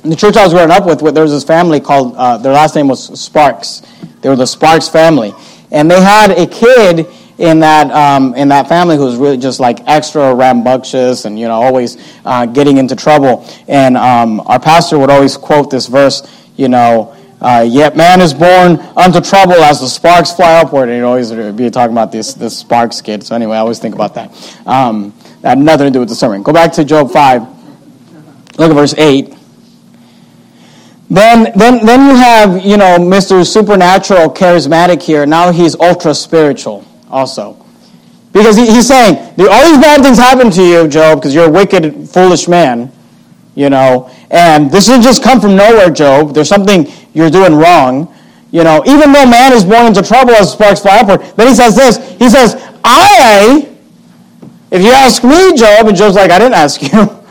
the 0.03 0.15
church 0.15 0.37
I 0.37 0.43
was 0.43 0.53
growing 0.53 0.71
up 0.71 0.85
with, 0.85 0.99
there 1.13 1.23
was 1.23 1.31
this 1.31 1.43
family 1.43 1.79
called, 1.79 2.15
uh, 2.15 2.37
their 2.37 2.53
last 2.53 2.75
name 2.75 2.87
was 2.87 3.19
Sparks. 3.19 3.81
They 4.21 4.29
were 4.29 4.35
the 4.35 4.45
Sparks 4.45 4.87
family. 4.87 5.33
And 5.71 5.91
they 5.91 6.01
had 6.01 6.31
a 6.31 6.47
kid 6.47 7.07
in 7.37 7.59
that, 7.59 7.91
um, 7.91 8.33
in 8.35 8.47
that 8.47 8.69
family 8.69 8.95
who 8.95 9.03
was 9.03 9.17
really 9.17 9.37
just 9.37 9.59
like 9.59 9.85
extra 9.87 10.33
rambunctious 10.33 11.25
and, 11.25 11.37
you 11.37 11.47
know, 11.47 11.55
always 11.55 11.97
uh, 12.23 12.45
getting 12.45 12.77
into 12.77 12.95
trouble. 12.95 13.45
And 13.67 13.97
um, 13.97 14.39
our 14.41 14.59
pastor 14.59 14.97
would 14.97 15.09
always 15.09 15.35
quote 15.35 15.69
this 15.69 15.87
verse, 15.87 16.25
you 16.55 16.69
know, 16.69 17.16
uh, 17.39 17.65
yet 17.67 17.95
man 17.95 18.19
is 18.21 18.33
born 18.33 18.79
unto 18.95 19.21
trouble 19.21 19.55
as 19.55 19.79
the 19.79 19.87
sparks 19.87 20.31
fly 20.31 20.59
upward. 20.59 20.89
And 20.89 20.97
you 20.97 21.05
always 21.05 21.31
be 21.31 21.69
talking 21.69 21.91
about 21.91 22.11
this, 22.11 22.33
this 22.33 22.57
sparks 22.57 23.01
kid. 23.01 23.23
So 23.23 23.35
anyway, 23.35 23.57
I 23.57 23.59
always 23.59 23.79
think 23.79 23.95
about 23.95 24.15
that. 24.15 24.31
Um, 24.65 25.13
that 25.41 25.49
had 25.49 25.57
nothing 25.59 25.85
to 25.87 25.91
do 25.91 25.99
with 25.99 26.09
the 26.09 26.15
sermon. 26.15 26.41
Go 26.41 26.51
back 26.51 26.73
to 26.73 26.83
Job 26.83 27.11
5. 27.11 27.41
Look 28.57 28.71
at 28.71 28.73
verse 28.73 28.95
8. 28.97 29.35
Then, 31.09 31.53
then, 31.55 31.85
then 31.85 32.09
you 32.09 32.15
have, 32.15 32.65
you 32.65 32.75
know, 32.75 32.97
Mr. 32.97 33.45
Supernatural 33.45 34.29
Charismatic 34.31 35.01
here. 35.01 35.25
Now 35.25 35.51
he's 35.51 35.75
ultra 35.75 36.13
spiritual 36.13 36.83
also. 37.09 37.63
Because 38.33 38.57
he, 38.57 38.65
he's 38.65 38.87
saying, 38.87 39.15
all 39.39 39.65
these 39.65 39.79
bad 39.79 40.01
things 40.01 40.17
happen 40.17 40.51
to 40.51 40.63
you, 40.63 40.87
Job, 40.87 41.19
because 41.19 41.33
you're 41.33 41.47
a 41.47 41.51
wicked, 41.51 42.09
foolish 42.09 42.47
man, 42.47 42.91
you 43.57 43.71
know. 43.71 44.09
And 44.29 44.71
this 44.71 44.85
didn't 44.85 45.01
just 45.01 45.23
come 45.23 45.41
from 45.41 45.55
nowhere, 45.55 45.89
Job. 45.89 46.33
There's 46.33 46.47
something 46.47 46.87
you're 47.13 47.31
doing 47.31 47.55
wrong. 47.55 48.13
You 48.51 48.63
know, 48.63 48.83
even 48.85 49.11
though 49.11 49.25
man 49.25 49.51
is 49.51 49.65
born 49.65 49.87
into 49.87 50.03
trouble 50.03 50.31
as 50.31 50.53
sparks 50.53 50.81
fly 50.81 50.99
upward, 50.99 51.21
then 51.35 51.47
he 51.47 51.55
says 51.55 51.75
this. 51.75 51.97
He 52.19 52.29
says, 52.29 52.55
I, 52.83 53.67
if 54.71 54.81
you 54.83 54.91
ask 54.91 55.23
me, 55.23 55.57
Job, 55.57 55.87
and 55.87 55.97
Job's 55.97 56.15
like, 56.15 56.31
I 56.31 56.39
didn't 56.39 56.53
ask 56.53 56.81
you. 56.81 56.89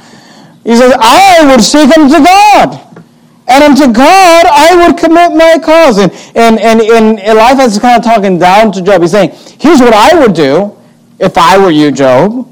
He 0.67 0.75
says, 0.75 0.93
I 0.99 1.47
would 1.47 1.63
seek 1.63 1.97
unto 1.97 2.19
God. 2.25 3.05
And 3.47 3.63
unto 3.63 3.93
God 3.93 4.47
I 4.47 4.75
would 4.75 4.99
commit 4.99 5.33
my 5.33 5.61
cause. 5.63 5.99
And, 5.99 6.11
and, 6.35 6.59
and, 6.59 6.81
and 6.81 7.21
Eliphaz 7.21 7.75
is 7.75 7.79
kind 7.79 7.97
of 7.97 8.05
talking 8.05 8.37
down 8.37 8.73
to 8.73 8.83
Job. 8.83 9.01
He's 9.01 9.13
saying, 9.13 9.31
here's 9.61 9.79
what 9.79 9.95
I 9.95 10.19
would 10.19 10.35
do 10.35 10.77
if 11.21 11.39
I 11.39 11.57
were 11.57 11.71
you, 11.71 11.93
Job. 11.93 12.51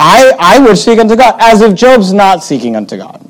I, 0.00 0.32
I 0.38 0.58
would 0.58 0.78
seek 0.78 0.98
unto 0.98 1.14
God, 1.14 1.36
as 1.38 1.60
if 1.60 1.74
Job's 1.74 2.12
not 2.12 2.42
seeking 2.42 2.74
unto 2.74 2.96
God. 2.96 3.20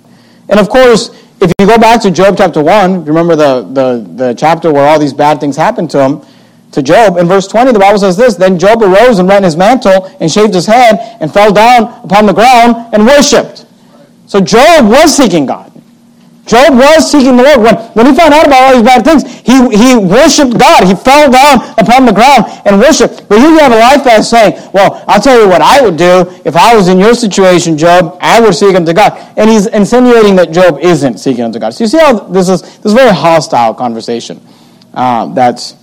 And 0.48 0.60
of 0.60 0.68
course, 0.68 1.10
if 1.40 1.52
you 1.58 1.66
go 1.66 1.78
back 1.78 2.00
to 2.02 2.10
Job 2.10 2.36
chapter 2.38 2.62
1, 2.62 3.04
remember 3.04 3.34
the, 3.34 3.62
the, 3.62 4.08
the 4.14 4.34
chapter 4.34 4.72
where 4.72 4.86
all 4.86 4.98
these 4.98 5.12
bad 5.12 5.40
things 5.40 5.56
happened 5.56 5.90
to 5.90 6.02
him, 6.02 6.22
to 6.72 6.82
Job. 6.82 7.16
In 7.16 7.26
verse 7.26 7.48
20, 7.48 7.72
the 7.72 7.78
Bible 7.78 7.98
says 7.98 8.16
this 8.16 8.36
Then 8.36 8.58
Job 8.58 8.82
arose 8.82 9.18
and 9.18 9.28
rent 9.28 9.44
his 9.44 9.56
mantle 9.56 10.06
and 10.20 10.30
shaved 10.30 10.54
his 10.54 10.66
head 10.66 11.16
and 11.20 11.32
fell 11.32 11.52
down 11.52 12.04
upon 12.04 12.26
the 12.26 12.32
ground 12.32 12.76
and 12.92 13.04
worshipped. 13.04 13.66
So 14.26 14.40
Job 14.40 14.88
was 14.88 15.16
seeking 15.16 15.46
God. 15.46 15.69
Job 16.50 16.74
was 16.74 17.08
seeking 17.08 17.36
the 17.36 17.44
Lord. 17.44 17.62
When, 17.62 17.76
when 17.94 18.06
he 18.06 18.12
found 18.12 18.34
out 18.34 18.44
about 18.44 18.60
all 18.62 18.74
these 18.74 18.82
bad 18.82 19.04
things, 19.04 19.22
he, 19.22 19.54
he 19.70 19.94
worshiped 19.94 20.58
God. 20.58 20.82
He 20.82 20.96
fell 20.96 21.30
down 21.30 21.62
upon 21.78 22.06
the 22.06 22.12
ground 22.12 22.44
and 22.66 22.80
worshiped. 22.80 23.28
But 23.28 23.38
here 23.38 23.50
you 23.50 23.58
have 23.60 23.70
Eliphaz 23.70 24.28
saying, 24.28 24.58
Well, 24.74 25.04
I'll 25.06 25.20
tell 25.20 25.40
you 25.40 25.48
what 25.48 25.62
I 25.62 25.80
would 25.80 25.96
do 25.96 26.26
if 26.44 26.56
I 26.56 26.74
was 26.74 26.88
in 26.88 26.98
your 26.98 27.14
situation, 27.14 27.78
Job. 27.78 28.18
I 28.20 28.40
would 28.40 28.56
seek 28.56 28.74
unto 28.74 28.92
God. 28.92 29.12
And 29.36 29.48
he's 29.48 29.68
insinuating 29.68 30.34
that 30.36 30.50
Job 30.50 30.80
isn't 30.80 31.18
seeking 31.18 31.44
unto 31.44 31.60
God. 31.60 31.72
So 31.72 31.84
you 31.84 31.88
see 31.88 31.98
how 31.98 32.18
this 32.18 32.48
is 32.48 32.62
this 32.62 32.86
is 32.86 32.94
very 32.94 33.14
hostile 33.14 33.72
conversation 33.72 34.40
um, 34.94 35.34
that's, 35.36 35.76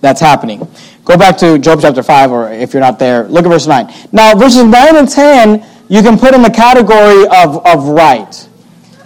that's 0.00 0.22
happening. 0.22 0.66
Go 1.04 1.18
back 1.18 1.36
to 1.38 1.58
Job 1.58 1.80
chapter 1.82 2.02
5, 2.02 2.32
or 2.32 2.50
if 2.50 2.72
you're 2.72 2.80
not 2.80 2.98
there, 2.98 3.28
look 3.28 3.44
at 3.44 3.50
verse 3.50 3.66
9. 3.66 3.92
Now, 4.10 4.34
verses 4.34 4.64
9 4.64 4.96
and 4.96 5.06
10, 5.06 5.66
you 5.90 6.00
can 6.00 6.18
put 6.18 6.32
in 6.32 6.40
the 6.40 6.50
category 6.50 7.26
of, 7.26 7.66
of 7.66 7.88
right 7.88 8.48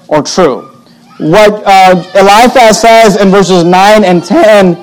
or 0.06 0.22
true 0.22 0.65
what 1.18 1.62
uh, 1.66 1.94
Eliphaz 2.14 2.80
says 2.80 3.16
in 3.16 3.30
verses 3.30 3.64
9 3.64 4.04
and 4.04 4.22
10, 4.22 4.74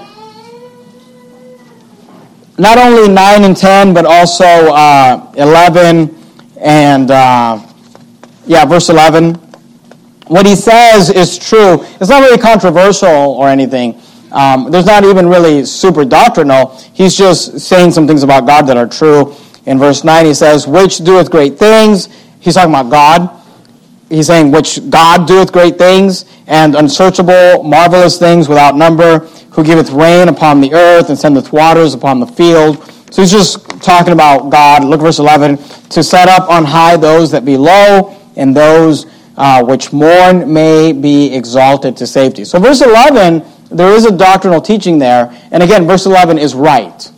not 2.58 2.78
only 2.80 3.08
9 3.08 3.44
and 3.44 3.56
10, 3.56 3.94
but 3.94 4.06
also 4.06 4.46
uh, 4.46 5.32
11 5.38 6.16
and, 6.60 7.12
uh, 7.12 7.60
yeah, 8.48 8.66
verse 8.66 8.90
11. 8.90 9.36
What 10.28 10.48
he 10.48 10.56
says 10.56 11.12
is 11.12 11.38
true. 11.38 11.84
It's 12.00 12.10
not 12.10 12.22
really 12.22 12.42
controversial 12.42 13.10
or 13.10 13.50
anything. 13.50 14.02
Um, 14.32 14.72
there's 14.72 14.88
not 14.88 15.04
even 15.04 15.28
really 15.28 15.66
super 15.66 16.04
doctrinal. 16.04 16.76
He's 16.94 17.16
just 17.16 17.60
saying 17.60 17.92
some 17.92 18.08
things 18.08 18.24
about 18.24 18.48
God 18.48 18.64
that 18.64 18.78
are 18.78 18.88
true. 18.88 19.36
In 19.68 19.78
verse 19.78 20.04
9, 20.04 20.26
he 20.26 20.34
says, 20.34 20.68
Which 20.68 20.98
doeth 21.00 21.30
great 21.30 21.60
things. 21.60 22.10
He's 22.40 22.56
talking 22.56 22.72
about 22.72 22.90
God 22.90 23.43
he's 24.10 24.28
saying, 24.28 24.52
which 24.52 24.90
God 24.90 25.28
doeth 25.28 25.52
great 25.52 25.78
things 25.78 26.26
and 26.48 26.76
unsearchable, 26.76 27.64
marvelous 27.64 28.18
things 28.18 28.48
without 28.50 28.76
number, 28.76 29.20
who 29.52 29.64
giveth 29.64 29.92
rain 29.92 30.30
upon 30.30 30.62
the 30.62 30.74
earth 30.74 31.10
and 31.10 31.18
sendeth 31.18 31.54
waters 31.54 31.94
upon 31.94 32.20
the 32.20 32.28
field. 32.28 32.84
So 33.12 33.22
he's 33.22 33.32
just 33.32 33.70
talking 33.82 34.14
about 34.14 34.50
God. 34.50 34.84
Look 34.84 35.02
verse 35.02 35.20
11. 35.20 35.58
To 35.90 36.04
set 36.04 36.28
up 36.28 36.50
on 36.50 36.66
high 36.66 36.98
those 36.98 37.32
that 37.32 37.46
be 37.46 37.58
low 37.58 38.20
and 38.36 38.56
those 38.56 39.06
uh, 39.38 39.64
which 39.64 39.92
mourn 39.92 40.52
may 40.52 40.94
be 40.94 41.34
exalted 41.34 41.98
to 41.98 42.08
safety. 42.08 42.46
So, 42.46 42.60
verse 42.60 42.82
11, 42.82 43.44
there 43.72 43.94
is 43.94 44.06
a 44.06 44.16
doctrinal 44.16 44.62
teaching 44.62 45.00
there. 45.00 45.32
And 45.52 45.64
again, 45.64 45.88
verse 45.88 46.06
11 46.06 46.38
is 46.38 46.54
right. 46.54 47.12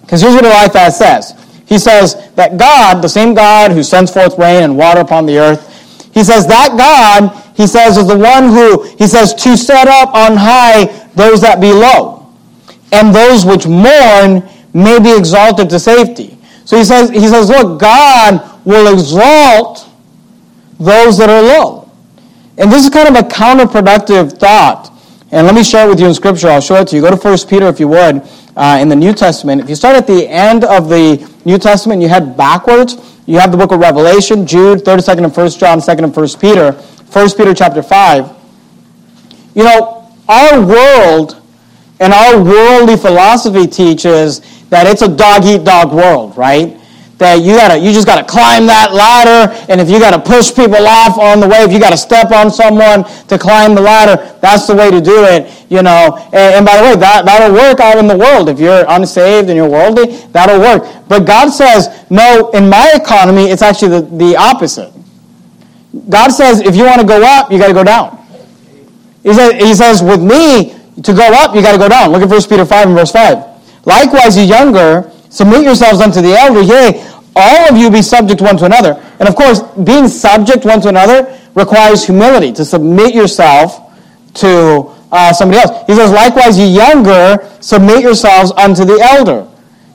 Because 0.00 0.22
here's 0.22 0.34
what 0.34 0.44
Eliphaz 0.44 0.98
says 0.98 1.34
He 1.66 1.78
says 1.78 2.30
that 2.34 2.56
God, 2.56 3.00
the 3.00 3.08
same 3.08 3.34
God 3.34 3.70
who 3.70 3.82
sends 3.82 4.12
forth 4.12 4.38
rain 4.38 4.64
and 4.64 4.76
water 4.76 5.00
upon 5.00 5.26
the 5.26 5.38
earth, 5.38 5.69
he 6.12 6.24
says 6.24 6.46
that 6.46 6.76
God, 6.76 7.36
he 7.56 7.66
says, 7.66 7.96
is 7.96 8.08
the 8.08 8.18
one 8.18 8.48
who, 8.48 8.82
he 8.96 9.06
says, 9.06 9.34
to 9.34 9.56
set 9.56 9.88
up 9.88 10.14
on 10.14 10.36
high 10.36 10.86
those 11.14 11.40
that 11.40 11.60
be 11.60 11.72
low, 11.72 12.32
and 12.92 13.14
those 13.14 13.44
which 13.44 13.66
mourn 13.66 14.48
may 14.72 14.98
be 14.98 15.16
exalted 15.16 15.70
to 15.70 15.78
safety. 15.78 16.38
So 16.64 16.76
he 16.76 16.84
says, 16.84 17.10
he 17.10 17.26
says, 17.28 17.48
look, 17.48 17.80
God 17.80 18.64
will 18.64 18.92
exalt 18.92 19.88
those 20.78 21.18
that 21.18 21.28
are 21.28 21.42
low. 21.42 21.90
And 22.58 22.70
this 22.70 22.84
is 22.84 22.90
kind 22.90 23.08
of 23.08 23.16
a 23.16 23.26
counterproductive 23.26 24.38
thought. 24.38 24.92
And 25.32 25.46
let 25.46 25.54
me 25.54 25.62
share 25.62 25.86
it 25.86 25.90
with 25.90 26.00
you 26.00 26.06
in 26.06 26.14
Scripture. 26.14 26.48
I'll 26.48 26.60
show 26.60 26.76
it 26.76 26.88
to 26.88 26.96
you. 26.96 27.02
Go 27.02 27.10
to 27.10 27.16
1 27.16 27.38
Peter, 27.48 27.66
if 27.66 27.80
you 27.80 27.88
would, 27.88 28.22
uh, 28.60 28.78
in 28.78 28.90
the 28.90 28.96
New 28.96 29.14
Testament. 29.14 29.62
If 29.62 29.70
you 29.70 29.74
start 29.74 29.96
at 29.96 30.06
the 30.06 30.28
end 30.28 30.64
of 30.64 30.90
the 30.90 31.26
New 31.46 31.56
Testament 31.56 32.02
you 32.02 32.08
head 32.08 32.36
backwards, 32.36 33.18
you 33.26 33.38
have 33.38 33.50
the 33.50 33.56
book 33.56 33.72
of 33.72 33.80
Revelation, 33.80 34.46
Jude, 34.46 34.80
32nd 34.80 35.24
and 35.24 35.32
1st 35.32 35.58
John, 35.58 35.78
2nd 35.78 36.04
and 36.04 36.14
1st 36.14 36.40
Peter, 36.40 36.72
1 36.72 37.30
Peter 37.38 37.54
chapter 37.54 37.82
5. 37.82 38.30
You 39.54 39.64
know, 39.64 40.12
our 40.28 40.60
world 40.60 41.42
and 42.00 42.12
our 42.12 42.42
worldly 42.42 42.98
philosophy 42.98 43.66
teaches 43.66 44.40
that 44.68 44.86
it's 44.86 45.00
a 45.00 45.08
dog 45.08 45.44
eat 45.46 45.64
dog 45.64 45.92
world, 45.94 46.36
right? 46.36 46.79
That 47.20 47.44
you 47.44 47.54
gotta 47.54 47.78
you 47.78 47.92
just 47.92 48.06
gotta 48.08 48.24
climb 48.24 48.66
that 48.66 48.92
ladder 48.96 49.52
and 49.68 49.80
if 49.80 49.88
you 49.88 50.00
gotta 50.00 50.18
push 50.18 50.56
people 50.56 50.88
off 50.88 51.18
on 51.18 51.38
the 51.38 51.46
way 51.46 51.60
if 51.62 51.70
you 51.70 51.78
gotta 51.78 51.96
step 51.96 52.32
on 52.32 52.50
someone 52.50 53.04
to 53.28 53.36
climb 53.36 53.74
the 53.76 53.80
ladder 53.80 54.16
that's 54.40 54.66
the 54.66 54.74
way 54.74 54.90
to 54.90 55.00
do 55.00 55.24
it 55.28 55.44
you 55.70 55.82
know. 55.82 56.18
And, 56.32 56.56
and, 56.56 56.66
by 56.66 56.76
the 56.76 56.82
way 56.82 56.96
that, 56.96 57.24
that'll 57.24 57.54
work 57.54 57.80
out 57.80 57.96
in 57.96 58.08
the 58.08 58.18
world. 58.18 58.48
If 58.48 58.58
you're 58.58 58.84
unsaved 58.88 59.48
and 59.48 59.56
you're 59.56 59.70
worldly 59.70 60.16
that'll 60.32 60.60
work. 60.60 60.84
But 61.08 61.20
god 61.20 61.50
says 61.50 62.04
no 62.10 62.50
in 62.50 62.68
my 62.68 62.92
economy 62.94 63.44
it's 63.44 63.62
actually 63.62 64.00
the, 64.00 64.16
the 64.16 64.36
opposite. 64.36 64.92
God 66.08 66.30
says 66.30 66.60
if 66.60 66.76
you 66.76 66.84
want 66.84 67.00
to 67.00 67.06
go 67.06 67.22
up 67.22 67.50
you 67.50 67.58
gotta 67.58 67.74
go 67.74 67.84
down. 67.84 68.18
He 69.22 69.32
says, 69.32 69.52
he 69.54 69.74
says 69.74 70.02
with 70.02 70.22
me 70.22 70.74
to 71.02 71.12
go 71.14 71.28
up 71.32 71.54
you 71.54 71.62
gotta 71.62 71.78
go 71.78 71.88
down. 71.88 72.10
Look 72.10 72.22
at 72.22 72.28
1 72.28 72.42
peter 72.48 72.66
5 72.66 72.86
and 72.88 72.96
verse 72.96 73.12
5 73.12 73.86
likewise 73.86 74.36
you 74.36 74.44
younger 74.44 75.09
submit 75.30 75.62
yourselves 75.62 76.00
unto 76.00 76.20
the 76.20 76.34
elder 76.34 76.60
yea 76.60 77.02
all 77.36 77.70
of 77.70 77.76
you 77.76 77.90
be 77.90 78.02
subject 78.02 78.40
one 78.40 78.56
to 78.58 78.64
another. 78.64 78.94
And 79.18 79.28
of 79.28 79.36
course, 79.36 79.62
being 79.84 80.08
subject 80.08 80.64
one 80.64 80.80
to 80.82 80.88
another 80.88 81.38
requires 81.54 82.04
humility 82.04 82.52
to 82.52 82.64
submit 82.64 83.14
yourself 83.14 83.94
to 84.34 84.92
uh, 85.12 85.32
somebody 85.32 85.60
else. 85.60 85.86
He 85.86 85.94
says, 85.94 86.10
likewise, 86.12 86.58
ye 86.58 86.66
younger, 86.66 87.48
submit 87.60 88.02
yourselves 88.02 88.52
unto 88.52 88.84
the 88.84 88.98
elder. 89.00 89.46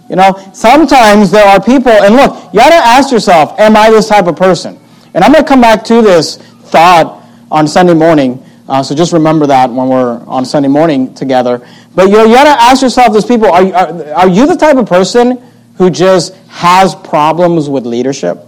You 0.09 0.17
know, 0.17 0.33
sometimes 0.53 1.31
there 1.31 1.45
are 1.45 1.61
people, 1.61 1.91
and 1.91 2.15
look, 2.15 2.53
you 2.53 2.59
got 2.59 2.69
to 2.69 2.75
ask 2.75 3.11
yourself, 3.11 3.59
am 3.59 3.75
I 3.75 3.89
this 3.89 4.07
type 4.07 4.27
of 4.27 4.36
person? 4.36 4.79
And 5.13 5.23
I'm 5.23 5.31
going 5.31 5.43
to 5.43 5.47
come 5.47 5.61
back 5.61 5.83
to 5.86 6.01
this 6.01 6.38
thought 6.38 7.23
on 7.49 7.67
Sunday 7.67 7.93
morning. 7.93 8.43
Uh, 8.67 8.83
so 8.83 8.93
just 8.93 9.13
remember 9.13 9.47
that 9.47 9.69
when 9.69 9.88
we're 9.88 10.19
on 10.25 10.45
Sunday 10.45 10.69
morning 10.69 11.13
together. 11.13 11.65
But 11.95 12.09
you 12.09 12.13
know, 12.13 12.25
you 12.25 12.33
got 12.33 12.43
to 12.55 12.61
ask 12.61 12.81
yourself, 12.81 13.13
these 13.13 13.25
people, 13.25 13.47
are, 13.47 13.65
are, 13.73 14.13
are 14.13 14.27
you 14.27 14.45
the 14.45 14.55
type 14.55 14.77
of 14.77 14.87
person 14.87 15.41
who 15.77 15.89
just 15.89 16.35
has 16.47 16.95
problems 16.95 17.69
with 17.69 17.85
leadership. 17.85 18.39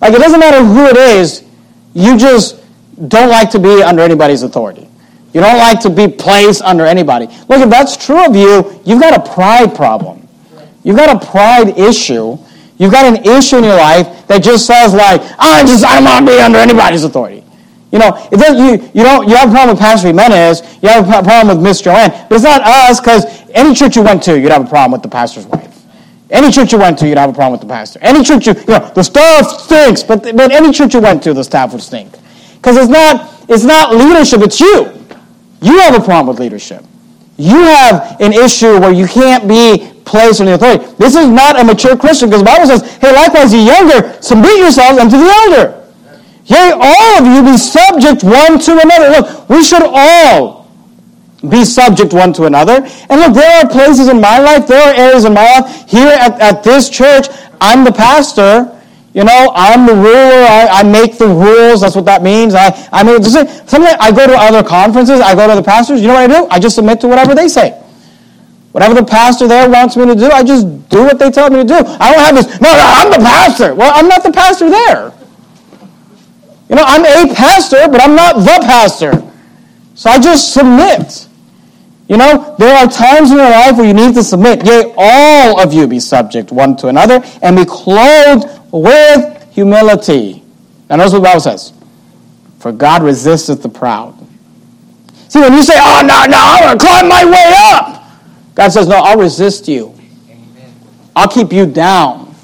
Like, 0.00 0.14
it 0.14 0.18
doesn't 0.18 0.40
matter 0.40 0.64
who 0.64 0.86
it 0.86 0.96
is, 0.96 1.44
you 1.92 2.16
just 2.16 2.56
don't 3.08 3.28
like 3.28 3.50
to 3.50 3.58
be 3.58 3.82
under 3.82 4.02
anybody's 4.02 4.42
authority. 4.42 4.88
You 5.32 5.40
don't 5.40 5.58
like 5.58 5.80
to 5.80 5.90
be 5.90 6.08
placed 6.08 6.62
under 6.62 6.86
anybody. 6.86 7.26
Look, 7.48 7.60
if 7.60 7.70
that's 7.70 7.96
true 7.96 8.24
of 8.24 8.34
you, 8.34 8.80
you've 8.84 9.00
got 9.00 9.14
a 9.14 9.32
pride 9.32 9.74
problem. 9.74 10.26
You've 10.82 10.96
got 10.96 11.22
a 11.22 11.26
pride 11.26 11.78
issue. 11.78 12.38
You've 12.78 12.90
got 12.90 13.04
an 13.04 13.24
issue 13.26 13.58
in 13.58 13.64
your 13.64 13.76
life 13.76 14.26
that 14.26 14.42
just 14.42 14.66
says, 14.66 14.94
like, 14.94 15.20
I 15.38 15.62
just, 15.62 15.84
I 15.84 15.96
don't 15.96 16.04
want 16.04 16.26
to 16.26 16.32
be 16.32 16.40
under 16.40 16.58
anybody's 16.58 17.04
authority. 17.04 17.44
You 17.92 17.98
know, 17.98 18.28
you, 18.30 18.90
you, 18.94 19.02
don't, 19.02 19.28
you 19.28 19.34
have 19.34 19.48
a 19.48 19.52
problem 19.52 19.70
with 19.70 19.80
Pastor 19.80 20.08
Jimenez, 20.08 20.62
you 20.80 20.88
have 20.88 21.08
a 21.08 21.22
problem 21.22 21.56
with 21.56 21.64
Miss 21.64 21.80
Joanne, 21.80 22.10
but 22.28 22.36
it's 22.36 22.44
not 22.44 22.62
us 22.62 23.00
because 23.00 23.24
any 23.50 23.74
church 23.74 23.96
you 23.96 24.02
went 24.02 24.22
to, 24.24 24.38
you'd 24.38 24.52
have 24.52 24.64
a 24.64 24.68
problem 24.68 24.92
with 24.92 25.02
the 25.02 25.08
pastor's 25.08 25.46
wife. 25.46 25.84
Any 26.30 26.52
church 26.52 26.72
you 26.72 26.78
went 26.78 26.98
to, 27.00 27.08
you'd 27.08 27.18
have 27.18 27.30
a 27.30 27.32
problem 27.32 27.52
with 27.52 27.62
the 27.62 27.66
pastor. 27.66 27.98
Any 28.00 28.22
church 28.22 28.46
you, 28.46 28.54
you 28.54 28.66
know, 28.66 28.92
the 28.94 29.02
staff 29.02 29.46
stinks, 29.46 30.04
but, 30.04 30.22
but 30.22 30.52
any 30.52 30.72
church 30.72 30.94
you 30.94 31.00
went 31.00 31.22
to, 31.24 31.34
the 31.34 31.42
staff 31.42 31.72
would 31.72 31.82
stink. 31.82 32.12
Because 32.54 32.76
it's 32.76 32.88
not, 32.88 33.44
it's 33.48 33.64
not 33.64 33.92
leadership, 33.92 34.40
it's 34.42 34.60
you. 34.60 34.92
You 35.60 35.78
have 35.80 36.00
a 36.00 36.04
problem 36.04 36.28
with 36.28 36.38
leadership. 36.38 36.84
You 37.36 37.56
have 37.56 38.20
an 38.20 38.32
issue 38.32 38.78
where 38.78 38.92
you 38.92 39.06
can't 39.06 39.48
be 39.48 39.90
placed 40.04 40.40
under 40.40 40.52
authority. 40.52 40.84
This 40.98 41.16
is 41.16 41.26
not 41.26 41.58
a 41.58 41.64
mature 41.64 41.96
Christian 41.96 42.28
because 42.28 42.42
the 42.42 42.46
Bible 42.46 42.66
says, 42.66 42.96
hey, 42.98 43.12
likewise, 43.12 43.52
ye 43.52 43.66
younger, 43.66 44.16
submit 44.22 44.58
yourselves 44.58 45.00
unto 45.00 45.16
the 45.16 45.26
elder. 45.26 45.79
Yea, 46.50 46.72
all 46.74 47.18
of 47.18 47.26
you 47.30 47.44
be 47.46 47.56
subject 47.56 48.24
one 48.24 48.58
to 48.58 48.72
another. 48.82 49.08
Look, 49.10 49.48
we 49.48 49.62
should 49.62 49.84
all 49.84 50.68
be 51.48 51.64
subject 51.64 52.12
one 52.12 52.32
to 52.32 52.44
another. 52.46 52.82
And 53.08 53.20
look, 53.20 53.34
there 53.34 53.64
are 53.64 53.70
places 53.70 54.08
in 54.08 54.20
my 54.20 54.40
life, 54.40 54.66
there 54.66 54.82
are 54.82 54.94
areas 54.94 55.24
in 55.24 55.32
my 55.32 55.44
life. 55.44 55.88
Here 55.88 56.08
at, 56.08 56.40
at 56.40 56.64
this 56.64 56.90
church, 56.90 57.28
I'm 57.60 57.84
the 57.84 57.92
pastor. 57.92 58.76
You 59.14 59.22
know, 59.22 59.52
I'm 59.54 59.86
the 59.86 59.94
ruler. 59.94 60.10
I, 60.10 60.68
I 60.70 60.82
make 60.82 61.18
the 61.18 61.28
rules. 61.28 61.82
That's 61.82 61.94
what 61.94 62.04
that 62.06 62.22
means. 62.22 62.54
I, 62.56 62.70
I 62.90 63.04
mean, 63.04 63.22
sometimes 63.22 63.96
I 64.00 64.10
go 64.10 64.26
to 64.26 64.34
other 64.34 64.66
conferences. 64.66 65.20
I 65.20 65.36
go 65.36 65.48
to 65.48 65.54
the 65.54 65.62
pastors. 65.62 66.00
You 66.00 66.08
know 66.08 66.14
what 66.14 66.30
I 66.30 66.40
do? 66.40 66.48
I 66.50 66.58
just 66.58 66.74
submit 66.74 67.00
to 67.02 67.08
whatever 67.08 67.34
they 67.34 67.46
say. 67.46 67.80
Whatever 68.72 68.94
the 68.94 69.04
pastor 69.04 69.46
there 69.46 69.68
wants 69.68 69.96
me 69.96 70.06
to 70.06 70.14
do, 70.14 70.30
I 70.30 70.42
just 70.42 70.66
do 70.88 71.02
what 71.02 71.18
they 71.18 71.30
tell 71.30 71.50
me 71.50 71.58
to 71.58 71.64
do. 71.64 71.74
I 71.74 72.12
don't 72.12 72.24
have 72.24 72.34
this, 72.34 72.60
no, 72.60 72.70
no, 72.70 72.84
I'm 72.86 73.10
the 73.10 73.18
pastor. 73.18 73.74
Well, 73.74 73.92
I'm 73.94 74.06
not 74.06 74.22
the 74.22 74.30
pastor 74.30 74.70
there. 74.70 75.12
You 76.70 76.76
know, 76.76 76.84
I'm 76.86 77.04
a 77.04 77.34
pastor, 77.34 77.88
but 77.88 78.00
I'm 78.00 78.14
not 78.14 78.36
the 78.36 78.64
pastor. 78.64 79.12
So 79.96 80.08
I 80.08 80.20
just 80.20 80.54
submit. 80.54 81.26
You 82.08 82.16
know, 82.16 82.54
there 82.58 82.76
are 82.76 82.88
times 82.88 83.32
in 83.32 83.38
your 83.38 83.50
life 83.50 83.76
where 83.76 83.86
you 83.86 83.92
need 83.92 84.14
to 84.14 84.22
submit. 84.22 84.64
Yea, 84.64 84.94
all 84.96 85.60
of 85.60 85.74
you 85.74 85.88
be 85.88 85.98
subject 85.98 86.52
one 86.52 86.76
to 86.76 86.86
another 86.86 87.22
and 87.42 87.56
be 87.56 87.64
clothed 87.64 88.46
with 88.72 89.52
humility. 89.52 90.44
Now 90.88 90.96
notice 90.96 91.12
what 91.12 91.18
the 91.18 91.24
Bible 91.24 91.40
says. 91.40 91.72
For 92.60 92.70
God 92.70 93.02
resisteth 93.02 93.62
the 93.62 93.68
proud. 93.68 94.16
See, 95.28 95.40
when 95.40 95.52
you 95.52 95.64
say, 95.64 95.74
oh, 95.76 96.02
no, 96.02 96.24
no, 96.26 96.38
I'm 96.38 96.64
going 96.64 96.78
to 96.78 96.84
climb 96.86 97.08
my 97.08 97.24
way 97.24 97.52
up. 97.56 98.04
God 98.54 98.68
says, 98.68 98.86
no, 98.86 98.96
I'll 98.96 99.18
resist 99.18 99.66
you. 99.66 99.94
I'll 101.16 101.28
keep 101.28 101.52
you 101.52 101.66
down. 101.66 102.34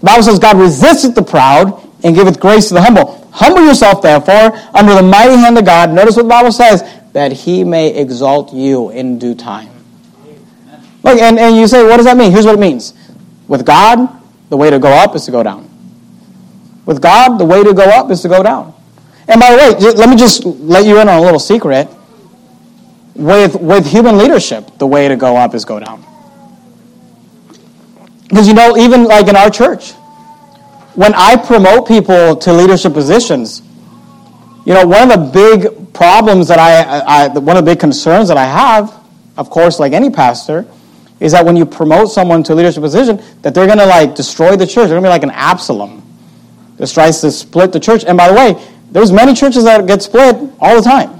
The 0.00 0.06
Bible 0.06 0.22
says 0.24 0.38
God 0.40 0.58
resisteth 0.58 1.14
the 1.14 1.22
proud 1.22 1.88
and 2.02 2.14
giveth 2.14 2.40
grace 2.40 2.68
to 2.68 2.74
the 2.74 2.82
humble. 2.82 3.21
Humble 3.32 3.64
yourself, 3.64 4.02
therefore, 4.02 4.52
under 4.74 4.94
the 4.94 5.02
mighty 5.02 5.36
hand 5.36 5.56
of 5.56 5.64
God. 5.64 5.90
Notice 5.90 6.16
what 6.16 6.24
the 6.24 6.28
Bible 6.28 6.52
says 6.52 6.84
that 7.14 7.32
he 7.32 7.64
may 7.64 7.94
exalt 7.94 8.52
you 8.52 8.90
in 8.90 9.18
due 9.18 9.34
time. 9.34 9.70
Look, 11.02 11.18
and, 11.18 11.38
and 11.38 11.56
you 11.56 11.66
say, 11.66 11.82
what 11.82 11.96
does 11.96 12.06
that 12.06 12.16
mean? 12.16 12.30
Here's 12.30 12.44
what 12.44 12.54
it 12.54 12.60
means. 12.60 12.94
With 13.48 13.64
God, 13.64 14.08
the 14.50 14.56
way 14.56 14.70
to 14.70 14.78
go 14.78 14.90
up 14.90 15.16
is 15.16 15.24
to 15.24 15.30
go 15.30 15.42
down. 15.42 15.68
With 16.84 17.00
God, 17.00 17.38
the 17.38 17.44
way 17.44 17.64
to 17.64 17.72
go 17.72 17.84
up 17.84 18.10
is 18.10 18.20
to 18.22 18.28
go 18.28 18.42
down. 18.42 18.74
And 19.28 19.40
by 19.40 19.52
the 19.52 19.56
way, 19.56 19.92
let 19.94 20.08
me 20.10 20.16
just 20.16 20.44
let 20.44 20.84
you 20.84 21.00
in 21.00 21.08
on 21.08 21.18
a 21.18 21.20
little 21.22 21.40
secret. 21.40 21.88
With, 23.14 23.56
with 23.56 23.86
human 23.86 24.18
leadership, 24.18 24.78
the 24.78 24.86
way 24.86 25.08
to 25.08 25.16
go 25.16 25.36
up 25.36 25.54
is 25.54 25.64
go 25.64 25.80
down. 25.80 26.04
Because 28.28 28.46
you 28.46 28.54
know, 28.54 28.76
even 28.76 29.04
like 29.04 29.28
in 29.28 29.36
our 29.36 29.50
church, 29.50 29.92
when 30.94 31.14
I 31.14 31.36
promote 31.36 31.88
people 31.88 32.36
to 32.36 32.52
leadership 32.52 32.92
positions, 32.92 33.62
you 34.64 34.74
know, 34.74 34.86
one 34.86 35.10
of 35.10 35.18
the 35.18 35.30
big 35.32 35.92
problems 35.94 36.48
that 36.48 36.58
I, 36.58 37.24
I, 37.24 37.28
one 37.28 37.56
of 37.56 37.64
the 37.64 37.70
big 37.70 37.80
concerns 37.80 38.28
that 38.28 38.36
I 38.36 38.44
have, 38.44 39.00
of 39.36 39.50
course, 39.50 39.80
like 39.80 39.92
any 39.92 40.10
pastor, 40.10 40.66
is 41.20 41.32
that 41.32 41.44
when 41.44 41.56
you 41.56 41.64
promote 41.64 42.10
someone 42.10 42.42
to 42.42 42.52
a 42.52 42.56
leadership 42.56 42.82
position, 42.82 43.22
that 43.42 43.54
they're 43.54 43.66
going 43.66 43.78
to 43.78 43.86
like 43.86 44.14
destroy 44.14 44.56
the 44.56 44.66
church. 44.66 44.88
They're 44.88 45.00
going 45.00 45.02
to 45.02 45.08
be 45.08 45.10
like 45.10 45.22
an 45.22 45.30
Absalom 45.30 46.02
that 46.76 46.90
tries 46.90 47.20
to 47.20 47.30
split 47.30 47.72
the 47.72 47.80
church. 47.80 48.04
And 48.04 48.18
by 48.18 48.28
the 48.28 48.34
way, 48.34 48.68
there's 48.90 49.12
many 49.12 49.34
churches 49.34 49.64
that 49.64 49.86
get 49.86 50.02
split 50.02 50.36
all 50.60 50.76
the 50.76 50.82
time. 50.82 51.10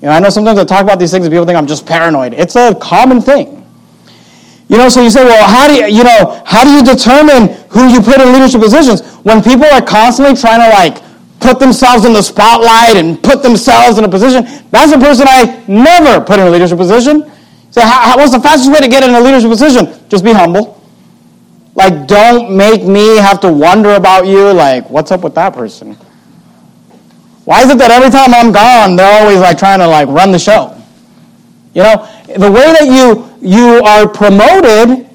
You 0.00 0.08
know, 0.08 0.10
I 0.10 0.20
know 0.20 0.30
sometimes 0.30 0.58
I 0.58 0.64
talk 0.64 0.82
about 0.82 0.98
these 0.98 1.10
things 1.10 1.24
and 1.24 1.32
people 1.32 1.46
think 1.46 1.56
I'm 1.56 1.66
just 1.66 1.86
paranoid. 1.86 2.34
It's 2.34 2.56
a 2.56 2.74
common 2.74 3.20
thing. 3.20 3.59
You 4.70 4.78
know, 4.78 4.88
so 4.88 5.02
you 5.02 5.10
say, 5.10 5.24
well, 5.24 5.48
how 5.50 5.66
do 5.66 5.74
you, 5.74 5.86
you 5.98 6.04
know, 6.04 6.40
how 6.46 6.62
do 6.62 6.70
you 6.70 6.84
determine 6.84 7.48
who 7.70 7.90
you 7.90 8.00
put 8.00 8.20
in 8.20 8.32
leadership 8.32 8.60
positions 8.60 9.02
when 9.26 9.42
people 9.42 9.66
are 9.66 9.82
constantly 9.82 10.36
trying 10.36 10.60
to 10.60 10.70
like 10.70 11.02
put 11.40 11.58
themselves 11.58 12.04
in 12.04 12.12
the 12.12 12.22
spotlight 12.22 12.96
and 12.96 13.20
put 13.20 13.42
themselves 13.42 13.98
in 13.98 14.04
a 14.04 14.08
position. 14.08 14.44
That's 14.70 14.92
a 14.92 14.98
person 14.98 15.26
I 15.28 15.64
never 15.66 16.24
put 16.24 16.38
in 16.38 16.46
a 16.46 16.50
leadership 16.50 16.78
position. 16.78 17.32
So 17.72 17.80
how, 17.80 18.16
what's 18.16 18.32
the 18.32 18.40
fastest 18.40 18.70
way 18.70 18.78
to 18.80 18.88
get 18.88 19.02
in 19.02 19.10
a 19.10 19.20
leadership 19.20 19.50
position? 19.50 19.88
Just 20.08 20.22
be 20.22 20.32
humble. 20.32 20.80
Like, 21.74 22.06
don't 22.06 22.56
make 22.56 22.84
me 22.84 23.16
have 23.16 23.40
to 23.40 23.52
wonder 23.52 23.94
about 23.94 24.26
you. 24.26 24.52
Like, 24.52 24.88
what's 24.90 25.10
up 25.10 25.22
with 25.22 25.34
that 25.34 25.54
person? 25.54 25.94
Why 27.44 27.62
is 27.62 27.70
it 27.70 27.78
that 27.78 27.90
every 27.90 28.10
time 28.10 28.34
I'm 28.34 28.52
gone, 28.52 28.96
they're 28.96 29.20
always 29.20 29.40
like 29.40 29.58
trying 29.58 29.78
to 29.80 29.86
like 29.86 30.08
run 30.08 30.30
the 30.30 30.38
show? 30.38 30.79
You 31.74 31.82
know, 31.82 32.08
the 32.36 32.50
way 32.50 32.72
that 32.72 32.86
you 32.86 33.30
you 33.40 33.82
are 33.84 34.08
promoted 34.08 35.08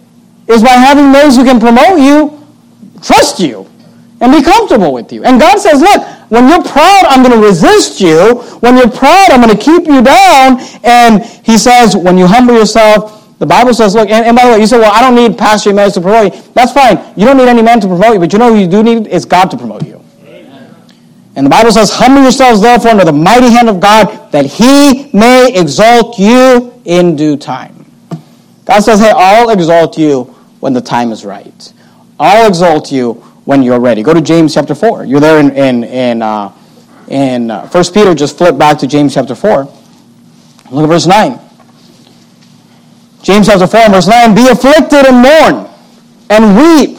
is 0.47 0.63
by 0.63 0.69
having 0.69 1.11
those 1.11 1.35
who 1.35 1.43
can 1.43 1.59
promote 1.59 1.99
you 1.99 2.41
trust 3.01 3.39
you 3.39 3.69
and 4.21 4.31
be 4.31 4.41
comfortable 4.41 4.93
with 4.93 5.11
you. 5.11 5.23
And 5.23 5.39
God 5.39 5.59
says, 5.59 5.81
look, 5.81 6.01
when 6.29 6.47
you're 6.47 6.63
proud, 6.63 7.05
I'm 7.07 7.21
going 7.21 7.39
to 7.39 7.45
resist 7.45 7.99
you. 7.99 8.35
When 8.61 8.77
you're 8.77 8.89
proud, 8.89 9.31
I'm 9.31 9.41
going 9.41 9.55
to 9.55 9.61
keep 9.61 9.85
you 9.85 10.01
down. 10.01 10.59
And 10.83 11.23
he 11.43 11.57
says, 11.57 11.95
when 11.95 12.17
you 12.17 12.25
humble 12.25 12.55
yourself, 12.55 13.37
the 13.37 13.45
Bible 13.45 13.73
says, 13.73 13.93
look, 13.93 14.09
and, 14.09 14.25
and 14.25 14.35
by 14.35 14.45
the 14.45 14.51
way, 14.53 14.59
you 14.59 14.67
say, 14.67 14.79
well, 14.79 14.93
I 14.93 15.01
don't 15.01 15.15
need 15.15 15.37
pastor 15.37 15.73
man 15.73 15.91
to 15.91 16.01
promote 16.01 16.33
you. 16.33 16.41
That's 16.53 16.71
fine. 16.71 16.97
You 17.17 17.25
don't 17.25 17.37
need 17.37 17.49
any 17.49 17.61
man 17.61 17.81
to 17.81 17.87
promote 17.87 18.13
you, 18.13 18.19
but 18.19 18.31
you 18.31 18.39
know 18.39 18.53
who 18.53 18.59
you 18.59 18.67
do 18.67 18.81
need? 18.81 19.07
is 19.07 19.25
God 19.25 19.51
to 19.51 19.57
promote 19.57 19.85
you. 19.85 20.01
And 21.36 21.45
the 21.45 21.49
Bible 21.49 21.71
says, 21.71 21.91
humble 21.91 22.21
yourselves 22.21 22.61
therefore 22.61 22.91
under 22.91 23.03
the 23.05 23.13
mighty 23.13 23.49
hand 23.49 23.69
of 23.69 23.79
God, 23.79 24.31
that 24.31 24.45
he 24.45 25.09
may 25.13 25.51
exalt 25.53 26.17
you 26.17 26.73
in 26.86 27.15
due 27.15 27.36
time. 27.36 27.86
God 28.63 28.79
says, 28.79 28.99
hey, 28.99 29.11
I'll 29.15 29.49
exalt 29.49 29.97
you 29.97 30.23
when 30.59 30.73
the 30.73 30.81
time 30.81 31.11
is 31.11 31.25
right. 31.25 31.73
I'll 32.19 32.47
exalt 32.47 32.91
you 32.91 33.13
when 33.43 33.61
you're 33.61 33.79
ready. 33.79 34.01
Go 34.01 34.13
to 34.13 34.21
James 34.21 34.53
chapter 34.53 34.73
4. 34.73 35.05
You're 35.05 35.19
there 35.19 35.39
in, 35.39 35.51
in, 35.51 35.83
in, 35.83 36.21
uh, 36.21 36.51
in 37.09 37.51
uh, 37.51 37.67
1 37.67 37.83
Peter. 37.93 38.15
Just 38.15 38.38
flip 38.38 38.57
back 38.57 38.79
to 38.79 38.88
James 38.88 39.13
chapter 39.13 39.36
4. 39.36 39.65
Look 40.71 40.83
at 40.83 40.88
verse 40.88 41.05
9. 41.05 41.39
James 43.21 43.47
chapter 43.47 43.67
4 43.67 43.89
verse 43.89 44.07
9. 44.07 44.36
Be 44.36 44.47
afflicted 44.47 45.05
and 45.05 45.17
mourn 45.17 45.69
and 46.29 46.57
weep. 46.57 46.97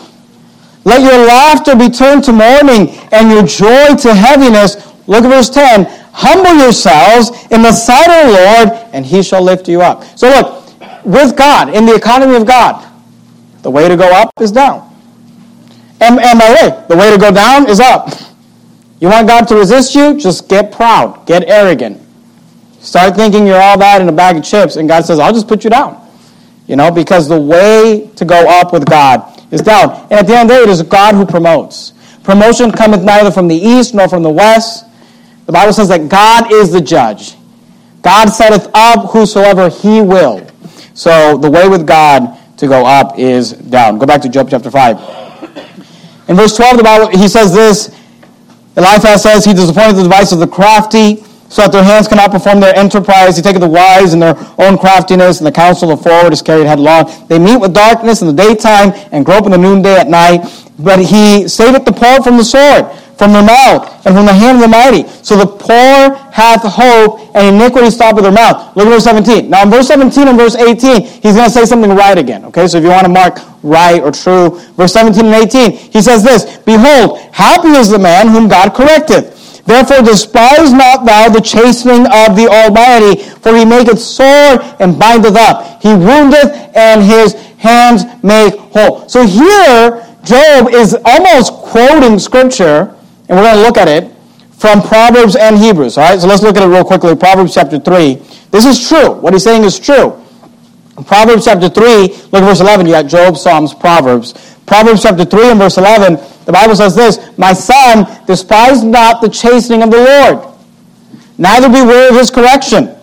Let 0.87 1.03
your 1.03 1.27
laughter 1.27 1.75
be 1.75 1.89
turned 1.89 2.23
to 2.25 2.33
mourning 2.33 2.91
and 3.11 3.29
your 3.29 3.43
joy 3.43 3.97
to 3.97 4.15
heaviness. 4.15 4.77
Look 5.09 5.25
at 5.25 5.29
verse 5.31 5.51
10. 5.51 5.85
Humble 6.13 6.55
yourselves 6.55 7.31
in 7.51 7.63
the 7.63 7.73
sight 7.73 8.09
of 8.09 8.31
the 8.31 8.33
Lord, 8.33 8.69
and 8.95 9.05
he 9.05 9.21
shall 9.21 9.43
lift 9.43 9.69
you 9.69 9.83
up. 9.83 10.05
So 10.17 10.29
look, 10.29 11.05
with 11.05 11.37
God, 11.37 11.75
in 11.75 11.87
the 11.87 11.95
economy 11.97 12.37
of 12.37 12.47
God, 12.47 12.89
the 13.63 13.71
way 13.71 13.89
to 13.89 13.97
go 13.97 14.09
up 14.13 14.31
is 14.41 14.53
down. 14.53 14.89
And, 16.01 16.21
and 16.21 16.39
by 16.39 16.49
the 16.51 16.55
way, 16.55 16.85
the 16.89 16.97
way 16.97 17.11
to 17.11 17.19
go 17.19 17.33
down 17.33 17.69
is 17.69 17.81
up. 17.81 18.09
You 19.01 19.09
want 19.09 19.27
God 19.27 19.49
to 19.49 19.57
resist 19.57 19.93
you? 19.93 20.17
Just 20.17 20.49
get 20.49 20.71
proud, 20.71 21.27
get 21.27 21.49
arrogant. 21.49 22.01
Start 22.79 23.17
thinking 23.17 23.45
you're 23.45 23.61
all 23.61 23.77
that 23.81 24.01
in 24.01 24.09
a 24.09 24.13
bag 24.13 24.37
of 24.37 24.45
chips, 24.45 24.77
and 24.77 24.89
God 24.89 25.05
says, 25.05 25.19
I'll 25.19 25.33
just 25.33 25.49
put 25.49 25.65
you 25.65 25.71
down. 25.71 26.01
You 26.69 26.77
know, 26.77 26.93
because 26.93 27.29
the 27.29 27.41
way 27.41 28.09
to 28.15 28.25
go 28.25 28.49
up 28.61 28.73
with 28.73 28.89
God 28.89 29.36
is 29.57 29.63
down. 29.63 29.91
And 30.11 30.13
at 30.13 30.27
the 30.27 30.37
end 30.37 30.51
of 30.51 30.57
the 30.57 30.63
day, 30.63 30.63
it 30.63 30.69
is 30.69 30.83
God 30.83 31.15
who 31.15 31.27
promotes. 31.27 31.93
Promotion 32.23 32.71
cometh 32.71 33.03
neither 33.03 33.31
from 33.31 33.49
the 33.49 33.57
east 33.57 33.95
nor 33.95 34.09
from 34.09 34.23
the 34.23 34.31
west. 34.31 34.85
The 35.47 35.53
Bible 35.53 35.73
says 35.73 35.89
that 35.89 36.09
God 36.09 36.53
is 36.53 36.73
the 36.73 36.81
judge. 36.81 37.37
God 38.03 38.29
setteth 38.29 38.69
up 38.75 39.11
whosoever 39.11 39.69
he 39.69 40.01
will. 40.01 40.47
So 40.95 41.37
the 41.37 41.51
way 41.51 41.69
with 41.69 41.87
God 41.87 42.39
to 42.59 42.67
go 42.67 42.87
up 42.87 43.19
is 43.19 43.53
down. 43.53 43.99
Go 43.99 44.07
back 44.07 44.23
to 44.23 44.29
Job 44.29 44.49
chapter 44.51 44.71
5. 44.71 44.97
In 46.29 46.37
verse 46.37 46.57
12, 46.57 46.79
the 46.79 46.83
Bible, 46.83 47.09
he 47.09 47.29
says 47.29 47.53
this, 47.53 47.89
Eliphaz 48.77 49.23
says, 49.23 49.45
He 49.45 49.53
disappointed 49.55 49.97
the 49.97 50.03
device 50.03 50.33
of 50.33 50.39
the 50.39 50.47
crafty, 50.47 51.25
so 51.49 51.63
that 51.63 51.73
their 51.73 51.85
hands 51.85 52.09
cannot 52.09 52.31
perform 52.31 52.61
their 52.61 52.77
enterprise. 52.77 53.37
He 53.37 53.43
taketh 53.43 53.61
the 53.61 53.69
wise 53.69 54.15
in 54.15 54.21
their 54.21 54.37
own 54.59 54.79
craftiness, 54.79 55.39
and 55.39 55.47
the 55.47 55.53
counsel 55.53 55.91
of 55.91 56.03
forward 56.03 56.33
is 56.33 56.43
carried 56.43 56.67
headlong. 56.67 57.11
They 57.29 57.39
meet 57.39 57.61
with 57.61 57.75
darkness 57.75 58.23
in 58.23 58.29
the 58.29 58.35
daytime, 58.35 58.93
and 59.13 59.25
grope 59.25 59.47
in 59.47 59.53
the 59.53 59.59
noonday 59.59 59.97
at 59.97 60.09
night. 60.09 60.41
But 60.79 60.99
he 60.99 61.49
saveth 61.49 61.85
the 61.85 61.93
poor 61.93 62.23
from 62.23 62.37
the 62.37 62.45
sword 62.45 62.87
from 63.17 63.33
their 63.33 63.43
mouth 63.43 63.89
and 64.05 64.15
from 64.15 64.27
the 64.27 64.33
hand 64.33 64.59
of 64.59 64.63
the 64.63 64.69
mighty. 64.69 65.09
So 65.25 65.37
the 65.37 65.47
poor 65.47 66.15
hath 66.33 66.63
hope 66.63 67.35
and 67.35 67.57
iniquity 67.57 67.91
stoppeth 67.91 68.23
their 68.23 68.33
mouth. 68.33 68.77
Look 68.77 68.87
at 68.87 68.91
verse 68.91 69.05
17. 69.05 69.49
Now 69.49 69.63
in 69.63 69.71
verse 69.71 69.89
17 69.89 70.29
and 70.29 70.39
verse 70.39 70.55
18, 70.55 71.03
he's 71.03 71.35
going 71.35 71.49
to 71.49 71.51
say 71.51 71.65
something 71.65 71.91
right 71.91 72.19
again. 72.19 72.45
Okay, 72.47 72.67
so 72.69 72.79
if 72.79 72.85
you 72.85 72.91
want 72.91 73.07
to 73.07 73.13
mark 73.13 73.39
right 73.63 74.03
or 74.03 74.13
true, 74.13 74.61
verse 74.77 74.93
17 74.93 75.25
and 75.25 75.35
18, 75.35 75.73
he 75.73 76.03
says 76.03 76.23
this, 76.23 76.59
Behold, 76.59 77.19
happy 77.33 77.69
is 77.69 77.89
the 77.89 77.99
man 77.99 78.29
whom 78.29 78.49
God 78.49 78.75
correcteth. 78.75 79.33
Therefore 79.67 80.03
despise 80.03 80.73
not 80.73 81.05
thou 81.05 81.29
the 81.29 81.41
chastening 81.41 82.07
of 82.07 82.37
the 82.37 82.49
Almighty, 82.49 83.23
for 83.41 83.55
he 83.57 83.65
maketh 83.65 83.99
sore 83.99 84.63
and 84.81 84.99
bindeth 84.99 85.37
up. 85.37 85.83
He 85.83 85.89
woundeth 85.89 86.77
and 86.77 87.03
his 87.03 87.35
hands 87.59 88.05
make 88.23 88.55
whole. 88.57 89.09
So 89.09 89.27
here, 89.27 90.07
Job 90.25 90.71
is 90.73 90.97
almost 91.05 91.53
quoting 91.53 92.19
scripture 92.19 92.97
and 93.29 93.39
we're 93.39 93.45
going 93.45 93.57
to 93.57 93.63
look 93.63 93.77
at 93.77 93.89
it 93.89 94.13
from 94.51 94.83
Proverbs 94.83 95.37
and 95.37 95.57
Hebrews. 95.57 95.99
All 95.99 96.05
right, 96.05 96.21
so 96.21 96.27
let's 96.27 96.43
look 96.43 96.57
at 96.57 96.63
it 96.63 96.67
real 96.67 96.85
quickly. 96.85 97.15
Proverbs 97.15 97.55
chapter 97.55 97.79
3. 97.79 98.15
This 98.51 98.65
is 98.65 98.89
true. 98.89 99.13
What 99.13 99.33
he's 99.33 99.45
saying 99.45 99.65
is 99.65 99.79
true. 99.79 100.23
Proverbs 101.05 101.45
chapter 101.45 101.69
3, 101.69 101.85
look 101.85 102.35
at 102.35 102.47
verse 102.47 102.61
11. 102.61 102.87
You 102.87 102.93
got 102.93 103.07
Job, 103.07 103.37
Psalms, 103.37 103.75
Proverbs. 103.75 104.57
Proverbs 104.67 105.03
chapter 105.03 105.25
3 105.25 105.51
and 105.51 105.59
verse 105.61 105.79
11, 105.79 106.15
the 106.45 106.53
Bible 106.53 106.75
says 106.75 106.97
this 106.97 107.19
My 107.39 107.53
son, 107.53 108.07
despise 108.27 108.83
not 108.83 109.21
the 109.21 109.29
chastening 109.29 109.83
of 109.83 109.91
the 109.91 109.99
Lord, 109.99 110.55
neither 111.39 111.69
be 111.69 111.83
weary 111.83 112.09
of 112.09 112.17
his 112.17 112.31
correction. 112.31 112.95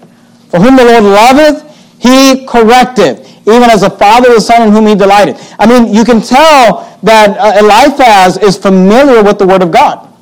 For 0.49 0.59
whom 0.59 0.75
the 0.75 0.83
Lord 0.83 1.03
loveth, 1.03 1.63
he 1.99 2.45
correcteth, 2.45 3.25
even 3.47 3.69
as 3.69 3.83
a 3.83 3.89
father 3.89 4.33
the 4.33 4.41
son 4.41 4.67
in 4.67 4.73
whom 4.73 4.87
he 4.87 4.95
delighted. 4.95 5.37
I 5.57 5.65
mean, 5.65 5.93
you 5.93 6.03
can 6.03 6.21
tell 6.21 6.99
that 7.03 7.37
uh, 7.37 7.59
Eliphaz 7.59 8.37
is 8.37 8.57
familiar 8.57 9.23
with 9.23 9.39
the 9.39 9.47
word 9.47 9.63
of 9.63 9.71
God. 9.71 10.12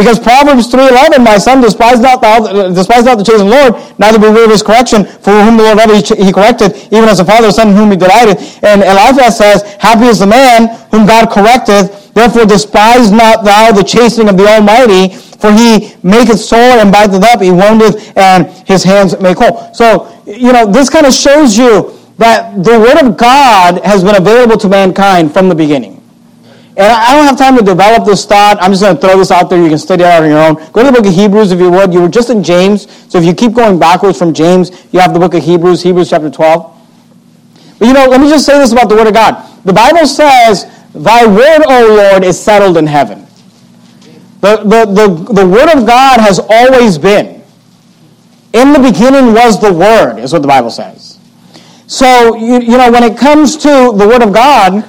Because 0.00 0.18
Proverbs 0.18 0.72
3.11, 0.72 1.22
my 1.22 1.36
son, 1.36 1.60
despise 1.60 2.00
not, 2.00 2.22
thou, 2.22 2.72
despise 2.72 3.04
not 3.04 3.18
the 3.18 3.22
chastened 3.22 3.50
Lord, 3.50 3.74
neither 3.98 4.18
be 4.18 4.32
weary 4.32 4.44
of 4.44 4.50
his 4.50 4.62
correction, 4.62 5.04
for 5.04 5.30
whom 5.44 5.58
the 5.58 5.62
Lord 5.64 5.78
ever 5.78 5.94
he, 5.94 6.32
corrected, 6.32 6.72
even 6.88 7.04
as 7.04 7.20
a 7.20 7.24
father, 7.24 7.48
the 7.48 7.52
son 7.52 7.76
whom 7.76 7.90
he 7.90 7.98
delighted. 7.98 8.38
And 8.64 8.80
Eliphaz 8.80 9.36
says, 9.36 9.60
happy 9.74 10.06
is 10.06 10.20
the 10.20 10.26
man 10.26 10.68
whom 10.90 11.04
God 11.04 11.28
correcteth, 11.28 12.14
therefore 12.14 12.46
despise 12.46 13.12
not 13.12 13.44
thou 13.44 13.72
the 13.72 13.84
chastening 13.84 14.30
of 14.30 14.38
the 14.38 14.48
Almighty, 14.48 15.14
for 15.36 15.52
he 15.52 15.92
maketh 16.02 16.40
sore 16.40 16.80
and 16.80 16.90
biteth 16.90 17.22
up, 17.22 17.42
he 17.42 17.50
woundeth, 17.50 18.16
and 18.16 18.46
his 18.66 18.82
hands 18.82 19.20
make 19.20 19.36
whole. 19.36 19.68
So, 19.74 20.08
you 20.24 20.50
know, 20.54 20.64
this 20.64 20.88
kind 20.88 21.04
of 21.04 21.12
shows 21.12 21.58
you 21.58 21.92
that 22.16 22.64
the 22.64 22.80
Word 22.80 23.04
of 23.06 23.18
God 23.18 23.84
has 23.84 24.02
been 24.02 24.16
available 24.16 24.56
to 24.56 24.68
mankind 24.70 25.30
from 25.30 25.50
the 25.50 25.54
beginning. 25.54 25.99
And 26.76 26.92
I 26.92 27.16
don't 27.16 27.26
have 27.26 27.36
time 27.36 27.56
to 27.56 27.62
develop 27.62 28.06
this 28.06 28.24
thought. 28.24 28.58
I'm 28.60 28.70
just 28.70 28.82
going 28.82 28.94
to 28.94 29.00
throw 29.00 29.18
this 29.18 29.30
out 29.30 29.50
there. 29.50 29.60
You 29.60 29.68
can 29.68 29.78
study 29.78 30.04
it 30.04 30.06
on 30.06 30.28
your 30.28 30.38
own. 30.38 30.54
Go 30.72 30.82
to 30.82 30.90
the 30.90 30.92
book 30.92 31.06
of 31.06 31.14
Hebrews 31.14 31.50
if 31.52 31.58
you 31.58 31.70
would. 31.70 31.92
You 31.92 32.02
were 32.02 32.08
just 32.08 32.30
in 32.30 32.42
James. 32.42 32.86
So 33.10 33.18
if 33.18 33.24
you 33.24 33.34
keep 33.34 33.54
going 33.54 33.78
backwards 33.78 34.18
from 34.18 34.32
James, 34.32 34.70
you 34.92 35.00
have 35.00 35.12
the 35.12 35.18
book 35.18 35.34
of 35.34 35.42
Hebrews, 35.42 35.82
Hebrews 35.82 36.10
chapter 36.10 36.30
12. 36.30 36.76
But 37.78 37.86
you 37.88 37.92
know, 37.92 38.06
let 38.06 38.20
me 38.20 38.28
just 38.28 38.46
say 38.46 38.58
this 38.58 38.72
about 38.72 38.88
the 38.88 38.94
Word 38.94 39.08
of 39.08 39.14
God. 39.14 39.64
The 39.64 39.72
Bible 39.72 40.06
says, 40.06 40.66
Thy 40.94 41.26
word, 41.26 41.62
O 41.66 41.96
Lord, 41.96 42.24
is 42.24 42.38
settled 42.38 42.76
in 42.76 42.86
heaven. 42.86 43.26
The, 44.40 44.56
the, 44.58 44.86
the, 44.86 45.32
the 45.34 45.46
Word 45.46 45.68
of 45.76 45.86
God 45.86 46.20
has 46.20 46.40
always 46.40 46.98
been. 46.98 47.42
In 48.52 48.72
the 48.72 48.78
beginning 48.80 49.32
was 49.32 49.60
the 49.60 49.72
Word, 49.72 50.18
is 50.18 50.32
what 50.32 50.42
the 50.42 50.48
Bible 50.48 50.70
says. 50.70 51.18
So, 51.86 52.36
you, 52.36 52.60
you 52.60 52.78
know, 52.78 52.90
when 52.90 53.02
it 53.02 53.18
comes 53.18 53.56
to 53.58 53.68
the 53.68 54.06
Word 54.08 54.22
of 54.22 54.32
God, 54.32 54.88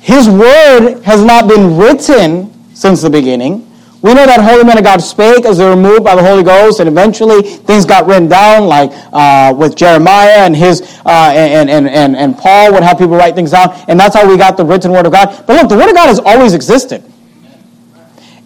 his 0.00 0.28
word 0.28 1.02
has 1.02 1.22
not 1.22 1.48
been 1.48 1.76
written 1.76 2.52
since 2.74 3.02
the 3.02 3.10
beginning. 3.10 3.66
We 4.02 4.14
know 4.14 4.24
that 4.24 4.40
holy 4.40 4.64
men 4.64 4.78
of 4.78 4.84
God 4.84 5.02
spake 5.02 5.44
as 5.44 5.58
they 5.58 5.68
were 5.68 5.76
moved 5.76 6.04
by 6.04 6.14
the 6.14 6.22
Holy 6.22 6.42
Ghost, 6.42 6.80
and 6.80 6.88
eventually 6.88 7.42
things 7.42 7.84
got 7.84 8.06
written 8.06 8.28
down, 8.28 8.66
like 8.66 8.90
uh, 9.12 9.54
with 9.54 9.76
Jeremiah 9.76 10.46
and 10.46 10.56
his 10.56 10.80
uh, 11.04 11.32
and, 11.34 11.68
and, 11.68 11.86
and, 11.86 12.16
and 12.16 12.36
Paul 12.36 12.72
would 12.72 12.82
have 12.82 12.96
people 12.96 13.16
write 13.16 13.34
things 13.34 13.50
down, 13.50 13.72
and 13.88 14.00
that's 14.00 14.16
how 14.16 14.26
we 14.26 14.38
got 14.38 14.56
the 14.56 14.64
written 14.64 14.90
word 14.90 15.04
of 15.04 15.12
God. 15.12 15.44
But 15.46 15.60
look, 15.60 15.68
the 15.68 15.76
word 15.76 15.90
of 15.90 15.94
God 15.94 16.06
has 16.06 16.18
always 16.18 16.54
existed. 16.54 17.04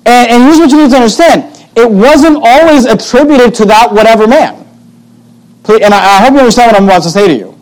And, 0.07 0.31
and 0.31 0.43
here's 0.43 0.59
what 0.59 0.71
you 0.71 0.83
need 0.83 0.91
to 0.91 0.97
understand. 0.97 1.45
It 1.77 1.89
wasn't 1.89 2.39
always 2.43 2.85
attributed 2.85 3.55
to 3.55 3.65
that 3.67 3.93
whatever 3.93 4.27
man. 4.27 4.67
And 5.69 5.95
I, 5.95 6.19
I 6.19 6.25
hope 6.25 6.33
you 6.33 6.41
understand 6.41 6.73
what 6.73 6.81
I'm 6.81 6.85
about 6.85 7.05
to 7.05 7.11
say 7.11 7.29
to 7.29 7.35
you. 7.35 7.59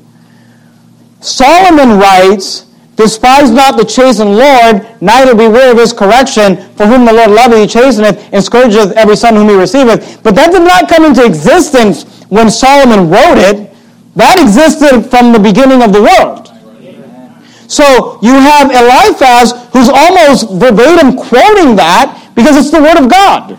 Solomon 1.20 1.98
writes 1.98 2.71
Despise 2.96 3.50
not 3.50 3.78
the 3.78 3.84
chastened 3.84 4.36
Lord, 4.36 4.86
neither 5.00 5.34
be 5.34 5.48
weary 5.48 5.70
of 5.70 5.78
his 5.78 5.92
correction, 5.92 6.56
for 6.76 6.86
whom 6.86 7.06
the 7.06 7.12
Lord 7.12 7.30
loveth, 7.30 7.58
he 7.58 7.66
chasteneth, 7.66 8.28
and 8.32 8.44
scourgeth 8.44 8.92
every 8.92 9.16
son 9.16 9.34
whom 9.34 9.48
he 9.48 9.56
receiveth. 9.56 10.22
But 10.22 10.34
that 10.34 10.52
did 10.52 10.62
not 10.62 10.88
come 10.88 11.04
into 11.04 11.24
existence 11.24 12.24
when 12.28 12.50
Solomon 12.50 13.08
wrote 13.08 13.38
it. 13.38 13.72
That 14.14 14.38
existed 14.38 15.08
from 15.08 15.32
the 15.32 15.38
beginning 15.38 15.82
of 15.82 15.92
the 15.92 16.02
world. 16.02 16.52
So 17.66 18.18
you 18.20 18.34
have 18.34 18.70
Eliphaz 18.70 19.52
who's 19.72 19.88
almost 19.88 20.50
verbatim 20.52 21.16
quoting 21.16 21.76
that 21.76 22.30
because 22.34 22.56
it's 22.58 22.70
the 22.70 22.82
word 22.82 22.98
of 23.00 23.08
God. 23.08 23.48
Do 23.48 23.56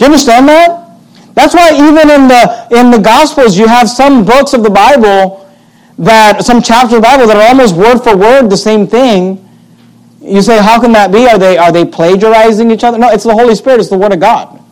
you 0.00 0.06
understand 0.06 0.48
that? 0.48 0.90
That's 1.34 1.54
why 1.54 1.70
even 1.74 2.10
in 2.10 2.26
the 2.26 2.66
in 2.72 2.90
the 2.90 2.98
Gospels 2.98 3.56
you 3.56 3.68
have 3.68 3.88
some 3.88 4.24
books 4.24 4.52
of 4.52 4.64
the 4.64 4.70
Bible 4.70 5.48
that 6.00 6.44
some 6.44 6.62
chapters 6.62 6.94
of 6.94 7.02
the 7.02 7.06
Bible 7.06 7.26
that 7.26 7.36
are 7.36 7.48
almost 7.48 7.76
word 7.76 7.98
for 7.98 8.16
word 8.16 8.48
the 8.48 8.56
same 8.56 8.86
thing. 8.86 9.46
You 10.20 10.40
say, 10.40 10.62
how 10.62 10.80
can 10.80 10.92
that 10.92 11.12
be? 11.12 11.26
Are 11.28 11.38
they, 11.38 11.58
are 11.58 11.70
they 11.72 11.84
plagiarizing 11.84 12.70
each 12.70 12.84
other? 12.84 12.98
No, 12.98 13.10
it's 13.10 13.24
the 13.24 13.34
Holy 13.34 13.54
Spirit. 13.54 13.80
It's 13.80 13.90
the 13.90 13.98
Word 13.98 14.12
of 14.12 14.20
God. 14.20 14.62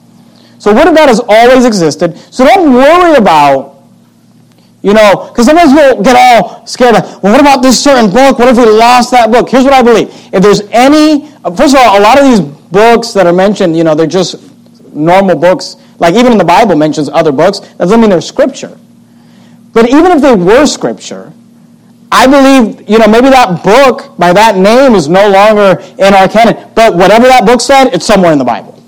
So 0.59 0.75
Word 0.75 0.89
of 0.89 0.97
God 0.97 1.09
has 1.09 1.21
always 1.29 1.65
existed. 1.65 2.17
So 2.33 2.45
don't 2.45 2.73
worry 2.73 3.17
about, 3.17 3.83
you 4.83 4.95
know, 4.95 5.29
because 5.29 5.47
sometimes 5.47 5.73
we'll 5.73 6.03
get 6.03 6.17
all 6.17 6.67
scared. 6.67 6.95
Like, 6.95 7.23
well, 7.23 7.33
what 7.33 7.41
about 7.41 7.63
this 7.63 7.83
certain 7.83 8.11
book? 8.11 8.39
What 8.39 8.49
if 8.49 8.57
we 8.57 8.65
lost 8.65 9.11
that 9.11 9.31
book? 9.31 9.51
Here's 9.51 9.65
what 9.65 9.75
I 9.75 9.83
believe. 9.83 10.09
If 10.33 10.43
there's 10.43 10.63
any, 10.71 11.29
first 11.57 11.75
of 11.75 11.81
all, 11.81 11.99
a 11.99 12.03
lot 12.03 12.19
of 12.19 12.25
these 12.25 12.41
books 12.41 13.13
that 13.13 13.27
are 13.27 13.33
mentioned, 13.33 13.77
you 13.77 13.85
know, 13.85 13.95
they're 13.95 14.07
just 14.07 14.37
normal 14.95 15.37
books. 15.37 15.77
Like 15.99 16.15
even 16.15 16.33
in 16.33 16.39
the 16.39 16.45
Bible 16.45 16.75
mentions 16.75 17.09
other 17.11 17.33
books. 17.33 17.61
That 17.61 17.79
doesn't 17.79 18.01
mean 18.01 18.11
they're 18.11 18.21
scripture. 18.21 18.79
But 19.73 19.91
even 19.91 20.13
if 20.13 20.23
they 20.23 20.35
were 20.35 20.67
scripture, 20.67 21.33
I 22.11 22.27
believe, 22.27 22.89
you 22.89 22.99
know, 22.99 23.07
maybe 23.07 23.29
that 23.29 23.63
book 23.63 24.17
by 24.19 24.33
that 24.33 24.57
name 24.57 24.95
is 24.95 25.09
no 25.09 25.29
longer 25.29 25.81
in 25.99 26.15
our 26.15 26.29
canon. 26.29 26.71
But 26.75 26.95
whatever 26.95 27.27
that 27.27 27.45
book 27.45 27.61
said, 27.61 27.91
it's 27.93 28.07
somewhere 28.07 28.33
in 28.33 28.39
the 28.39 28.45
Bible. 28.45 28.83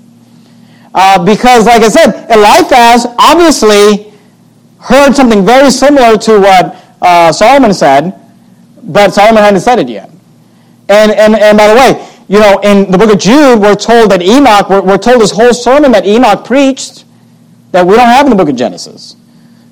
Uh, 0.93 1.23
because, 1.23 1.67
like 1.67 1.83
I 1.83 1.89
said, 1.89 2.27
Eliphaz 2.29 3.05
obviously 3.19 4.11
heard 4.79 5.13
something 5.13 5.45
very 5.45 5.69
similar 5.69 6.17
to 6.17 6.39
what 6.39 6.75
uh, 7.01 7.31
Solomon 7.31 7.73
said, 7.73 8.19
but 8.83 9.13
Solomon 9.13 9.43
hadn't 9.43 9.61
said 9.61 9.79
it 9.79 9.87
yet. 9.87 10.09
And, 10.89 11.11
and, 11.11 11.35
and 11.35 11.57
by 11.57 11.67
the 11.67 11.75
way, 11.75 12.07
you 12.27 12.39
know, 12.39 12.59
in 12.63 12.89
the 12.89 12.97
book 12.97 13.13
of 13.13 13.19
Jude, 13.19 13.59
we're 13.59 13.75
told 13.75 14.11
that 14.11 14.21
Enoch, 14.21 14.69
we're, 14.69 14.81
we're 14.81 14.97
told 14.97 15.21
this 15.21 15.31
whole 15.31 15.53
sermon 15.53 15.91
that 15.91 16.05
Enoch 16.05 16.43
preached 16.45 17.05
that 17.71 17.85
we 17.85 17.95
don't 17.95 18.07
have 18.07 18.25
in 18.25 18.29
the 18.31 18.35
book 18.35 18.49
of 18.49 18.55
Genesis. 18.55 19.15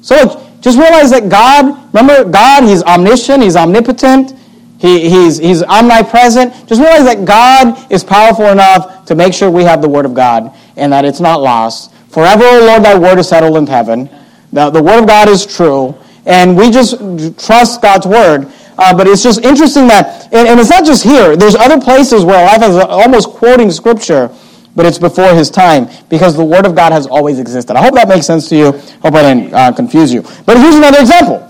So 0.01 0.15
look, 0.15 0.48
just 0.61 0.77
realize 0.77 1.09
that 1.11 1.29
God, 1.29 1.93
remember, 1.93 2.29
God, 2.29 2.63
He's 2.63 2.83
omniscient, 2.83 3.43
He's 3.43 3.55
omnipotent, 3.55 4.33
he, 4.79 5.09
he's, 5.09 5.37
he's 5.37 5.61
omnipresent. 5.61 6.53
Just 6.67 6.79
realize 6.79 7.03
that 7.03 7.25
God 7.25 7.91
is 7.91 8.01
powerful 8.03 8.45
enough 8.45 9.05
to 9.05 9.15
make 9.15 9.33
sure 9.33 9.51
we 9.51 9.63
have 9.63 9.81
the 9.81 9.89
Word 9.89 10.05
of 10.05 10.13
God 10.13 10.55
and 10.77 10.93
that 10.93 11.03
it's 11.03 11.19
not 11.19 11.41
lost. 11.41 11.93
Forever, 12.07 12.45
O 12.45 12.65
Lord, 12.65 12.83
thy 12.83 12.97
word 12.97 13.19
is 13.19 13.27
settled 13.27 13.57
in 13.57 13.67
heaven. 13.67 14.09
The, 14.53 14.69
the 14.69 14.81
Word 14.81 15.01
of 15.01 15.07
God 15.07 15.27
is 15.27 15.45
true. 15.45 15.95
And 16.25 16.55
we 16.55 16.71
just 16.71 16.97
trust 17.45 17.81
God's 17.81 18.07
Word. 18.07 18.51
Uh, 18.77 18.95
but 18.95 19.05
it's 19.07 19.21
just 19.21 19.43
interesting 19.43 19.87
that, 19.89 20.33
and, 20.33 20.47
and, 20.47 20.59
it's 20.59 20.69
not 20.69 20.85
just 20.85 21.03
here. 21.03 21.35
There's 21.35 21.55
other 21.55 21.81
places 21.81 22.23
where 22.23 22.45
life 22.45 22.63
is 22.63 22.77
almost 22.77 23.27
quoting 23.31 23.71
Scripture, 23.71 24.33
but 24.75 24.85
it's 24.85 24.99
before 24.99 25.33
his 25.33 25.49
time 25.49 25.89
because 26.09 26.35
the 26.35 26.43
Word 26.45 26.65
of 26.65 26.75
God 26.75 26.91
has 26.91 27.07
always 27.07 27.39
existed. 27.39 27.75
I 27.75 27.83
hope 27.83 27.95
that 27.95 28.07
makes 28.07 28.25
sense 28.25 28.47
to 28.49 28.55
you. 28.55 28.71
Hope 29.01 29.13
I 29.15 29.33
didn't 29.33 29.53
uh, 29.53 29.71
confuse 29.73 30.13
you. 30.13 30.21
But 30.45 30.57
here's 30.57 30.75
another 30.75 30.99
example. 30.99 31.45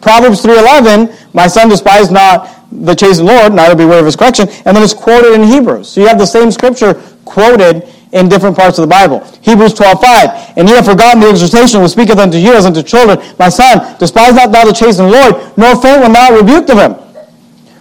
Proverbs 0.00 0.42
3.11, 0.42 1.34
my 1.34 1.46
son 1.46 1.68
despise 1.68 2.10
not 2.10 2.48
the 2.70 2.94
chastened 2.94 3.26
Lord, 3.26 3.52
neither 3.52 3.74
beware 3.74 3.98
of 3.98 4.06
his 4.06 4.16
correction. 4.16 4.48
And 4.64 4.76
then 4.76 4.82
it's 4.82 4.94
quoted 4.94 5.32
in 5.32 5.42
Hebrews. 5.42 5.88
So 5.88 6.00
you 6.00 6.06
have 6.06 6.18
the 6.18 6.26
same 6.26 6.50
scripture 6.50 6.94
quoted 7.24 7.88
in 8.12 8.28
different 8.28 8.56
parts 8.56 8.78
of 8.78 8.82
the 8.82 8.88
Bible. 8.88 9.20
Hebrews 9.42 9.74
12.5, 9.74 10.54
And 10.56 10.68
ye 10.68 10.74
have 10.74 10.86
forgotten 10.86 11.20
the 11.20 11.28
exhortation 11.28 11.82
which 11.82 11.92
speaketh 11.92 12.18
unto 12.18 12.38
you 12.38 12.54
as 12.54 12.64
unto 12.66 12.82
children. 12.82 13.18
My 13.38 13.48
son, 13.48 13.98
despise 13.98 14.34
not 14.34 14.52
thou 14.52 14.64
the 14.64 14.72
chastened 14.72 15.10
Lord, 15.10 15.34
nor 15.58 15.76
faint 15.80 16.00
when 16.02 16.12
thou 16.12 16.36
rebuked 16.36 16.70
of 16.70 16.78
him. 16.78 16.94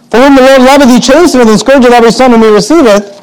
For 0.10 0.20
whom 0.20 0.36
the 0.36 0.42
Lord 0.42 0.62
loveth, 0.62 0.90
he 0.90 1.00
chasteneth, 1.00 1.48
and 1.48 1.60
scourgeth 1.60 1.92
every 1.92 2.12
son 2.12 2.32
whom 2.32 2.42
he 2.42 2.50
receiveth. 2.50 3.14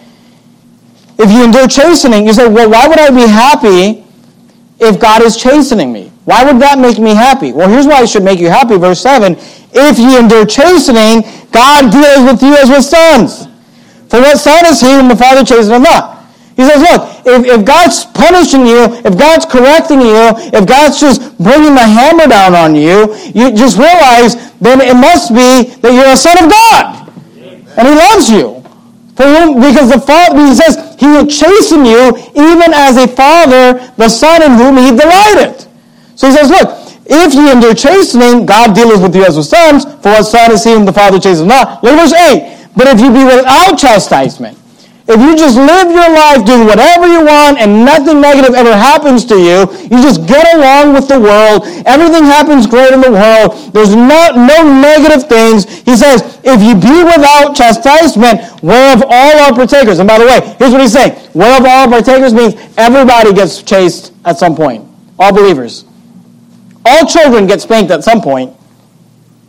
If 1.19 1.31
you 1.31 1.45
endure 1.45 1.69
chastening, 1.69 2.27
you 2.27 2.33
say, 2.33 2.49
well, 2.49 2.69
why 2.71 2.89
would 2.89 2.99
I 2.99 3.11
be 3.11 3.27
happy 3.27 4.05
if 4.81 5.01
God 5.01 5.23
is 5.23 5.37
chastening 5.37 5.93
me? 5.93 6.11
Why 6.25 6.45
would 6.45 6.61
that 6.61 6.79
make 6.79 6.99
me 6.99 7.15
happy? 7.15 7.53
Well, 7.53 7.69
here's 7.69 7.87
why 7.87 8.03
it 8.03 8.09
should 8.09 8.25
make 8.25 8.41
you 8.41 8.49
happy. 8.49 8.77
Verse 8.77 9.01
7, 9.01 9.37
If 9.73 9.99
you 9.99 10.19
endure 10.19 10.47
chastening, 10.47 11.23
God 11.53 11.93
deals 11.93 12.33
with 12.33 12.43
you 12.43 12.57
as 12.57 12.69
with 12.69 12.85
sons. 12.85 13.47
For 14.09 14.21
what 14.21 14.39
son 14.39 14.67
is 14.67 14.81
he 14.81 14.91
whom 14.91 15.09
the 15.09 15.17
Father 15.17 15.45
chasteneth 15.45 15.83
not? 15.83 16.15
He 16.57 16.63
says, 16.63 16.81
look, 16.83 17.27
if, 17.27 17.47
if 17.47 17.65
God's 17.67 18.07
punishing 18.07 18.65
you, 18.65 18.87
if 19.05 19.19
God's 19.19 19.45
correcting 19.45 20.01
you, 20.01 20.31
if 20.55 20.67
God's 20.67 21.01
just 21.01 21.37
bringing 21.39 21.75
the 21.75 21.83
hammer 21.83 22.29
down 22.29 22.55
on 22.55 22.75
you, 22.77 23.13
you 23.35 23.51
just 23.51 23.77
realize 23.77 24.53
then 24.61 24.81
it 24.81 24.95
must 24.95 25.35
be 25.35 25.75
that 25.83 25.93
you're 25.93 26.07
a 26.07 26.17
son 26.17 26.39
of 26.45 26.51
God. 26.51 27.11
And 27.77 27.89
he 27.89 27.95
loves 27.95 28.31
you. 28.31 28.64
For 29.17 29.25
whom, 29.25 29.61
because 29.61 29.91
the 29.91 30.01
Father, 30.01 30.45
he 30.45 30.55
says, 30.55 30.97
he 30.99 31.07
will 31.07 31.27
chasten 31.27 31.85
you 31.85 32.17
even 32.35 32.73
as 32.75 32.97
a 32.97 33.07
father, 33.07 33.75
the 33.97 34.09
son 34.09 34.43
in 34.43 34.53
whom 34.53 34.77
he 34.77 34.91
delighted. 34.91 35.69
So 36.17 36.29
he 36.29 36.35
says, 36.35 36.51
look, 36.51 36.85
if 37.07 37.35
you 37.35 37.51
endure 37.53 37.75
chastening, 37.75 38.47
God 38.47 38.75
deals 38.75 39.01
with 39.01 39.15
you 39.15 39.25
as 39.25 39.37
with 39.37 39.47
sons, 39.47 39.85
for 39.85 40.11
what 40.11 40.23
son 40.25 40.53
is 40.53 40.65
he 40.65 40.73
whom 40.73 40.85
the 40.85 40.93
Father 40.93 41.19
chastens 41.19 41.47
not? 41.47 41.83
Look 41.85 41.93
at 41.93 42.01
verse 42.01 42.15
8. 42.15 42.69
But 42.77 42.89
if 42.89 43.01
you 43.01 43.13
be 43.13 43.25
without 43.25 43.79
chastisement, 43.79 44.59
if 45.07 45.21
you 45.21 45.37
just 45.37 45.57
live 45.57 45.93
your 45.93 46.09
life 46.09 46.47
doing 46.47 46.65
whatever 46.65 47.07
you 47.07 47.21
want 47.21 47.59
and 47.59 47.85
nothing 47.85 48.23
negative 48.23 48.55
ever 48.55 48.73
happens 48.73 49.27
to 49.27 49.37
you, 49.37 49.69
you 49.93 50.01
just 50.01 50.27
get 50.27 50.57
along 50.57 50.95
with 50.95 51.09
the 51.09 51.21
world, 51.21 51.69
everything 51.85 52.25
happens 52.25 52.67
great 52.67 52.91
in 52.91 53.03
the 53.03 53.13
world, 53.13 53.53
there's 53.75 53.95
not, 53.95 54.35
no 54.35 54.65
negative 54.65 55.29
things. 55.29 55.69
He 55.85 55.95
says, 55.95 56.41
if 56.43 56.63
you 56.65 56.73
be 56.73 57.05
without 57.05 57.55
chastisement, 57.55 58.41
whereof 58.63 59.05
all 59.05 59.39
are 59.41 59.53
partakers. 59.53 59.99
And 59.99 60.09
by 60.09 60.19
the 60.19 60.25
way, 60.25 60.57
here's 60.59 60.73
what 60.73 60.81
he's 60.81 60.95
saying. 60.95 61.13
Whereof 61.35 61.67
all 61.69 61.89
partakers 61.89 62.33
means 62.33 62.55
everybody 62.79 63.35
gets 63.35 63.63
chased 63.63 64.15
at 64.25 64.39
some 64.39 64.57
point. 64.57 64.89
All 65.19 65.35
believers. 65.35 65.85
All 66.87 67.05
children 67.05 67.47
get 67.47 67.61
spanked 67.61 67.91
at 67.91 68.05
some 68.05 68.23
point. 68.23 68.57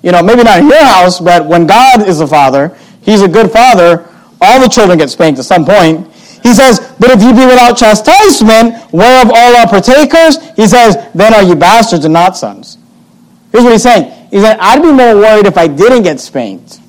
You 0.03 0.11
know, 0.11 0.21
maybe 0.21 0.43
not 0.43 0.59
in 0.59 0.67
your 0.67 0.83
house, 0.83 1.21
but 1.21 1.45
when 1.45 1.65
God 1.65 2.05
is 2.07 2.19
the 2.19 2.27
father, 2.27 2.77
he's 3.01 3.21
a 3.21 3.27
good 3.27 3.51
father 3.51 4.09
all 4.41 4.59
the 4.59 4.67
children 4.67 4.97
get 4.97 5.09
spanked 5.09 5.39
at 5.39 5.45
some 5.45 5.65
point. 5.65 6.11
He 6.43 6.53
says, 6.53 6.93
But 6.99 7.09
if 7.09 7.23
you 7.23 7.33
be 7.33 7.45
without 7.45 7.75
chastisement, 7.75 8.93
whereof 8.93 9.31
all 9.33 9.55
are 9.55 9.67
partakers, 9.67 10.37
he 10.55 10.67
says, 10.67 10.95
then 11.13 11.33
are 11.33 11.41
you 11.41 11.55
bastards 11.55 12.05
and 12.05 12.13
not 12.13 12.37
sons. 12.37 12.77
Here's 13.51 13.63
what 13.63 13.73
he's 13.73 13.83
saying. 13.83 14.29
He 14.29 14.39
said, 14.39 14.57
I'd 14.59 14.81
be 14.81 14.91
more 14.91 15.15
worried 15.15 15.45
if 15.45 15.57
I 15.57 15.67
didn't 15.67 16.03
get 16.03 16.19
spanked. 16.19 16.79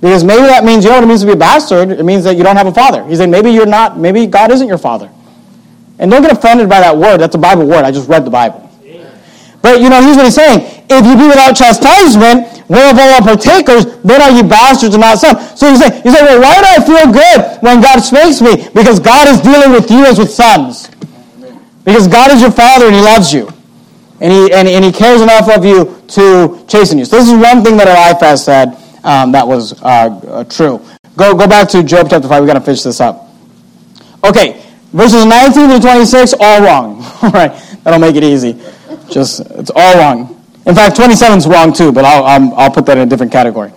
Because 0.00 0.24
maybe 0.24 0.42
that 0.42 0.64
means, 0.64 0.84
you 0.84 0.90
know 0.90 0.96
what 0.96 1.04
it 1.04 1.08
means 1.08 1.20
to 1.20 1.26
be 1.26 1.32
a 1.32 1.36
bastard? 1.36 1.90
It 1.90 2.04
means 2.04 2.24
that 2.24 2.36
you 2.36 2.42
don't 2.42 2.56
have 2.56 2.66
a 2.66 2.72
father. 2.72 3.04
He 3.06 3.14
said, 3.16 3.28
maybe 3.28 3.50
you're 3.50 3.66
not, 3.66 3.98
maybe 3.98 4.26
God 4.26 4.50
isn't 4.50 4.66
your 4.66 4.78
father. 4.78 5.10
And 5.98 6.10
don't 6.10 6.22
get 6.22 6.32
offended 6.32 6.68
by 6.68 6.80
that 6.80 6.96
word. 6.96 7.18
That's 7.18 7.34
a 7.34 7.38
Bible 7.38 7.66
word. 7.66 7.84
I 7.84 7.90
just 7.92 8.08
read 8.08 8.24
the 8.24 8.30
Bible. 8.30 8.68
But, 9.60 9.80
you 9.80 9.88
know, 9.88 10.02
here's 10.02 10.16
what 10.16 10.24
he's 10.24 10.34
saying. 10.34 10.81
If 10.98 11.06
you 11.06 11.16
be 11.16 11.28
without 11.28 11.56
chastisement, 11.56 12.64
whereof 12.68 12.98
all 12.98 13.20
partakers, 13.22 13.84
then 14.02 14.22
are 14.22 14.30
you 14.30 14.42
bastards 14.42 14.94
and 14.94 15.00
not 15.00 15.18
sons. 15.18 15.58
So 15.58 15.70
you 15.70 15.76
say, 15.76 16.02
you 16.04 16.10
say, 16.10 16.22
well, 16.22 16.40
why 16.40 16.60
do 16.60 16.66
I 16.68 16.80
feel 16.84 17.12
good 17.12 17.62
when 17.62 17.80
God 17.80 18.00
spanks 18.00 18.40
me? 18.40 18.68
Because 18.74 18.98
God 19.00 19.28
is 19.28 19.40
dealing 19.40 19.72
with 19.72 19.90
you 19.90 20.04
as 20.04 20.18
with 20.18 20.30
sons. 20.30 20.88
Because 21.84 22.08
God 22.08 22.30
is 22.30 22.40
your 22.40 22.52
father 22.52 22.86
and 22.86 22.94
he 22.94 23.00
loves 23.00 23.32
you. 23.32 23.48
And 24.20 24.32
he, 24.32 24.52
and, 24.52 24.68
and 24.68 24.84
he 24.84 24.92
cares 24.92 25.20
enough 25.20 25.48
of 25.48 25.64
you 25.64 26.00
to 26.08 26.64
chasten 26.68 26.98
you. 26.98 27.04
So 27.04 27.18
this 27.18 27.28
is 27.28 27.34
one 27.34 27.64
thing 27.64 27.76
that 27.76 27.88
Eliphaz 27.88 28.44
said 28.44 28.76
um, 29.04 29.32
that 29.32 29.46
was 29.46 29.80
uh, 29.82 30.08
uh, 30.28 30.44
true. 30.44 30.80
Go, 31.16 31.34
go 31.36 31.46
back 31.46 31.68
to 31.70 31.82
Job 31.82 32.08
chapter 32.08 32.28
5. 32.28 32.40
We've 32.40 32.46
got 32.46 32.54
to 32.54 32.60
finish 32.60 32.82
this 32.82 33.00
up. 33.00 33.28
Okay, 34.24 34.64
verses 34.92 35.24
19 35.26 35.70
to 35.70 35.80
26, 35.80 36.34
all 36.38 36.62
wrong. 36.62 37.02
all 37.22 37.30
right, 37.30 37.52
that'll 37.82 37.98
make 37.98 38.14
it 38.14 38.22
easy. 38.24 38.60
Just, 39.10 39.40
it's 39.40 39.70
all 39.74 39.98
wrong. 39.98 40.41
In 40.64 40.74
fact, 40.74 40.96
27 40.96 41.38
is 41.38 41.46
wrong 41.46 41.72
too, 41.72 41.90
but 41.90 42.04
I'll, 42.04 42.24
I'll, 42.24 42.54
I'll 42.54 42.70
put 42.70 42.86
that 42.86 42.96
in 42.96 43.02
a 43.02 43.10
different 43.10 43.32
category. 43.32 43.72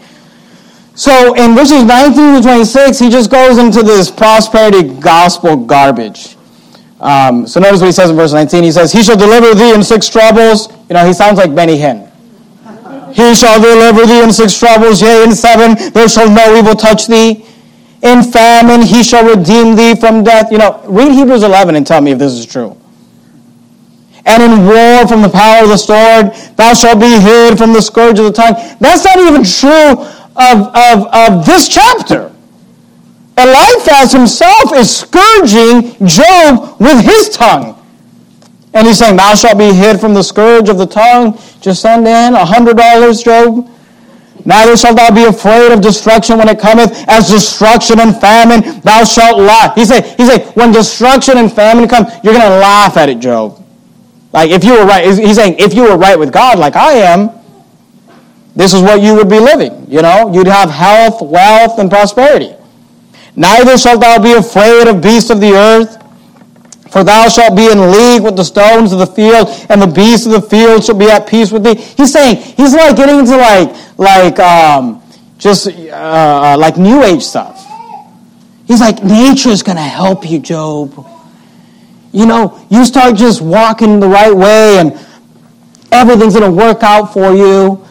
So 0.94 1.34
in 1.34 1.56
verses 1.56 1.84
19 1.84 2.36
to 2.36 2.42
26, 2.42 3.00
he 3.00 3.10
just 3.10 3.32
goes 3.32 3.58
into 3.58 3.84
this 3.84 4.12
prosperity 4.12 4.84
gospel 5.00 5.58
garbage. 5.58 6.38
Um, 7.02 7.46
so 7.48 7.60
notice 7.60 7.82
what 7.82 7.88
he 7.88 7.92
says 7.92 8.10
in 8.10 8.16
verse 8.16 8.34
19. 8.34 8.64
He 8.64 8.72
says, 8.72 8.92
He 8.92 9.04
shall 9.04 9.18
deliver 9.18 9.54
thee 9.54 9.74
in 9.74 9.84
six 9.84 10.08
troubles. 10.08 10.72
You 10.88 10.94
know, 10.94 11.06
he 11.06 11.14
sounds 11.14 11.38
like 11.38 11.54
Benny 11.54 11.78
Hinn. 11.78 12.10
He 13.16 13.34
shall 13.34 13.62
deliver 13.62 14.06
thee 14.06 14.22
in 14.24 14.32
six 14.32 14.58
troubles, 14.58 15.02
yea, 15.02 15.24
in 15.24 15.34
seven 15.34 15.92
there 15.94 16.10
shall 16.10 16.30
no 16.30 16.56
evil 16.58 16.76
touch 16.76 17.08
thee. 17.08 17.46
In 18.02 18.24
famine 18.24 18.82
he 18.82 19.04
shall 19.04 19.26
redeem 19.26 19.76
thee 19.76 19.96
from 19.96 20.24
death. 20.24 20.52
You 20.52 20.60
know, 20.60 20.84
read 20.88 21.12
Hebrews 21.12 21.44
11 21.44 21.76
and 21.76 21.88
tell 21.88 22.02
me 22.02 22.12
if 22.12 22.20
this 22.20 22.34
is 22.34 22.46
true 22.46 22.78
and 24.26 24.41
in 24.41 24.65
war 24.65 25.07
from 25.07 25.21
the 25.21 25.30
power 25.30 25.63
of 25.63 25.69
the 25.69 25.78
sword. 25.78 26.34
Thou 26.55 26.73
shalt 26.73 26.99
be 26.99 27.19
hid 27.19 27.57
from 27.57 27.73
the 27.73 27.82
scourge 27.82 28.19
of 28.19 28.26
the 28.26 28.32
tongue. 28.32 28.55
That's 28.80 29.05
not 29.05 29.19
even 29.19 29.43
true 29.43 30.03
of, 30.36 30.67
of, 30.76 31.07
of 31.13 31.45
this 31.45 31.69
chapter. 31.69 32.32
Eliphaz 33.38 34.11
himself 34.11 34.73
is 34.76 34.95
scourging 34.97 35.95
Job 36.07 36.80
with 36.80 37.03
his 37.03 37.30
tongue. 37.30 37.73
And 38.73 38.88
he's 38.88 38.99
saying, 38.99 39.17
Thou 39.17 39.36
shalt 39.36 39.57
be 39.57 39.73
hid 39.73 39.99
from 39.99 40.13
the 40.13 40.23
scourge 40.23 40.69
of 40.69 40.78
the 40.78 40.86
tongue. 40.86 41.39
Just 41.61 41.82
send 41.82 42.07
in 42.07 42.34
a 42.34 42.45
hundred 42.45 42.78
dollars, 42.78 43.23
Job. 43.23 43.69
Neither 44.43 44.78
shalt 44.78 44.97
thou 44.97 45.13
be 45.13 45.23
afraid 45.23 45.71
of 45.71 45.82
destruction 45.82 46.38
when 46.38 46.49
it 46.49 46.59
cometh, 46.59 46.91
as 47.07 47.30
destruction 47.30 47.99
and 47.99 48.15
famine 48.15 48.80
thou 48.82 49.03
shalt 49.03 49.39
laugh. 49.39 49.73
He 49.76 49.86
said, 49.86 50.05
he 50.17 50.26
said, 50.26 50.45
when 50.55 50.71
destruction 50.71 51.38
and 51.38 51.51
famine 51.51 51.88
come, 51.88 52.05
you're 52.23 52.34
going 52.34 52.45
to 52.45 52.59
laugh 52.59 52.95
at 52.95 53.09
it, 53.09 53.19
Job. 53.19 53.64
Like 54.36 54.52
if 54.52 54.66
you 54.66 54.74
were 54.74 54.86
right, 54.86 55.06
he's 55.06 55.38
saying 55.38 55.56
if 55.60 55.74
you 55.74 55.84
were 55.84 55.98
right 55.98 56.20
with 56.20 56.34
God 56.34 56.60
like 56.60 56.76
I 56.76 56.96
am, 56.96 57.32
this 58.54 58.74
is 58.74 58.82
what 58.82 59.02
you 59.02 59.16
would 59.16 59.30
be 59.30 59.40
living. 59.40 59.90
You 59.90 60.02
know, 60.02 60.34
you'd 60.34 60.48
have 60.48 60.70
health, 60.70 61.22
wealth, 61.22 61.80
and 61.80 61.90
prosperity. 61.90 62.54
Neither 63.38 63.78
shalt 63.78 64.02
thou 64.02 64.22
be 64.22 64.34
afraid 64.34 64.90
of 64.90 65.02
beasts 65.02 65.30
of 65.30 65.40
the 65.40 65.54
earth, 65.54 65.98
For 66.92 67.04
thou 67.04 67.28
shalt 67.30 67.56
be 67.56 67.70
in 67.70 67.92
league 67.92 68.24
with 68.24 68.36
the 68.36 68.44
stones 68.44 68.94
of 68.94 69.00
the 69.00 69.08
field, 69.08 69.50
and 69.70 69.82
the 69.82 69.88
beasts 69.88 70.26
of 70.26 70.34
the 70.34 70.42
field 70.42 70.84
shall 70.84 70.98
be 70.98 71.10
at 71.10 71.28
peace 71.28 71.52
with 71.52 71.64
thee. 71.64 71.76
He's 71.76 72.12
saying, 72.14 72.38
he's 72.38 72.74
like 72.74 72.96
getting 72.96 73.20
into 73.20 73.38
like, 73.38 73.76
like, 73.98 74.40
um, 74.40 75.02
just, 75.38 75.68
uh, 75.68 75.72
uh 75.72 76.58
like 76.58 76.78
New 76.78 77.04
Age 77.04 77.24
stuff. 77.24 77.66
He's 78.66 78.80
like, 78.80 79.04
nature 79.04 79.50
is 79.50 79.64
to 79.64 79.74
help 79.74 80.30
you, 80.30 80.40
Job. 80.40 81.06
You 82.16 82.26
know, 82.26 82.66
you 82.70 82.86
start 82.86 83.18
just 83.18 83.41
walking 83.41 83.99
the 83.99 84.07
right 84.07 84.34
way 84.34 84.78
and 84.80 84.93
everything's 85.91 86.34
going 86.34 86.49
to 86.49 86.57
work 86.57 86.82
out 86.82 87.11
for 87.11 87.36
you. 87.36 87.86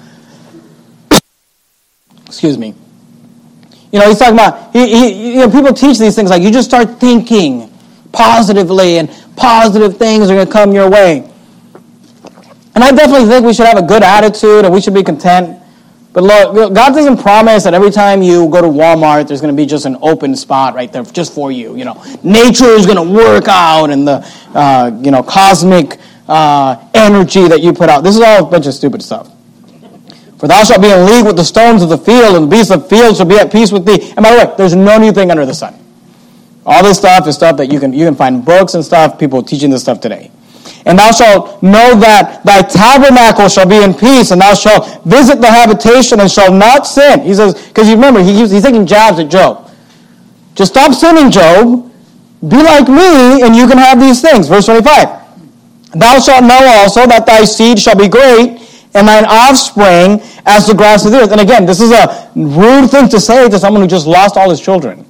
Excuse 2.25 2.57
me. 2.57 2.75
You 3.93 3.99
know, 3.99 4.09
he's 4.09 4.19
talking 4.19 4.33
about, 4.33 4.73
he, 4.73 4.89
he, 4.89 5.35
you 5.35 5.41
know, 5.41 5.51
people 5.51 5.75
teach 5.75 5.99
these 5.99 6.17
things 6.17 6.31
like 6.31 6.41
you 6.41 6.51
just 6.51 6.67
start 6.67 6.99
thinking 6.99 7.71
positively 8.13 8.97
and 8.97 9.11
positive 9.37 9.99
things 9.99 10.31
are 10.31 10.35
going 10.35 10.47
to 10.47 10.53
come 10.53 10.73
your 10.73 10.89
way. 10.89 11.31
And 12.75 12.83
I 12.83 12.93
definitely 12.93 13.29
think 13.29 13.45
we 13.45 13.53
should 13.53 13.67
have 13.67 13.77
a 13.77 13.87
good 13.87 14.03
attitude 14.03 14.65
and 14.65 14.73
we 14.73 14.81
should 14.81 14.95
be 14.95 15.03
content. 15.03 15.63
But 16.15 16.23
look, 16.23 16.73
God 16.75 16.95
doesn't 16.95 17.17
promise 17.17 17.65
that 17.65 17.75
every 17.75 17.91
time 17.91 18.23
you 18.23 18.49
go 18.49 18.63
to 18.63 18.69
Walmart, 18.69 19.27
there's 19.27 19.41
going 19.41 19.53
to 19.53 19.61
be 19.61 19.67
just 19.67 19.85
an 19.85 19.97
open 20.01 20.37
spot 20.37 20.77
right 20.77 20.91
there 20.91 21.03
just 21.03 21.35
for 21.35 21.51
you. 21.51 21.77
You 21.77 21.85
know, 21.85 22.01
nature 22.23 22.67
is 22.67 22.87
going 22.87 23.05
to 23.05 23.15
work 23.15 23.49
out 23.49 23.91
and 23.91 24.07
the, 24.07 24.25
uh, 24.55 24.97
you 25.03 25.11
know, 25.11 25.25
cosmic 25.25 25.99
uh, 26.29 26.89
energy 26.95 27.49
that 27.49 27.63
you 27.63 27.73
put 27.73 27.89
out. 27.89 28.05
This 28.05 28.15
is 28.15 28.23
all 28.23 28.47
a 28.47 28.49
bunch 28.49 28.69
of 28.69 28.75
stupid 28.75 29.03
stuff. 29.03 29.29
For 30.39 30.47
thou 30.47 30.63
shalt 30.63 30.81
be 30.81 30.89
in 30.89 31.05
league 31.05 31.27
with 31.27 31.37
the 31.37 31.45
stones 31.45 31.83
of 31.83 31.89
the 31.89 31.99
field, 31.99 32.37
and 32.37 32.45
the 32.45 32.49
beasts 32.49 32.71
of 32.71 32.85
the 32.85 32.89
field 32.89 33.17
shall 33.17 33.27
be 33.27 33.39
at 33.39 33.51
peace 33.51 33.73
with 33.73 33.85
thee. 33.85 34.13
And 34.17 34.23
by 34.23 34.37
the 34.37 34.47
way, 34.47 34.55
there's 34.57 34.77
no 34.77 34.99
new 34.99 35.11
thing 35.11 35.33
under 35.33 35.45
the 35.45 35.55
sun. 35.55 35.75
All 36.65 36.85
this 36.85 36.99
stuff 36.99 37.27
is 37.27 37.35
stuff 37.35 37.57
that 37.57 37.73
you 37.73 37.81
can 37.81 37.93
you 37.93 38.05
can 38.07 38.15
find 38.15 38.45
books 38.45 38.75
and 38.75 38.85
stuff, 38.85 39.19
people 39.19 39.43
teaching 39.43 39.71
this 39.71 39.83
stuff 39.83 40.01
today. 40.01 40.31
And 40.87 40.99
thou 40.99 41.13
shalt 41.13 41.63
know 41.63 41.95
that 41.97 42.45
thy 42.45 42.61
tabernacle 42.61 43.49
shall 43.49 43.67
be 43.67 43.83
in 43.83 43.95
peace, 43.95 44.31
and 44.33 44.41
thou 44.41 44.55
shalt 44.55 45.03
visit 45.05 45.41
the 45.41 45.51
habitation 45.51 46.21
and 46.21 46.31
shall 46.31 46.53
not 46.53 46.87
sin. 46.87 47.21
He 47.23 47.35
says, 47.35 47.55
because 47.69 47.89
you 47.89 47.95
remember, 47.95 48.23
he, 48.23 48.35
he's 48.35 48.63
taking 48.63 48.87
jabs 48.87 49.19
at 49.19 49.31
Job. 49.31 49.71
Just 50.55 50.73
stop 50.73 50.93
sinning, 50.93 51.31
Job. 51.31 51.91
Be 52.47 52.57
like 52.57 52.89
me, 52.89 53.43
and 53.43 53.57
you 53.57 53.67
can 53.67 53.79
have 53.79 53.99
these 53.99 54.21
things. 54.21 54.47
Verse 54.47 54.67
25. 54.67 55.25
Thou 55.95 56.19
shalt 56.21 56.45
know 56.45 56.61
also 56.83 57.07
that 57.07 57.25
thy 57.25 57.45
seed 57.45 57.79
shall 57.79 57.97
be 57.97 58.09
great, 58.09 58.61
and 58.95 59.09
thine 59.09 59.25
offspring 59.25 60.21
as 60.45 60.67
the 60.67 60.75
grass 60.75 61.07
of 61.07 61.13
the 61.13 61.21
earth. 61.21 61.33
And 61.33 61.41
again, 61.41 61.65
this 61.65 61.81
is 61.81 61.91
a 61.93 62.31
rude 62.37 62.91
thing 62.91 63.09
to 63.09 63.19
say 63.19 63.49
to 63.49 63.59
someone 63.59 63.83
who 63.83 63.89
just 63.89 64.07
lost 64.07 64.37
all 64.37 64.51
his 64.51 64.61
children. 64.61 65.07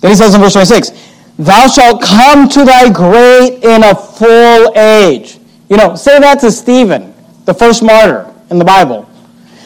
Then 0.00 0.10
he 0.10 0.16
says 0.16 0.34
in 0.34 0.40
verse 0.40 0.52
26, 0.52 0.90
Thou 1.38 1.66
shalt 1.66 2.00
come 2.00 2.48
to 2.50 2.64
thy 2.64 2.92
great 2.92 3.64
in 3.64 3.82
a 3.82 3.94
full 3.94 4.76
age. 4.78 5.38
You 5.68 5.76
know, 5.76 5.96
say 5.96 6.20
that 6.20 6.40
to 6.40 6.52
Stephen, 6.52 7.12
the 7.44 7.54
first 7.54 7.82
martyr 7.82 8.32
in 8.50 8.58
the 8.58 8.64
Bible. 8.64 9.08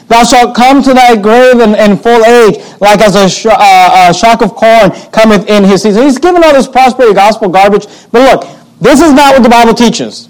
Thou 0.06 0.24
shalt 0.24 0.56
come 0.56 0.82
to 0.82 0.94
thy 0.94 1.16
grave 1.16 1.60
in, 1.60 1.74
in 1.74 1.98
full 1.98 2.24
age, 2.24 2.64
like 2.80 3.00
as 3.00 3.14
a, 3.14 3.28
sh- 3.28 3.46
uh, 3.46 4.08
a 4.08 4.14
shock 4.14 4.40
of 4.40 4.54
corn 4.54 4.90
cometh 5.12 5.46
in 5.48 5.64
his 5.64 5.82
season. 5.82 6.04
He's 6.04 6.18
given 6.18 6.42
all 6.42 6.54
this 6.54 6.66
prosperity 6.66 7.14
gospel 7.14 7.50
garbage. 7.50 7.86
But 8.10 8.22
look, 8.22 8.50
this 8.80 9.02
is 9.02 9.12
not 9.12 9.34
what 9.34 9.42
the 9.42 9.50
Bible 9.50 9.74
teaches. 9.74 10.28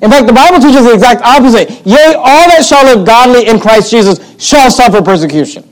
In 0.00 0.10
fact, 0.10 0.26
the 0.26 0.32
Bible 0.32 0.58
teaches 0.58 0.84
the 0.84 0.94
exact 0.94 1.22
opposite. 1.22 1.70
Yea, 1.86 2.14
all 2.16 2.48
that 2.48 2.64
shall 2.66 2.84
live 2.84 3.06
godly 3.06 3.46
in 3.46 3.60
Christ 3.60 3.90
Jesus 3.90 4.20
shall 4.42 4.70
suffer 4.70 5.02
persecution. 5.02 5.68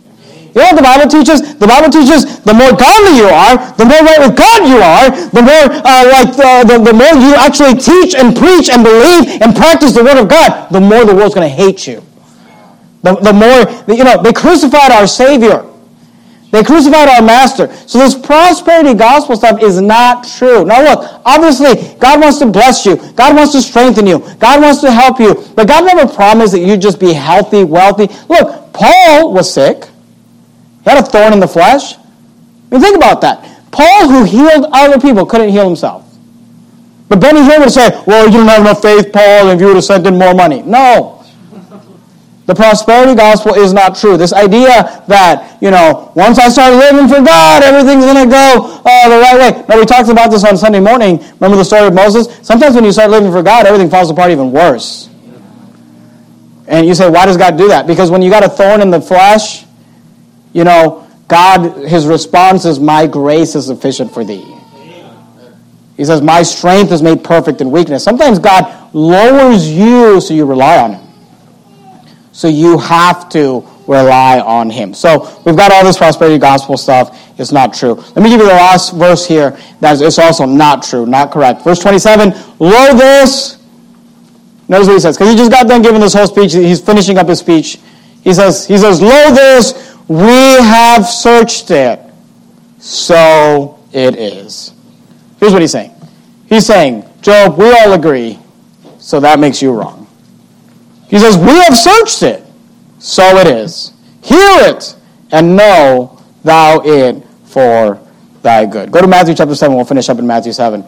You 0.55 0.62
know 0.62 0.70
what 0.70 0.76
the 0.78 0.86
Bible 0.86 1.11
teaches? 1.11 1.42
The 1.59 1.66
Bible 1.66 1.90
teaches 1.90 2.38
the 2.46 2.55
more 2.55 2.70
godly 2.70 3.18
you 3.18 3.26
are, 3.26 3.59
the 3.74 3.84
more 3.84 3.98
right 4.07 4.22
with 4.22 4.38
God 4.38 4.62
you 4.62 4.78
are, 4.78 5.11
the 5.11 5.42
more 5.42 5.66
uh, 5.82 6.07
like 6.07 6.30
the, 6.38 6.62
the, 6.62 6.76
the 6.78 6.94
more 6.94 7.11
you 7.18 7.34
actually 7.34 7.74
teach 7.74 8.14
and 8.14 8.36
preach 8.36 8.70
and 8.70 8.86
believe 8.86 9.42
and 9.42 9.57
practice 9.57 9.92
the 9.92 10.05
Word 10.05 10.16
of 10.16 10.28
God, 10.28 10.70
the 10.70 10.80
more 10.80 11.05
the 11.05 11.14
world's 11.14 11.34
going 11.34 11.48
to 11.48 11.55
hate 11.55 11.88
you. 11.88 12.02
The, 13.02 13.16
the 13.16 13.32
more, 13.32 13.66
you 13.94 14.05
know, 14.05 14.22
they 14.22 14.32
crucified 14.32 14.92
our 14.92 15.09
Savior. 15.09 15.66
They 16.55 16.62
crucified 16.62 17.09
our 17.09 17.20
master. 17.20 17.74
So 17.88 17.98
this 17.98 18.14
prosperity 18.14 18.94
gospel 18.94 19.34
stuff 19.34 19.61
is 19.61 19.80
not 19.80 20.24
true. 20.38 20.64
Now 20.64 20.84
look, 20.84 21.20
obviously, 21.24 21.98
God 21.98 22.20
wants 22.20 22.38
to 22.38 22.46
bless 22.46 22.86
you. 22.86 22.94
God 23.14 23.34
wants 23.34 23.50
to 23.55 23.61
strengthen 23.61 24.07
you. 24.07 24.20
God 24.38 24.62
wants 24.62 24.80
to 24.82 24.92
help 24.92 25.18
you. 25.18 25.34
But 25.57 25.66
God 25.66 25.84
never 25.84 26.07
promised 26.07 26.52
that 26.52 26.61
you'd 26.61 26.80
just 26.80 27.00
be 27.00 27.12
healthy, 27.12 27.64
wealthy. 27.64 28.07
Look, 28.28 28.72
Paul 28.72 29.32
was 29.32 29.52
sick. 29.52 29.88
He 30.85 30.91
had 30.91 31.03
a 31.03 31.07
thorn 31.07 31.32
in 31.32 31.41
the 31.41 31.49
flesh. 31.49 31.97
I 31.97 31.99
mean, 32.70 32.80
think 32.80 32.97
about 32.97 33.20
that. 33.22 33.70
Paul, 33.72 34.09
who 34.09 34.24
healed 34.24 34.66
other 34.72 35.01
people, 35.01 35.26
couldn't 35.26 35.49
heal 35.49 35.66
himself. 35.66 36.05
But 37.09 37.20
Benny 37.20 37.41
Hinn 37.41 37.61
would 37.61 37.70
say, 37.70 37.91
well, 38.07 38.26
you 38.26 38.39
don't 38.39 38.49
have 38.49 38.61
enough 38.61 38.82
faith, 38.82 39.12
Paul, 39.12 39.51
if 39.51 39.61
you 39.61 39.66
would 39.66 39.76
have 39.76 39.85
sent 39.85 40.07
in 40.07 40.18
more 40.18 40.35
money. 40.35 40.62
No. 40.62 41.24
The 42.47 42.55
prosperity 42.55 43.14
gospel 43.14 43.55
is 43.55 43.72
not 43.72 43.97
true. 43.97 44.18
This 44.18 44.35
idea 44.35 45.03
that, 45.09 45.57
you 45.62 45.70
know, 45.70 46.12
once 46.14 46.39
I 46.39 46.51
start 46.51 46.74
living 46.74 47.09
for 47.09 47.24
God, 47.24 47.62
everything's 47.62 48.05
going 48.05 48.22
to 48.22 48.30
go 48.30 48.82
uh, 48.85 49.09
the 49.09 49.18
right 49.18 49.39
way. 49.39 49.64
Now, 49.66 49.78
we 49.78 49.87
talked 49.87 50.11
about 50.11 50.30
this 50.30 50.45
on 50.45 50.59
Sunday 50.59 50.80
morning. 50.80 51.18
Remember 51.41 51.57
the 51.57 51.64
story 51.64 51.87
of 51.87 51.95
Moses? 51.95 52.28
Sometimes 52.47 52.74
when 52.74 52.85
you 52.85 52.93
start 52.93 53.11
living 53.11 53.32
for 53.32 53.43
God, 53.43 53.64
everything 53.64 53.89
falls 53.89 54.11
apart 54.11 54.30
even 54.30 54.53
worse. 54.53 55.09
And 56.66 56.87
you 56.87 56.95
say, 56.95 57.09
why 57.09 57.24
does 57.24 57.39
God 57.39 57.57
do 57.57 57.68
that? 57.68 57.87
Because 57.87 58.11
when 58.11 58.20
you 58.20 58.30
got 58.30 58.45
a 58.45 58.49
thorn 58.49 58.82
in 58.82 58.91
the 58.91 59.01
flesh, 59.01 59.64
you 60.55 60.64
know, 60.64 61.07
God, 61.28 61.84
his 61.86 62.07
response 62.07 62.64
is, 62.64 62.80
My 62.80 63.07
grace 63.07 63.55
is 63.55 63.66
sufficient 63.66 64.14
for 64.14 64.24
thee. 64.24 64.50
He 65.98 66.05
says, 66.05 66.22
My 66.22 66.42
strength 66.42 66.90
is 66.92 67.02
made 67.02 67.22
perfect 67.22 67.61
in 67.61 67.70
weakness. 67.70 68.02
Sometimes 68.02 68.38
God 68.38 68.94
lowers 68.94 69.68
you 69.70 70.20
so 70.20 70.32
you 70.32 70.46
rely 70.46 70.78
on 70.78 70.94
him. 70.94 71.05
So 72.32 72.48
you 72.48 72.78
have 72.78 73.28
to 73.30 73.68
rely 73.86 74.40
on 74.40 74.70
him. 74.70 74.94
So 74.94 75.40
we've 75.44 75.57
got 75.57 75.70
all 75.72 75.84
this 75.84 75.98
prosperity 75.98 76.38
gospel 76.38 76.76
stuff. 76.76 77.38
It's 77.38 77.52
not 77.52 77.74
true. 77.74 77.94
Let 77.94 78.16
me 78.16 78.30
give 78.30 78.40
you 78.40 78.46
the 78.46 78.55
last 78.55 78.94
verse 78.94 79.26
here. 79.26 79.59
That 79.80 80.00
is 80.00 80.18
also 80.18 80.46
not 80.46 80.82
true, 80.82 81.07
not 81.07 81.30
correct. 81.30 81.62
Verse 81.62 81.80
27, 81.80 82.32
Lo 82.59 82.94
this. 82.96 83.59
Notice 84.66 84.86
what 84.86 84.94
he 84.94 85.00
says, 85.00 85.16
because 85.16 85.30
he 85.30 85.36
just 85.36 85.50
got 85.50 85.68
done 85.68 85.82
giving 85.82 86.00
this 86.00 86.14
whole 86.14 86.26
speech. 86.26 86.55
He's 86.55 86.80
finishing 86.80 87.18
up 87.18 87.28
his 87.28 87.40
speech. 87.40 87.78
He 88.22 88.32
says, 88.32 88.66
he 88.66 88.78
says, 88.78 89.02
Lo 89.02 89.34
this, 89.34 89.93
we 90.09 90.16
have 90.16 91.07
searched 91.07 91.70
it, 91.70 92.00
so 92.78 93.78
it 93.92 94.16
is. 94.16 94.72
Here's 95.40 95.52
what 95.52 95.62
he's 95.62 95.72
saying. 95.72 95.92
He's 96.48 96.66
saying, 96.66 97.05
Job, 97.22 97.57
we 97.57 97.70
all 97.72 97.92
agree, 97.94 98.38
so 98.98 99.20
that 99.20 99.38
makes 99.38 99.62
you 99.62 99.72
wrong. 99.72 100.07
He 101.09 101.18
says, 101.18 101.36
We 101.36 101.55
have 101.64 101.76
searched 101.76 102.22
it, 102.22 102.44
so 102.98 103.22
it 103.38 103.46
is. 103.46 103.92
Hear 104.22 104.68
it, 104.68 104.96
and 105.32 105.57
know 105.57 106.20
thou 106.42 106.80
it 106.84 107.24
for 107.44 108.00
thy 108.42 108.66
good. 108.66 108.92
Go 108.92 109.00
to 109.00 109.07
Matthew 109.07 109.34
chapter 109.34 109.55
7. 109.55 109.74
We'll 109.74 109.84
finish 109.84 110.09
up 110.09 110.18
in 110.18 110.26
Matthew 110.26 110.52
7. 110.52 110.82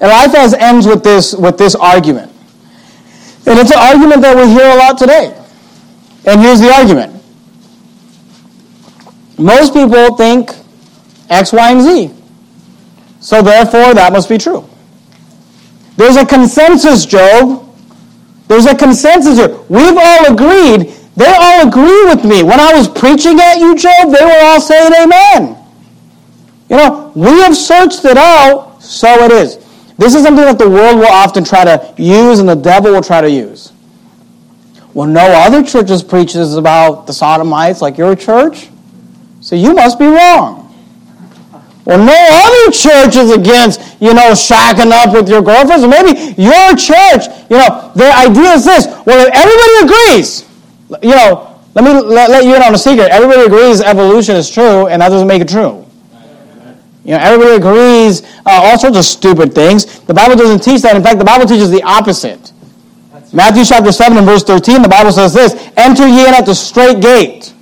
And 0.00 0.02
Eliphaz 0.02 0.54
ends 0.54 0.86
with 0.86 1.02
this, 1.02 1.34
with 1.34 1.58
this 1.58 1.74
argument. 1.74 2.32
And 3.46 3.58
it's 3.58 3.72
an 3.72 3.78
argument 3.78 4.22
that 4.22 4.36
we 4.36 4.48
hear 4.48 4.70
a 4.70 4.76
lot 4.76 4.98
today. 4.98 5.34
And 6.26 6.40
here's 6.40 6.60
the 6.60 6.70
argument 6.72 7.22
most 9.38 9.72
people 9.72 10.16
think 10.16 10.50
X, 11.30 11.52
Y, 11.52 11.70
and 11.70 11.82
Z. 11.82 12.14
So 13.20 13.42
therefore, 13.42 13.94
that 13.94 14.12
must 14.12 14.28
be 14.28 14.38
true. 14.38 14.68
There's 15.96 16.16
a 16.16 16.26
consensus, 16.26 17.06
Job. 17.06 17.64
There's 18.46 18.66
a 18.66 18.74
consensus 18.74 19.36
here. 19.36 19.56
We've 19.68 19.96
all 19.96 20.32
agreed. 20.32 20.94
They 21.16 21.26
all 21.26 21.68
agree 21.68 22.04
with 22.04 22.24
me. 22.24 22.42
When 22.42 22.60
I 22.60 22.72
was 22.74 22.88
preaching 22.88 23.38
at 23.40 23.58
you, 23.58 23.74
Job, 23.76 24.12
they 24.12 24.24
were 24.24 24.40
all 24.42 24.60
saying 24.60 24.92
amen. 25.02 25.56
You 26.70 26.76
know, 26.76 27.12
we 27.14 27.30
have 27.40 27.56
searched 27.56 28.04
it 28.04 28.16
out, 28.16 28.80
so 28.80 29.08
it 29.24 29.32
is. 29.32 29.56
This 29.96 30.14
is 30.14 30.22
something 30.22 30.44
that 30.44 30.58
the 30.58 30.68
world 30.68 30.98
will 30.98 31.06
often 31.06 31.42
try 31.42 31.64
to 31.64 31.94
use 31.96 32.38
and 32.38 32.48
the 32.48 32.54
devil 32.54 32.92
will 32.92 33.02
try 33.02 33.20
to 33.20 33.30
use. 33.30 33.72
Well, 34.94 35.08
no 35.08 35.20
other 35.20 35.64
churches 35.64 36.02
preaches 36.02 36.54
about 36.54 37.06
the 37.06 37.12
sodomites 37.12 37.82
like 37.82 37.98
your 37.98 38.14
church. 38.14 38.68
So 39.48 39.56
you 39.56 39.72
must 39.72 39.98
be 39.98 40.04
wrong. 40.04 40.68
Well, 41.86 42.04
no 42.04 42.12
other 42.12 42.70
church 42.70 43.16
is 43.16 43.30
against, 43.30 43.80
you 43.98 44.12
know, 44.12 44.32
shacking 44.32 44.92
up 44.92 45.14
with 45.14 45.26
your 45.26 45.40
girlfriends. 45.40 45.82
Or 45.82 45.88
maybe 45.88 46.34
your 46.36 46.76
church, 46.76 47.32
you 47.48 47.56
know, 47.56 47.90
their 47.96 48.12
idea 48.12 48.52
is 48.52 48.66
this. 48.66 48.84
Well, 49.06 49.26
if 49.26 49.32
everybody 49.32 49.88
agrees, 49.88 50.44
you 51.02 51.16
know, 51.16 51.58
let 51.74 51.82
me 51.82 51.92
let, 51.92 52.28
let 52.28 52.44
you 52.44 52.56
in 52.56 52.62
on 52.62 52.74
a 52.74 52.76
secret. 52.76 53.08
Everybody 53.08 53.40
agrees 53.46 53.80
evolution 53.80 54.36
is 54.36 54.50
true, 54.50 54.88
and 54.88 55.00
that 55.00 55.08
doesn't 55.08 55.26
make 55.26 55.40
it 55.40 55.48
true. 55.48 55.86
You 57.04 57.12
know, 57.12 57.18
everybody 57.18 57.56
agrees 57.56 58.24
uh, 58.44 58.50
all 58.50 58.78
sorts 58.78 58.98
of 58.98 59.04
stupid 59.06 59.54
things. 59.54 60.00
The 60.00 60.12
Bible 60.12 60.36
doesn't 60.36 60.62
teach 60.62 60.82
that. 60.82 60.94
In 60.94 61.02
fact, 61.02 61.18
the 61.18 61.24
Bible 61.24 61.46
teaches 61.46 61.70
the 61.70 61.82
opposite. 61.84 62.52
Matthew 63.32 63.64
chapter 63.64 63.92
7 63.92 64.18
and 64.18 64.26
verse 64.26 64.44
13, 64.44 64.82
the 64.82 64.90
Bible 64.90 65.12
says 65.12 65.32
this, 65.32 65.72
Enter 65.78 66.06
ye 66.06 66.28
in 66.28 66.34
at 66.34 66.44
the 66.44 66.54
straight 66.54 67.00
gate. 67.00 67.54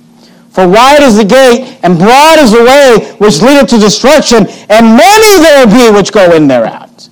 For 0.57 0.67
wide 0.67 1.03
is 1.03 1.15
the 1.15 1.23
gate, 1.23 1.77
and 1.83 1.99
broad 1.99 2.39
is 2.39 2.51
the 2.51 2.63
way 2.63 3.13
which 3.19 3.43
leadeth 3.43 3.69
to 3.69 3.77
destruction, 3.77 4.47
and 4.69 4.97
many 4.97 5.37
there 5.37 5.67
be 5.67 5.95
which 5.95 6.11
go 6.11 6.33
in 6.33 6.47
thereat. 6.47 7.09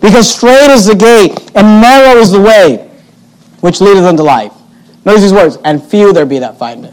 Because 0.00 0.34
straight 0.34 0.68
is 0.68 0.86
the 0.86 0.96
gate, 0.96 1.52
and 1.54 1.80
narrow 1.80 2.18
is 2.18 2.32
the 2.32 2.40
way 2.40 2.90
which 3.60 3.80
leadeth 3.80 4.02
unto 4.02 4.24
life. 4.24 4.52
Notice 5.04 5.22
these 5.22 5.32
words, 5.32 5.58
and 5.64 5.80
few 5.80 6.12
there 6.12 6.26
be 6.26 6.40
that 6.40 6.58
find 6.58 6.84
it. 6.84 6.90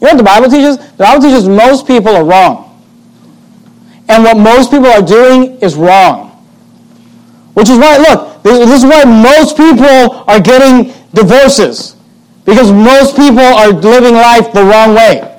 You 0.00 0.06
know 0.06 0.10
what 0.10 0.16
the 0.18 0.22
Bible 0.22 0.48
teaches? 0.48 0.76
The 0.76 1.02
Bible 1.02 1.20
teaches 1.20 1.48
most 1.48 1.88
people 1.88 2.14
are 2.14 2.24
wrong. 2.24 2.80
And 4.08 4.22
what 4.22 4.36
most 4.36 4.70
people 4.70 4.86
are 4.86 5.02
doing 5.02 5.58
is 5.58 5.74
wrong. 5.74 6.28
Which 7.54 7.68
is 7.68 7.78
why, 7.78 7.96
look, 7.96 8.44
this, 8.44 8.70
is 8.70 8.84
why 8.84 9.02
most 9.06 9.56
people 9.56 10.22
are 10.28 10.38
getting 10.38 10.94
divorces. 11.12 11.96
Because 12.44 12.70
most 12.70 13.16
people 13.16 13.40
are 13.40 13.72
living 13.72 14.14
life 14.14 14.52
the 14.52 14.62
wrong 14.62 14.94
way. 14.94 15.30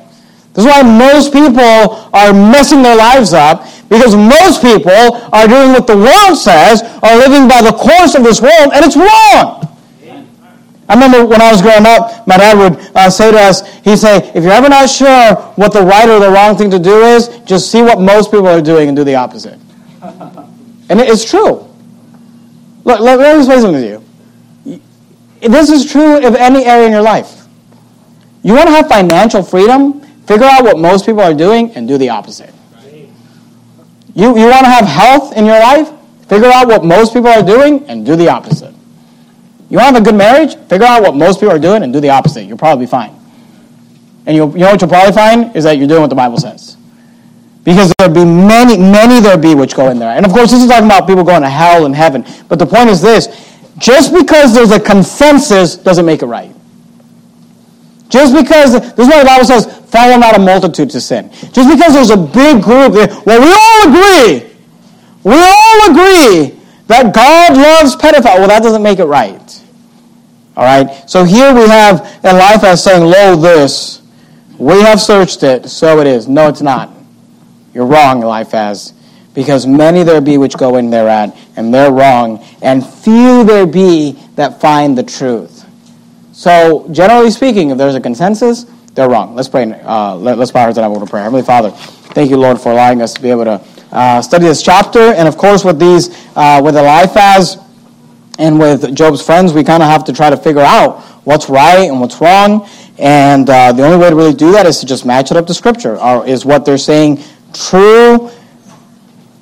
This 0.53 0.65
is 0.65 0.71
why 0.71 0.83
most 0.83 1.33
people 1.33 2.09
are 2.13 2.31
messing 2.33 2.81
their 2.81 2.95
lives 2.95 3.33
up. 3.33 3.65
Because 3.89 4.15
most 4.15 4.61
people 4.61 5.15
are 5.33 5.47
doing 5.47 5.71
what 5.71 5.85
the 5.85 5.95
world 5.95 6.37
says, 6.37 6.81
are 7.03 7.17
living 7.17 7.47
by 7.47 7.61
the 7.61 7.73
course 7.73 8.15
of 8.15 8.23
this 8.23 8.41
world, 8.41 8.71
and 8.73 8.83
it's 8.83 8.95
wrong. 8.97 9.63
I 10.89 10.95
remember 10.95 11.25
when 11.25 11.41
I 11.41 11.51
was 11.51 11.61
growing 11.61 11.85
up, 11.85 12.27
my 12.27 12.37
dad 12.37 12.57
would 12.57 12.91
uh, 12.95 13.09
say 13.09 13.31
to 13.31 13.37
us, 13.37 13.67
he'd 13.83 13.97
say, 13.97 14.17
if 14.35 14.43
you're 14.43 14.51
ever 14.51 14.67
not 14.67 14.89
sure 14.89 15.35
what 15.55 15.73
the 15.73 15.81
right 15.81 16.09
or 16.09 16.19
the 16.19 16.29
wrong 16.29 16.57
thing 16.57 16.69
to 16.71 16.79
do 16.79 17.03
is, 17.03 17.29
just 17.45 17.71
see 17.71 17.81
what 17.81 17.99
most 17.99 18.31
people 18.31 18.47
are 18.47 18.61
doing 18.61 18.89
and 18.89 18.97
do 18.97 19.03
the 19.03 19.15
opposite. 19.15 19.59
and 20.01 20.99
it's 20.99 21.29
true. 21.29 21.67
Look, 22.83 22.99
let, 22.99 23.37
me 23.37 23.45
say 23.45 23.61
something 23.61 23.81
to 23.81 23.87
you. 24.67 24.81
This 25.39 25.69
is 25.69 25.89
true 25.89 26.25
of 26.25 26.35
any 26.35 26.65
area 26.65 26.85
in 26.87 26.91
your 26.91 27.01
life. 27.01 27.47
You 28.43 28.53
want 28.53 28.67
to 28.67 28.71
have 28.73 28.87
financial 28.89 29.41
freedom? 29.41 30.02
Figure 30.25 30.45
out 30.45 30.63
what 30.63 30.79
most 30.79 31.05
people 31.05 31.21
are 31.21 31.33
doing 31.33 31.71
and 31.75 31.87
do 31.87 31.97
the 31.97 32.09
opposite. 32.09 32.53
You, 34.15 34.37
you 34.37 34.45
want 34.45 34.65
to 34.65 34.71
have 34.71 34.85
health 34.85 35.35
in 35.35 35.45
your 35.45 35.59
life? 35.59 35.89
Figure 36.27 36.49
out 36.49 36.67
what 36.67 36.85
most 36.85 37.13
people 37.13 37.29
are 37.29 37.43
doing 37.43 37.83
and 37.87 38.05
do 38.05 38.15
the 38.15 38.29
opposite. 38.29 38.73
You 39.69 39.77
want 39.79 39.89
to 39.89 39.93
have 39.95 40.07
a 40.07 40.11
good 40.11 40.15
marriage? 40.15 40.55
Figure 40.69 40.85
out 40.85 41.01
what 41.01 41.15
most 41.15 41.39
people 41.39 41.55
are 41.55 41.59
doing 41.59 41.83
and 41.83 41.91
do 41.91 41.99
the 41.99 42.09
opposite. 42.09 42.43
You'll 42.43 42.57
probably 42.57 42.85
be 42.85 42.89
fine. 42.89 43.19
And 44.25 44.35
you'll, 44.35 44.51
you 44.51 44.59
know 44.59 44.71
what 44.71 44.81
you'll 44.81 44.89
probably 44.89 45.13
find 45.13 45.55
is 45.55 45.63
that 45.63 45.77
you're 45.77 45.87
doing 45.87 46.01
what 46.01 46.09
the 46.09 46.15
Bible 46.15 46.37
says. 46.37 46.77
Because 47.63 47.91
there'll 47.97 48.13
be 48.13 48.25
many, 48.25 48.77
many 48.77 49.19
there 49.19 49.37
be 49.37 49.55
which 49.55 49.75
go 49.75 49.89
in 49.89 49.97
there. 49.97 50.15
And 50.15 50.25
of 50.25 50.31
course, 50.31 50.51
this 50.51 50.61
is 50.61 50.69
talking 50.69 50.85
about 50.85 51.07
people 51.07 51.23
going 51.23 51.41
to 51.41 51.49
hell 51.49 51.85
and 51.85 51.95
heaven. 51.95 52.25
But 52.49 52.59
the 52.59 52.65
point 52.65 52.89
is 52.89 53.01
this 53.01 53.27
just 53.77 54.13
because 54.13 54.53
there's 54.53 54.71
a 54.71 54.79
consensus 54.79 55.75
doesn't 55.75 56.05
make 56.05 56.21
it 56.21 56.27
right. 56.27 56.53
Just 58.09 58.35
because, 58.35 58.73
this 58.73 58.99
is 58.99 59.07
why 59.07 59.19
the 59.19 59.25
Bible 59.25 59.45
says, 59.45 59.82
follow 59.93 60.17
not 60.17 60.35
a 60.35 60.39
multitude 60.39 60.89
to 60.89 60.99
sin. 60.99 61.29
Just 61.53 61.69
because 61.69 61.93
there's 61.93 62.09
a 62.09 62.17
big 62.17 62.63
group, 62.63 62.93
well, 63.25 63.39
we 63.39 63.53
all 63.53 63.79
agree. 63.87 64.49
We 65.23 65.35
all 65.35 65.91
agree 65.91 66.59
that 66.87 67.13
God 67.13 67.55
loves 67.55 67.95
pedophile. 67.95 68.39
Well, 68.39 68.47
that 68.47 68.63
doesn't 68.63 68.81
make 68.81 68.97
it 68.97 69.05
right. 69.05 69.61
All 70.57 70.63
right? 70.65 71.09
So 71.09 71.23
here 71.23 71.53
we 71.53 71.61
have 71.69 72.01
Eliphaz 72.23 72.83
saying, 72.83 73.03
Lo, 73.05 73.35
this. 73.35 74.01
We 74.57 74.81
have 74.81 74.99
searched 74.99 75.43
it, 75.43 75.69
so 75.69 75.99
it 75.99 76.07
is. 76.07 76.27
No, 76.27 76.47
it's 76.49 76.61
not. 76.61 76.91
You're 77.73 77.85
wrong, 77.85 78.23
Eliphaz. 78.23 78.93
Because 79.33 79.65
many 79.65 80.03
there 80.03 80.21
be 80.21 80.37
which 80.37 80.57
go 80.57 80.77
in 80.77 80.89
thereat, 80.89 81.35
and 81.55 81.73
they're 81.73 81.91
wrong, 81.91 82.43
and 82.61 82.85
few 82.85 83.43
there 83.43 83.65
be 83.65 84.11
that 84.35 84.61
find 84.61 84.95
the 84.97 85.03
truth. 85.03 85.65
So, 86.33 86.87
generally 86.91 87.31
speaking, 87.31 87.71
if 87.71 87.77
there's 87.77 87.95
a 87.95 88.01
consensus, 88.01 88.65
they're 88.93 89.09
wrong. 89.09 89.35
Let's 89.35 89.49
pray. 89.49 89.71
Uh, 89.71 90.15
let, 90.15 90.37
us 90.37 90.51
bow 90.51 90.61
our 90.61 90.65
heads 90.67 90.77
and 90.77 90.83
have 90.83 90.91
a 90.91 90.93
word 90.93 91.03
of 91.03 91.09
prayer. 91.09 91.23
Heavenly 91.23 91.43
Father, 91.43 91.71
thank 91.71 92.29
you, 92.29 92.37
Lord, 92.37 92.59
for 92.59 92.71
allowing 92.71 93.01
us 93.01 93.13
to 93.13 93.21
be 93.21 93.29
able 93.29 93.45
to 93.45 93.61
uh, 93.91 94.21
study 94.21 94.45
this 94.45 94.61
chapter. 94.61 94.99
And 94.99 95.27
of 95.27 95.37
course, 95.37 95.63
with 95.65 95.79
these, 95.79 96.09
uh, 96.35 96.61
with 96.63 96.75
Eliphaz, 96.75 97.57
and 98.39 98.59
with 98.59 98.95
Job's 98.95 99.23
friends, 99.23 99.53
we 99.53 99.63
kind 99.63 99.83
of 99.83 99.89
have 99.89 100.03
to 100.05 100.13
try 100.13 100.29
to 100.29 100.37
figure 100.37 100.61
out 100.61 101.01
what's 101.23 101.49
right 101.49 101.87
and 101.87 101.99
what's 101.99 102.19
wrong. 102.19 102.67
And 102.97 103.49
uh, 103.49 103.71
the 103.73 103.83
only 103.83 103.97
way 103.97 104.09
to 104.09 104.15
really 104.15 104.33
do 104.33 104.51
that 104.53 104.65
is 104.65 104.79
to 104.79 104.85
just 104.85 105.05
match 105.05 105.31
it 105.31 105.37
up 105.37 105.45
to 105.47 105.53
Scripture. 105.53 105.99
Or 105.99 106.25
is 106.25 106.45
what 106.45 106.65
they're 106.65 106.77
saying 106.77 107.23
true? 107.53 108.31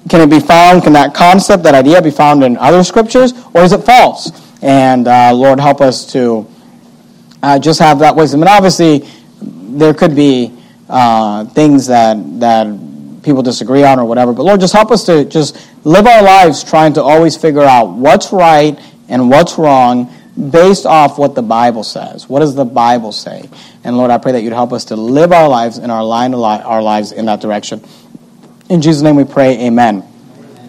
Can 0.09 0.21
it 0.21 0.29
be 0.29 0.39
found? 0.39 0.83
Can 0.83 0.93
that 0.93 1.13
concept, 1.13 1.63
that 1.63 1.75
idea, 1.75 2.01
be 2.01 2.11
found 2.11 2.43
in 2.43 2.57
other 2.57 2.83
Scriptures, 2.83 3.33
or 3.53 3.63
is 3.63 3.71
it 3.71 3.83
false? 3.83 4.31
And 4.61 5.07
uh, 5.07 5.33
Lord, 5.33 5.59
help 5.59 5.79
us 5.79 6.05
to 6.13 6.47
uh, 7.41 7.59
just 7.59 7.79
have 7.79 7.99
that 7.99 8.15
wisdom. 8.15 8.41
And 8.41 8.49
obviously, 8.49 9.07
there 9.77 9.93
could 9.93 10.15
be 10.15 10.57
uh, 10.89 11.45
things 11.45 11.87
that 11.87 12.17
that 12.39 12.67
people 13.23 13.43
disagree 13.43 13.83
on 13.83 13.99
or 13.99 14.05
whatever. 14.05 14.33
But 14.33 14.43
Lord, 14.43 14.59
just 14.59 14.73
help 14.73 14.91
us 14.91 15.05
to 15.05 15.25
just 15.25 15.57
live 15.85 16.07
our 16.07 16.23
lives 16.23 16.63
trying 16.63 16.93
to 16.93 17.03
always 17.03 17.37
figure 17.37 17.61
out 17.61 17.89
what's 17.89 18.31
right 18.31 18.79
and 19.09 19.29
what's 19.29 19.57
wrong 19.57 20.11
based 20.49 20.85
off 20.85 21.17
what 21.17 21.35
the 21.35 21.41
Bible 21.41 21.83
says. 21.83 22.27
What 22.27 22.39
does 22.39 22.55
the 22.55 22.65
Bible 22.65 23.11
say? 23.11 23.49
And 23.83 23.97
Lord, 23.97 24.11
I 24.11 24.17
pray 24.17 24.31
that 24.33 24.41
you'd 24.41 24.53
help 24.53 24.73
us 24.73 24.85
to 24.85 24.95
live 24.95 25.31
our 25.31 25.49
lives 25.49 25.77
and 25.77 25.91
our 25.91 26.03
line 26.03 26.33
our 26.33 26.81
lives 26.81 27.11
in 27.11 27.25
that 27.25 27.41
direction. 27.41 27.83
In 28.69 28.81
Jesus' 28.81 29.01
name 29.01 29.15
we 29.15 29.25
pray, 29.25 29.65
amen. 29.67 30.10